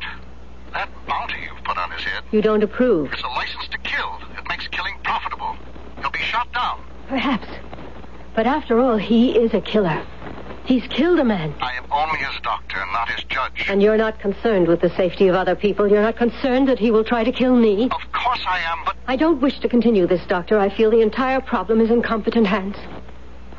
That 0.74 0.90
bounty 1.08 1.36
you've 1.44 1.64
put 1.64 1.78
on 1.78 1.92
his 1.92 2.04
head, 2.04 2.24
You 2.32 2.42
don't 2.42 2.64
approve. 2.64 3.12
it's 3.14 3.22
a 3.24 3.28
license 3.28 3.68
to 3.72 3.78
kill. 3.80 4.20
It 4.38 4.48
makes 4.48 4.68
killing 4.70 4.96
profitable. 5.04 5.56
He'll 6.00 6.10
be 6.12 6.20
shot 6.20 6.52
down. 6.54 6.82
Perhaps. 7.08 7.48
But 8.36 8.46
after 8.48 8.80
all, 8.80 8.98
he 8.98 9.32
is 9.38 9.54
a 9.54 9.62
killer. 9.62 10.06
He's 10.68 10.86
killed 10.89 11.18
a 11.18 11.24
man. 11.24 11.55
I 11.61 11.78
am 11.78 11.86
only 11.89 12.18
his 12.20 12.41
doctor, 12.43 12.78
not 12.91 13.09
his 13.09 13.24
judge. 13.24 13.68
And 13.70 13.82
you're 13.82 13.95
not 13.95 14.20
concerned 14.20 14.68
with 14.68 14.82
the 14.82 14.89
safety 14.89 15.30
of 15.30 15.36
other 15.36 15.55
people. 15.55 15.88
You're 15.88 16.01
not 16.01 16.18
concerned 16.18 16.68
that 16.68 16.78
he 16.78 16.91
will 16.91 17.05
try 17.05 17.24
to 17.24 17.32
kill 17.32 17.55
me. 17.55 17.86
Of 17.86 18.11
course 18.11 18.43
I 18.45 18.59
am, 18.59 18.80
but 18.84 18.97
I 19.07 19.15
don't 19.15 19.39
wish 19.39 19.61
to 19.61 19.70
continue 19.70 20.07
this, 20.07 20.26
Doctor. 20.28 20.59
I 20.59 20.68
feel 20.68 20.91
the 20.91 20.99
entire 20.99 21.39
problem 21.39 21.80
is 21.80 21.89
in 21.89 22.01
competent 22.01 22.47
hands. 22.47 22.76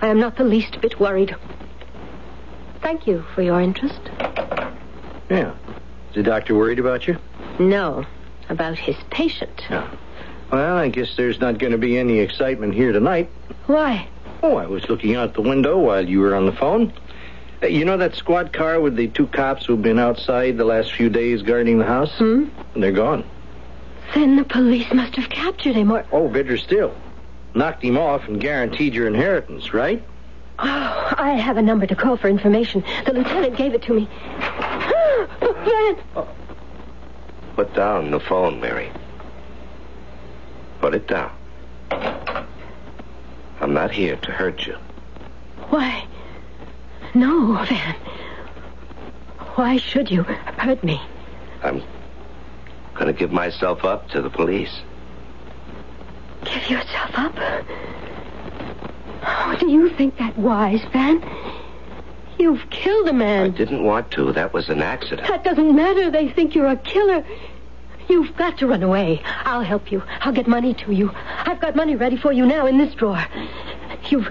I 0.02 0.08
am 0.08 0.20
not 0.20 0.36
the 0.36 0.44
least 0.44 0.82
bit 0.82 1.00
worried. 1.00 1.34
Thank 2.82 3.06
you 3.06 3.24
for 3.34 3.40
your 3.40 3.58
interest. 3.62 4.00
Yeah. 5.30 5.54
Is 6.10 6.14
the 6.14 6.22
doctor 6.22 6.54
worried 6.54 6.78
about 6.78 7.08
you? 7.08 7.16
No, 7.58 8.04
about 8.50 8.78
his 8.78 8.96
patient. 9.10 9.64
Well, 9.70 10.76
I 10.76 10.90
guess 10.90 11.16
there's 11.16 11.40
not 11.40 11.56
going 11.56 11.72
to 11.72 11.78
be 11.78 11.96
any 11.96 12.18
excitement 12.18 12.74
here 12.74 12.92
tonight. 12.92 13.30
Why? 13.66 14.08
Oh, 14.42 14.56
I 14.56 14.66
was 14.66 14.88
looking 14.88 15.16
out 15.16 15.34
the 15.34 15.42
window 15.42 15.78
while 15.78 16.06
you 16.08 16.20
were 16.20 16.34
on 16.34 16.46
the 16.46 16.52
phone. 16.52 16.92
Uh, 17.62 17.66
You 17.66 17.84
know 17.84 17.96
that 17.96 18.14
squad 18.14 18.52
car 18.52 18.80
with 18.80 18.94
the 18.96 19.08
two 19.08 19.26
cops 19.26 19.66
who've 19.66 19.82
been 19.82 19.98
outside 19.98 20.56
the 20.56 20.64
last 20.64 20.92
few 20.92 21.08
days 21.10 21.42
guarding 21.42 21.78
the 21.78 21.84
house? 21.84 22.12
Hmm? 22.18 22.44
They're 22.76 22.92
gone. 22.92 23.24
Then 24.14 24.36
the 24.36 24.44
police 24.44 24.92
must 24.92 25.16
have 25.16 25.28
captured 25.28 25.74
him, 25.74 25.90
or. 25.90 26.04
Oh, 26.12 26.28
better 26.28 26.56
still. 26.56 26.94
Knocked 27.54 27.82
him 27.82 27.98
off 27.98 28.28
and 28.28 28.40
guaranteed 28.40 28.94
your 28.94 29.06
inheritance, 29.06 29.74
right? 29.74 30.02
Oh, 30.60 31.14
I 31.18 31.32
have 31.32 31.56
a 31.56 31.62
number 31.62 31.86
to 31.86 31.94
call 31.94 32.16
for 32.16 32.28
information. 32.28 32.82
The 33.06 33.12
lieutenant 33.12 33.56
gave 33.56 33.74
it 33.74 33.82
to 33.82 33.94
me. 33.94 34.08
Van! 35.40 35.96
Put 37.54 37.74
down 37.74 38.10
the 38.10 38.20
phone, 38.20 38.60
Mary. 38.60 38.90
Put 40.80 40.94
it 40.94 41.06
down. 41.06 41.32
I'm 43.60 43.74
not 43.74 43.90
here 43.90 44.16
to 44.16 44.30
hurt 44.30 44.66
you. 44.66 44.76
Why? 45.70 46.06
No, 47.14 47.64
Van. 47.64 47.96
Why 49.56 49.76
should 49.76 50.10
you 50.10 50.22
hurt 50.22 50.82
me? 50.84 51.00
I'm 51.62 51.82
gonna 52.94 53.12
give 53.12 53.32
myself 53.32 53.84
up 53.84 54.08
to 54.10 54.22
the 54.22 54.30
police. 54.30 54.80
Give 56.44 56.70
yourself 56.70 57.10
up? 57.14 57.34
Oh, 59.24 59.56
do 59.58 59.68
you 59.68 59.90
think 59.90 60.16
that 60.18 60.38
wise, 60.38 60.84
Van? 60.92 61.22
You've 62.38 62.70
killed 62.70 63.08
a 63.08 63.12
man. 63.12 63.46
I 63.46 63.48
didn't 63.48 63.82
want 63.82 64.12
to. 64.12 64.32
That 64.32 64.52
was 64.52 64.68
an 64.68 64.80
accident. 64.80 65.26
That 65.26 65.42
doesn't 65.42 65.74
matter. 65.74 66.10
They 66.10 66.28
think 66.28 66.54
you're 66.54 66.68
a 66.68 66.76
killer. 66.76 67.24
You've 68.08 68.36
got 68.36 68.58
to 68.58 68.66
run 68.66 68.82
away. 68.82 69.22
I'll 69.44 69.62
help 69.62 69.92
you. 69.92 70.02
I'll 70.20 70.32
get 70.32 70.46
money 70.46 70.74
to 70.74 70.92
you. 70.92 71.10
I've 71.14 71.60
got 71.60 71.76
money 71.76 71.94
ready 71.94 72.16
for 72.16 72.32
you 72.32 72.46
now 72.46 72.66
in 72.66 72.78
this 72.78 72.94
drawer. 72.94 73.24
You've 74.08 74.28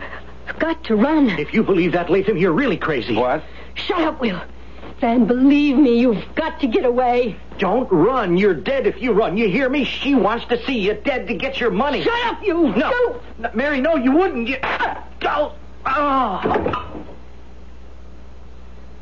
got 0.59 0.83
to 0.85 0.95
run. 0.95 1.29
If 1.29 1.53
you 1.53 1.63
believe 1.63 1.91
that, 1.91 2.09
Latham, 2.09 2.37
you're 2.37 2.53
really 2.53 2.77
crazy. 2.77 3.15
What? 3.15 3.43
Shut 3.75 4.01
up, 4.01 4.19
Will. 4.19 4.41
Van, 4.99 5.25
believe 5.25 5.77
me, 5.77 5.99
you've 5.99 6.23
got 6.33 6.59
to 6.61 6.67
get 6.67 6.83
away. 6.83 7.37
Don't 7.59 7.91
run. 7.91 8.35
You're 8.35 8.55
dead 8.55 8.87
if 8.87 8.99
you 8.99 9.11
run. 9.11 9.37
You 9.37 9.47
hear 9.47 9.69
me? 9.69 9.83
She 9.83 10.15
wants 10.15 10.45
to 10.45 10.63
see 10.65 10.79
you 10.79 10.95
dead 10.95 11.27
to 11.27 11.35
get 11.35 11.59
your 11.59 11.69
money. 11.69 12.01
Shut 12.03 12.25
up, 12.25 12.43
you! 12.43 12.69
No. 12.69 12.89
Go! 12.89 13.21
No, 13.37 13.51
Mary, 13.53 13.79
no, 13.79 13.95
you 13.95 14.11
wouldn't. 14.11 14.47
You... 14.47 14.57
Go! 15.19 15.53
Oh. 15.53 15.53
Ah. 15.85 16.93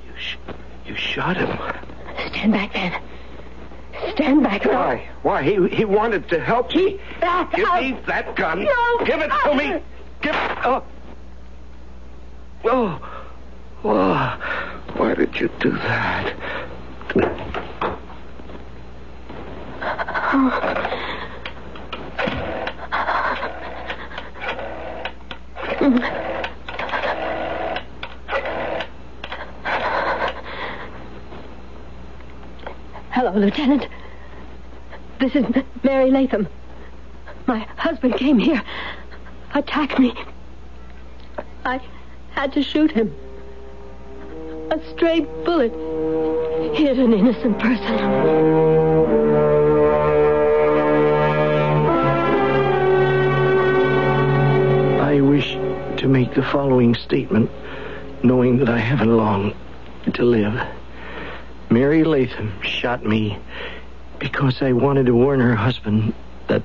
You, 0.06 0.14
sh- 0.18 0.38
you 0.86 0.96
shot 0.96 1.38
him. 1.38 1.58
Stand 2.30 2.52
back, 2.52 2.74
Van. 2.74 3.02
Back. 4.26 4.66
Why? 4.66 5.08
Why? 5.22 5.44
He 5.44 5.68
he 5.70 5.86
wanted 5.86 6.28
to 6.30 6.40
help 6.40 6.74
me. 6.74 7.00
Back 7.22 7.54
Give 7.56 7.68
up. 7.68 7.80
me 7.82 7.96
that 8.08 8.36
gun. 8.36 8.64
No. 8.64 9.06
Give 9.06 9.22
it 9.22 9.30
to 9.44 9.54
me. 9.56 9.68
Give 10.22 10.34
it. 10.34 10.58
Oh. 10.66 10.84
Oh. 12.64 13.00
Oh. 13.84 14.38
Why 14.98 15.14
did 15.14 15.40
you 15.40 15.50
do 15.60 15.70
that? 15.72 16.34
Hello, 33.12 33.32
Lieutenant. 33.40 33.88
This 35.26 35.44
is 35.44 35.64
Mary 35.82 36.12
Latham. 36.12 36.48
My 37.48 37.58
husband 37.78 38.16
came 38.16 38.38
here, 38.38 38.62
attacked 39.56 39.98
me. 39.98 40.14
I 41.66 41.82
had 42.30 42.54
to 42.54 42.62
shoot 42.62 42.92
him. 42.92 43.12
A 44.70 44.80
stray 44.92 45.22
bullet 45.22 45.72
hit 46.76 47.00
an 47.00 47.12
innocent 47.12 47.58
person. 47.58 47.96
I 55.02 55.22
wish 55.22 55.54
to 56.02 56.08
make 56.08 56.36
the 56.36 56.44
following 56.44 56.94
statement, 56.94 57.50
knowing 58.22 58.60
that 58.60 58.70
I 58.70 58.78
haven't 58.78 59.18
long 59.18 59.56
to 60.14 60.22
live. 60.22 60.54
Mary 61.72 62.04
Latham 62.04 62.62
shot 62.62 63.04
me 63.04 63.40
because 64.32 64.60
I 64.60 64.72
wanted 64.72 65.06
to 65.06 65.14
warn 65.14 65.40
her 65.40 65.54
husband 65.54 66.12
that 66.48 66.64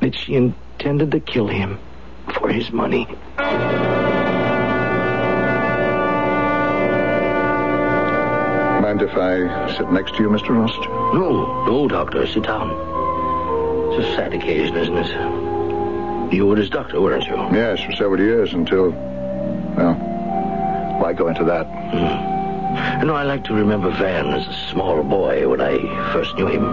that 0.00 0.14
she 0.14 0.34
intended 0.36 1.10
to 1.10 1.20
kill 1.20 1.46
him 1.46 1.78
for 2.32 2.48
his 2.48 2.72
money. 2.72 3.04
Mind 8.80 9.02
if 9.02 9.14
I 9.18 9.76
sit 9.76 9.92
next 9.92 10.14
to 10.16 10.22
you, 10.22 10.30
Mr. 10.30 10.48
Rost? 10.48 10.80
No, 11.12 11.66
no, 11.66 11.88
Doctor, 11.88 12.26
sit 12.26 12.44
down. 12.44 12.70
It's 13.92 14.06
a 14.06 14.16
sad 14.16 14.32
occasion, 14.32 14.78
isn't 14.78 14.96
it? 14.96 16.32
You 16.32 16.46
were 16.46 16.56
his 16.56 16.70
doctor, 16.70 17.02
weren't 17.02 17.26
you? 17.26 17.36
Yes, 17.52 17.82
for 17.82 17.92
several 17.92 18.20
years 18.20 18.54
until. 18.54 18.92
Well, 19.76 19.92
why 21.00 21.12
go 21.12 21.28
into 21.28 21.44
that? 21.44 21.66
Hmm. 21.66 22.27
You 22.98 23.04
know, 23.04 23.14
I 23.14 23.22
like 23.22 23.44
to 23.44 23.54
remember 23.54 23.90
Van 23.90 24.26
as 24.26 24.46
a 24.48 24.70
small 24.70 25.04
boy 25.04 25.48
when 25.48 25.60
I 25.60 25.78
first 26.12 26.34
knew 26.36 26.48
him. 26.48 26.64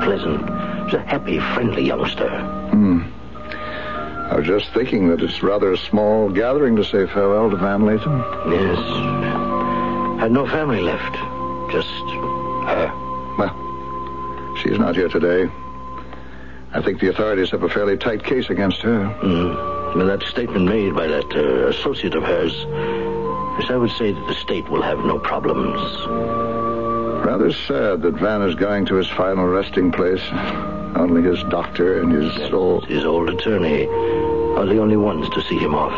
Pleasant. 0.00 0.46
He 0.46 0.84
was 0.84 0.94
a 0.94 1.00
happy, 1.00 1.40
friendly 1.40 1.84
youngster. 1.84 2.28
Hmm. 2.70 3.02
I 4.30 4.36
was 4.36 4.46
just 4.46 4.72
thinking 4.72 5.08
that 5.08 5.20
it's 5.20 5.42
rather 5.42 5.72
a 5.72 5.76
small 5.76 6.30
gathering 6.30 6.76
to 6.76 6.84
say 6.84 7.04
farewell 7.06 7.50
to 7.50 7.56
Van 7.56 7.84
Latham. 7.84 8.20
Yes. 8.48 8.78
Had 10.20 10.30
no 10.30 10.46
family 10.46 10.80
left. 10.82 11.14
Just 11.72 11.88
her. 12.68 12.92
Well, 13.36 14.56
she's 14.62 14.78
not 14.78 14.94
here 14.94 15.08
today. 15.08 15.50
I 16.72 16.80
think 16.80 17.00
the 17.00 17.08
authorities 17.08 17.50
have 17.50 17.64
a 17.64 17.68
fairly 17.68 17.96
tight 17.96 18.22
case 18.22 18.50
against 18.50 18.82
her. 18.82 19.04
Mm. 19.22 19.96
With 19.96 20.06
that 20.06 20.22
statement 20.22 20.66
made 20.66 20.94
by 20.94 21.08
that 21.08 21.34
uh, 21.34 21.66
associate 21.66 22.14
of 22.14 22.22
hers, 22.22 22.54
yes, 23.60 23.70
I 23.70 23.76
would 23.76 23.90
say 23.92 24.12
that 24.12 24.26
the 24.26 24.34
state 24.34 24.68
will 24.68 24.82
have 24.82 24.98
no 25.00 25.18
problems. 25.18 25.80
Rather 27.24 27.52
sad 27.52 28.02
that 28.02 28.14
Van 28.14 28.42
is 28.42 28.54
going 28.54 28.86
to 28.86 28.94
his 28.94 29.08
final 29.08 29.46
resting 29.46 29.92
place. 29.92 30.22
Only 30.96 31.22
his 31.22 31.42
doctor 31.44 32.00
and 32.00 32.12
his 32.12 32.52
old... 32.52 32.86
His 32.86 33.04
old 33.04 33.28
attorney 33.28 33.86
are 33.86 34.66
the 34.66 34.78
only 34.78 34.96
ones 34.96 35.28
to 35.30 35.42
see 35.42 35.58
him 35.58 35.74
off. 35.74 35.92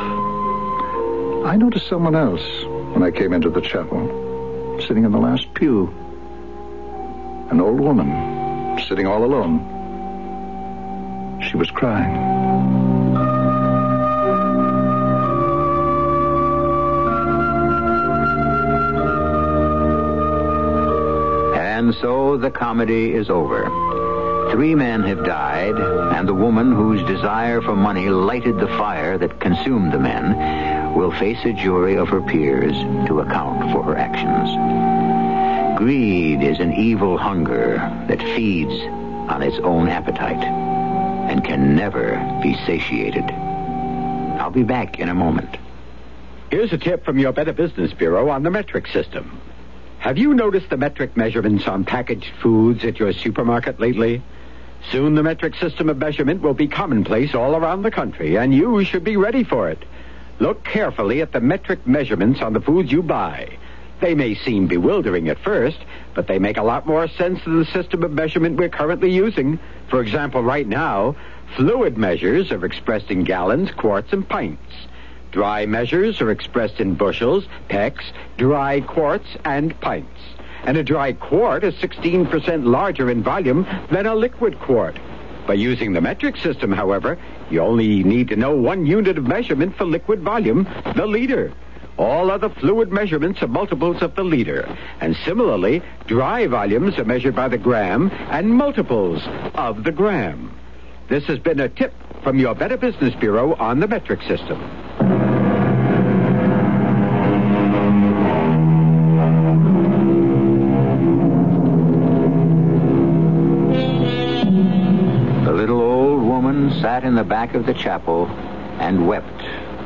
I 1.46 1.56
noticed 1.56 1.88
someone 1.88 2.14
else 2.14 2.42
when 2.92 3.02
I 3.02 3.10
came 3.10 3.32
into 3.32 3.50
the 3.50 3.60
chapel, 3.60 4.78
sitting 4.86 5.04
in 5.04 5.12
the 5.12 5.18
last 5.18 5.52
pew. 5.54 5.88
An 7.50 7.60
old 7.60 7.80
woman, 7.80 8.78
sitting 8.88 9.06
all 9.06 9.24
alone. 9.24 9.68
She 11.42 11.56
was 11.56 11.70
crying. 11.70 13.31
And 21.82 21.96
so 21.96 22.36
the 22.36 22.52
comedy 22.52 23.12
is 23.12 23.28
over. 23.28 23.64
Three 24.52 24.72
men 24.72 25.02
have 25.02 25.24
died, 25.24 25.74
and 25.74 26.28
the 26.28 26.32
woman 26.32 26.70
whose 26.70 27.02
desire 27.08 27.60
for 27.60 27.74
money 27.74 28.08
lighted 28.08 28.60
the 28.60 28.68
fire 28.68 29.18
that 29.18 29.40
consumed 29.40 29.90
the 29.90 29.98
men 29.98 30.94
will 30.94 31.10
face 31.10 31.44
a 31.44 31.52
jury 31.52 31.96
of 31.96 32.08
her 32.08 32.20
peers 32.20 32.76
to 33.08 33.18
account 33.18 33.72
for 33.72 33.82
her 33.82 33.96
actions. 33.96 35.76
Greed 35.76 36.44
is 36.44 36.60
an 36.60 36.72
evil 36.72 37.18
hunger 37.18 37.78
that 38.06 38.22
feeds 38.36 38.80
on 39.28 39.42
its 39.42 39.58
own 39.64 39.88
appetite 39.88 40.44
and 40.44 41.44
can 41.44 41.74
never 41.74 42.12
be 42.40 42.54
satiated. 42.64 43.28
I'll 44.38 44.52
be 44.52 44.62
back 44.62 45.00
in 45.00 45.08
a 45.08 45.14
moment. 45.14 45.56
Here's 46.48 46.72
a 46.72 46.78
tip 46.78 47.04
from 47.04 47.18
your 47.18 47.32
Better 47.32 47.52
Business 47.52 47.92
Bureau 47.92 48.28
on 48.28 48.44
the 48.44 48.52
metric 48.52 48.86
system. 48.86 49.40
Have 50.02 50.18
you 50.18 50.34
noticed 50.34 50.68
the 50.68 50.76
metric 50.76 51.16
measurements 51.16 51.68
on 51.68 51.84
packaged 51.84 52.32
foods 52.42 52.82
at 52.82 52.98
your 52.98 53.12
supermarket 53.12 53.78
lately? 53.78 54.20
Soon 54.90 55.14
the 55.14 55.22
metric 55.22 55.54
system 55.54 55.88
of 55.88 55.96
measurement 55.96 56.42
will 56.42 56.54
be 56.54 56.66
commonplace 56.66 57.36
all 57.36 57.54
around 57.54 57.82
the 57.82 57.90
country, 57.92 58.36
and 58.36 58.52
you 58.52 58.82
should 58.82 59.04
be 59.04 59.16
ready 59.16 59.44
for 59.44 59.70
it. 59.70 59.78
Look 60.40 60.64
carefully 60.64 61.20
at 61.20 61.30
the 61.30 61.40
metric 61.40 61.86
measurements 61.86 62.42
on 62.42 62.52
the 62.52 62.60
foods 62.60 62.90
you 62.90 63.04
buy. 63.04 63.56
They 64.00 64.16
may 64.16 64.34
seem 64.34 64.66
bewildering 64.66 65.28
at 65.28 65.38
first, 65.38 65.78
but 66.14 66.26
they 66.26 66.40
make 66.40 66.56
a 66.56 66.64
lot 66.64 66.84
more 66.84 67.06
sense 67.06 67.38
than 67.44 67.60
the 67.60 67.66
system 67.66 68.02
of 68.02 68.10
measurement 68.10 68.56
we're 68.56 68.70
currently 68.70 69.12
using. 69.12 69.60
For 69.88 70.02
example, 70.02 70.42
right 70.42 70.66
now, 70.66 71.14
fluid 71.54 71.96
measures 71.96 72.50
are 72.50 72.66
expressed 72.66 73.12
in 73.12 73.22
gallons, 73.22 73.70
quarts, 73.70 74.12
and 74.12 74.28
pints. 74.28 74.74
Dry 75.32 75.64
measures 75.64 76.20
are 76.20 76.30
expressed 76.30 76.78
in 76.78 76.94
bushels, 76.94 77.46
pecks, 77.70 78.04
dry 78.36 78.82
quarts, 78.82 79.26
and 79.46 79.78
pints. 79.80 80.20
And 80.64 80.76
a 80.76 80.84
dry 80.84 81.14
quart 81.14 81.64
is 81.64 81.74
16% 81.76 82.66
larger 82.66 83.10
in 83.10 83.22
volume 83.22 83.66
than 83.90 84.04
a 84.04 84.14
liquid 84.14 84.60
quart. 84.60 84.98
By 85.46 85.54
using 85.54 85.94
the 85.94 86.02
metric 86.02 86.36
system, 86.36 86.70
however, 86.70 87.18
you 87.50 87.60
only 87.60 88.04
need 88.04 88.28
to 88.28 88.36
know 88.36 88.54
one 88.54 88.84
unit 88.84 89.16
of 89.16 89.26
measurement 89.26 89.74
for 89.76 89.86
liquid 89.86 90.20
volume, 90.20 90.68
the 90.96 91.06
liter. 91.06 91.52
All 91.96 92.30
other 92.30 92.50
fluid 92.50 92.92
measurements 92.92 93.42
are 93.42 93.48
multiples 93.48 94.02
of 94.02 94.14
the 94.14 94.24
liter. 94.24 94.76
And 95.00 95.16
similarly, 95.24 95.82
dry 96.06 96.46
volumes 96.46 96.98
are 96.98 97.04
measured 97.04 97.34
by 97.34 97.48
the 97.48 97.58
gram 97.58 98.10
and 98.30 98.50
multiples 98.50 99.22
of 99.54 99.82
the 99.84 99.92
gram. 99.92 100.54
This 101.08 101.24
has 101.24 101.38
been 101.38 101.60
a 101.60 101.70
tip 101.70 101.94
from 102.22 102.38
your 102.38 102.54
Better 102.54 102.76
Business 102.76 103.14
Bureau 103.14 103.54
on 103.54 103.80
the 103.80 103.88
metric 103.88 104.20
system. 104.22 105.21
In 117.12 117.16
the 117.16 117.24
back 117.24 117.52
of 117.52 117.66
the 117.66 117.74
chapel 117.74 118.26
and 118.80 119.06
wept 119.06 119.42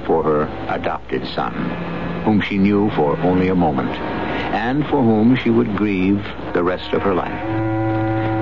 for 0.06 0.22
her 0.22 0.42
adopted 0.68 1.26
son, 1.26 1.52
whom 2.22 2.40
she 2.40 2.56
knew 2.56 2.88
for 2.90 3.16
only 3.16 3.48
a 3.48 3.54
moment, 3.56 3.90
and 3.90 4.86
for 4.86 5.02
whom 5.02 5.34
she 5.34 5.50
would 5.50 5.76
grieve 5.76 6.24
the 6.54 6.62
rest 6.62 6.92
of 6.92 7.02
her 7.02 7.16
life. 7.16 7.42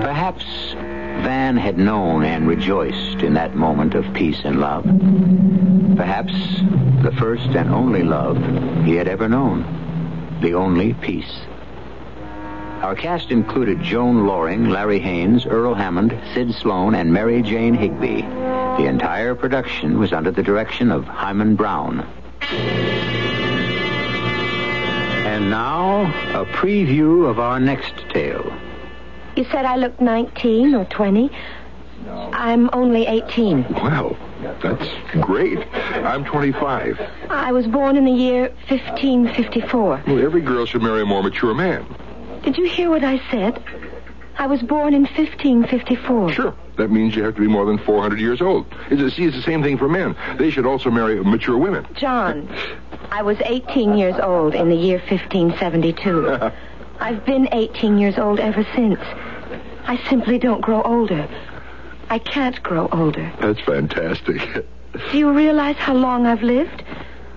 Perhaps 0.05 0.45
Van 1.25 1.57
had 1.57 1.79
known 1.79 2.25
and 2.25 2.47
rejoiced 2.47 3.23
in 3.23 3.33
that 3.33 3.57
moment 3.57 3.95
of 3.95 4.05
peace 4.13 4.43
and 4.45 4.61
love. 4.61 4.85
Perhaps 5.97 6.35
the 7.03 7.17
first 7.19 7.57
and 7.57 7.71
only 7.71 8.03
love 8.03 8.37
he 8.85 8.97
had 8.97 9.09
ever 9.09 9.31
known. 9.31 9.65
The 10.43 10.53
only 10.53 10.93
peace. 10.93 11.41
Our 12.83 12.95
cast 12.95 13.31
included 13.31 13.81
Joan 13.81 14.27
Lorring, 14.27 14.69
Larry 14.69 14.99
Haines, 14.99 15.47
Earl 15.47 15.73
Hammond, 15.73 16.15
Sid 16.35 16.49
Slon, 16.49 16.95
and 16.95 17.11
Mary 17.11 17.41
Jane 17.41 17.73
Higby. 17.73 18.64
The 18.77 18.87
entire 18.87 19.35
production 19.35 19.99
was 19.99 20.13
under 20.13 20.31
the 20.31 20.43
direction 20.43 20.91
of 20.91 21.05
Himan 21.05 21.55
Brown. 21.55 22.01
And 25.27 25.49
now, 25.49 26.03
a 26.41 26.45
preview 26.47 27.29
of 27.29 27.39
our 27.39 27.61
next 27.61 27.95
tale. 28.11 28.53
You 29.37 29.45
said 29.45 29.65
I 29.65 29.77
looked 29.77 30.01
19 30.01 30.75
or 30.75 30.85
20. 30.87 31.31
I'm 32.09 32.69
only 32.73 33.07
18. 33.07 33.67
Well, 33.75 34.17
that's 34.63 34.89
great. 35.21 35.59
I'm 35.75 36.25
25. 36.25 37.01
I 37.31 37.53
was 37.53 37.67
born 37.67 37.97
in 37.97 38.05
the 38.05 38.13
year 38.13 38.49
1554. 38.69 40.03
Well, 40.07 40.25
every 40.25 40.41
girl 40.41 40.67
should 40.67 40.83
marry 40.83 41.03
a 41.03 41.07
more 41.07 41.23
mature 41.23 41.55
man. 41.55 41.87
Did 42.43 42.57
you 42.57 42.69
hear 42.69 42.91
what 42.91 43.05
I 43.05 43.21
said? 43.31 43.63
I 44.37 44.47
was 44.47 44.63
born 44.63 44.95
in 44.95 45.03
1554. 45.03 46.33
Sure. 46.33 46.55
That 46.77 46.91
means 46.91 47.15
you 47.15 47.23
have 47.25 47.35
to 47.37 47.41
be 47.41 47.47
more 47.47 47.67
than 47.67 47.79
400 47.79 48.19
years 48.19 48.43
old. 48.43 48.67
It's, 48.91 49.17
see, 49.17 49.25
it's 49.25 49.37
the 49.37 49.43
same 49.43 49.63
thing 49.63 49.79
for 49.79 49.89
men. 49.89 50.17
They 50.39 50.51
should 50.51 50.67
also 50.67 50.91
marry 50.91 51.23
mature 51.23 51.57
women. 51.57 51.87
John, 51.95 52.49
I 53.11 53.23
was 53.23 53.39
18 53.45 53.97
years 53.97 54.17
old 54.21 54.55
in 54.55 54.69
the 54.69 54.77
year 54.77 54.99
1572. 54.99 56.51
I've 57.01 57.25
been 57.25 57.49
18 57.53 57.99
years 57.99 58.19
old 58.19 58.41
ever 58.41 58.67
since. 58.75 59.01
I 59.87 60.01
simply 60.09 60.39
don't 60.39 60.61
grow 60.61 60.83
older. 60.83 61.29
I 62.11 62.19
can't 62.19 62.63
grow 62.63 62.89
older. 62.93 63.33
That's 63.41 63.61
fantastic. 63.61 64.67
Do 65.13 65.19
you 65.19 65.33
realize 65.33 65.77
how 65.77 65.95
long 65.95 66.27
I've 66.27 66.43
lived? 66.43 66.83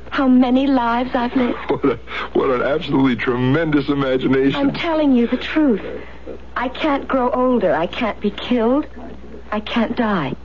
How 0.10 0.28
many 0.28 0.68
lives 0.68 1.12
I've 1.14 1.36
lived? 1.36 1.58
What, 1.70 1.86
a, 1.86 2.00
what 2.34 2.50
an 2.50 2.62
absolutely 2.62 3.16
tremendous 3.16 3.90
imagination. 3.90 4.60
I'm 4.60 4.74
telling 4.74 5.14
you 5.14 5.28
the 5.28 5.38
truth. 5.38 5.82
I 6.56 6.70
can't 6.70 7.08
grow 7.08 7.30
older. 7.32 7.74
I 7.74 7.88
can't 7.88 8.20
be 8.20 8.32
killed. 8.32 8.88
I 9.52 9.60
can't 9.60 9.96
die. 9.96 10.36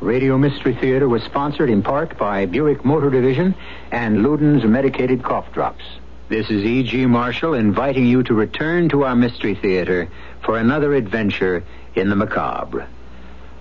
Radio 0.00 0.38
Mystery 0.38 0.74
Theater 0.74 1.08
was 1.08 1.22
sponsored 1.22 1.70
in 1.70 1.82
part 1.82 2.18
by 2.18 2.46
Buick 2.46 2.84
Motor 2.84 3.10
Division 3.10 3.54
and 3.90 4.18
Luden's 4.18 4.64
Medicated 4.64 5.22
Cough 5.22 5.52
Drops. 5.52 5.84
This 6.28 6.50
is 6.50 6.64
E.G. 6.64 7.06
Marshall 7.06 7.54
inviting 7.54 8.06
you 8.06 8.22
to 8.24 8.34
return 8.34 8.88
to 8.90 9.04
our 9.04 9.16
Mystery 9.16 9.54
Theater 9.54 10.08
for 10.44 10.58
another 10.58 10.94
adventure 10.94 11.64
in 11.94 12.10
the 12.10 12.16
macabre. 12.16 12.88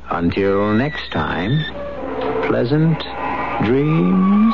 Until 0.10 0.74
next 0.74 1.12
time, 1.12 1.64
pleasant 2.48 3.00
dreams. 3.66 4.54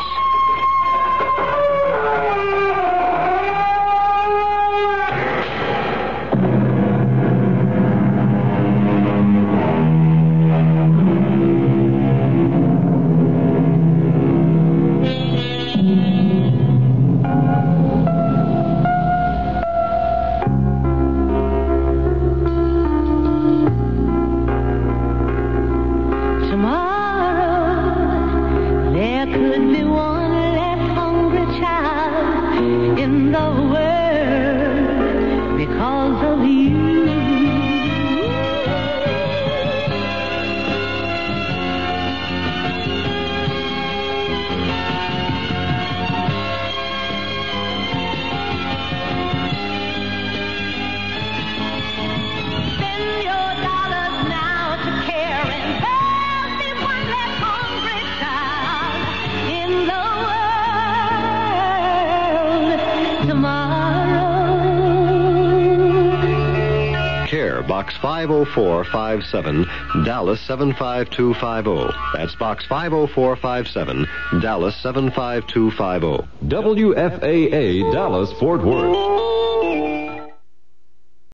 50457, 68.28 70.03
Dallas 70.05 70.39
75250. 70.41 71.97
That's 72.13 72.36
Box 72.36 72.65
50457, 72.67 74.07
Dallas 74.41 74.76
75250. 74.78 76.28
WFAA 76.47 77.91
Dallas 77.91 78.32
Fort 78.34 78.61
Worth. 78.63 80.32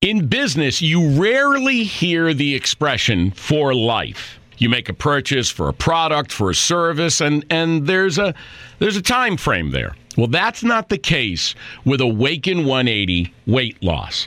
In 0.00 0.28
business, 0.28 0.80
you 0.80 1.20
rarely 1.20 1.82
hear 1.82 2.32
the 2.32 2.54
expression 2.54 3.32
for 3.32 3.74
life. 3.74 4.38
You 4.56 4.70
make 4.70 4.88
a 4.88 4.94
purchase 4.94 5.50
for 5.50 5.68
a 5.68 5.74
product, 5.74 6.32
for 6.32 6.48
a 6.50 6.54
service, 6.54 7.20
and, 7.20 7.44
and 7.50 7.86
there's 7.86 8.16
a 8.16 8.34
there's 8.78 8.96
a 8.96 9.02
time 9.02 9.36
frame 9.36 9.72
there. 9.72 9.94
Well, 10.16 10.28
that's 10.28 10.64
not 10.64 10.88
the 10.88 10.98
case 10.98 11.54
with 11.84 12.00
Awaken 12.00 12.64
180 12.64 13.32
weight 13.46 13.82
loss. 13.82 14.26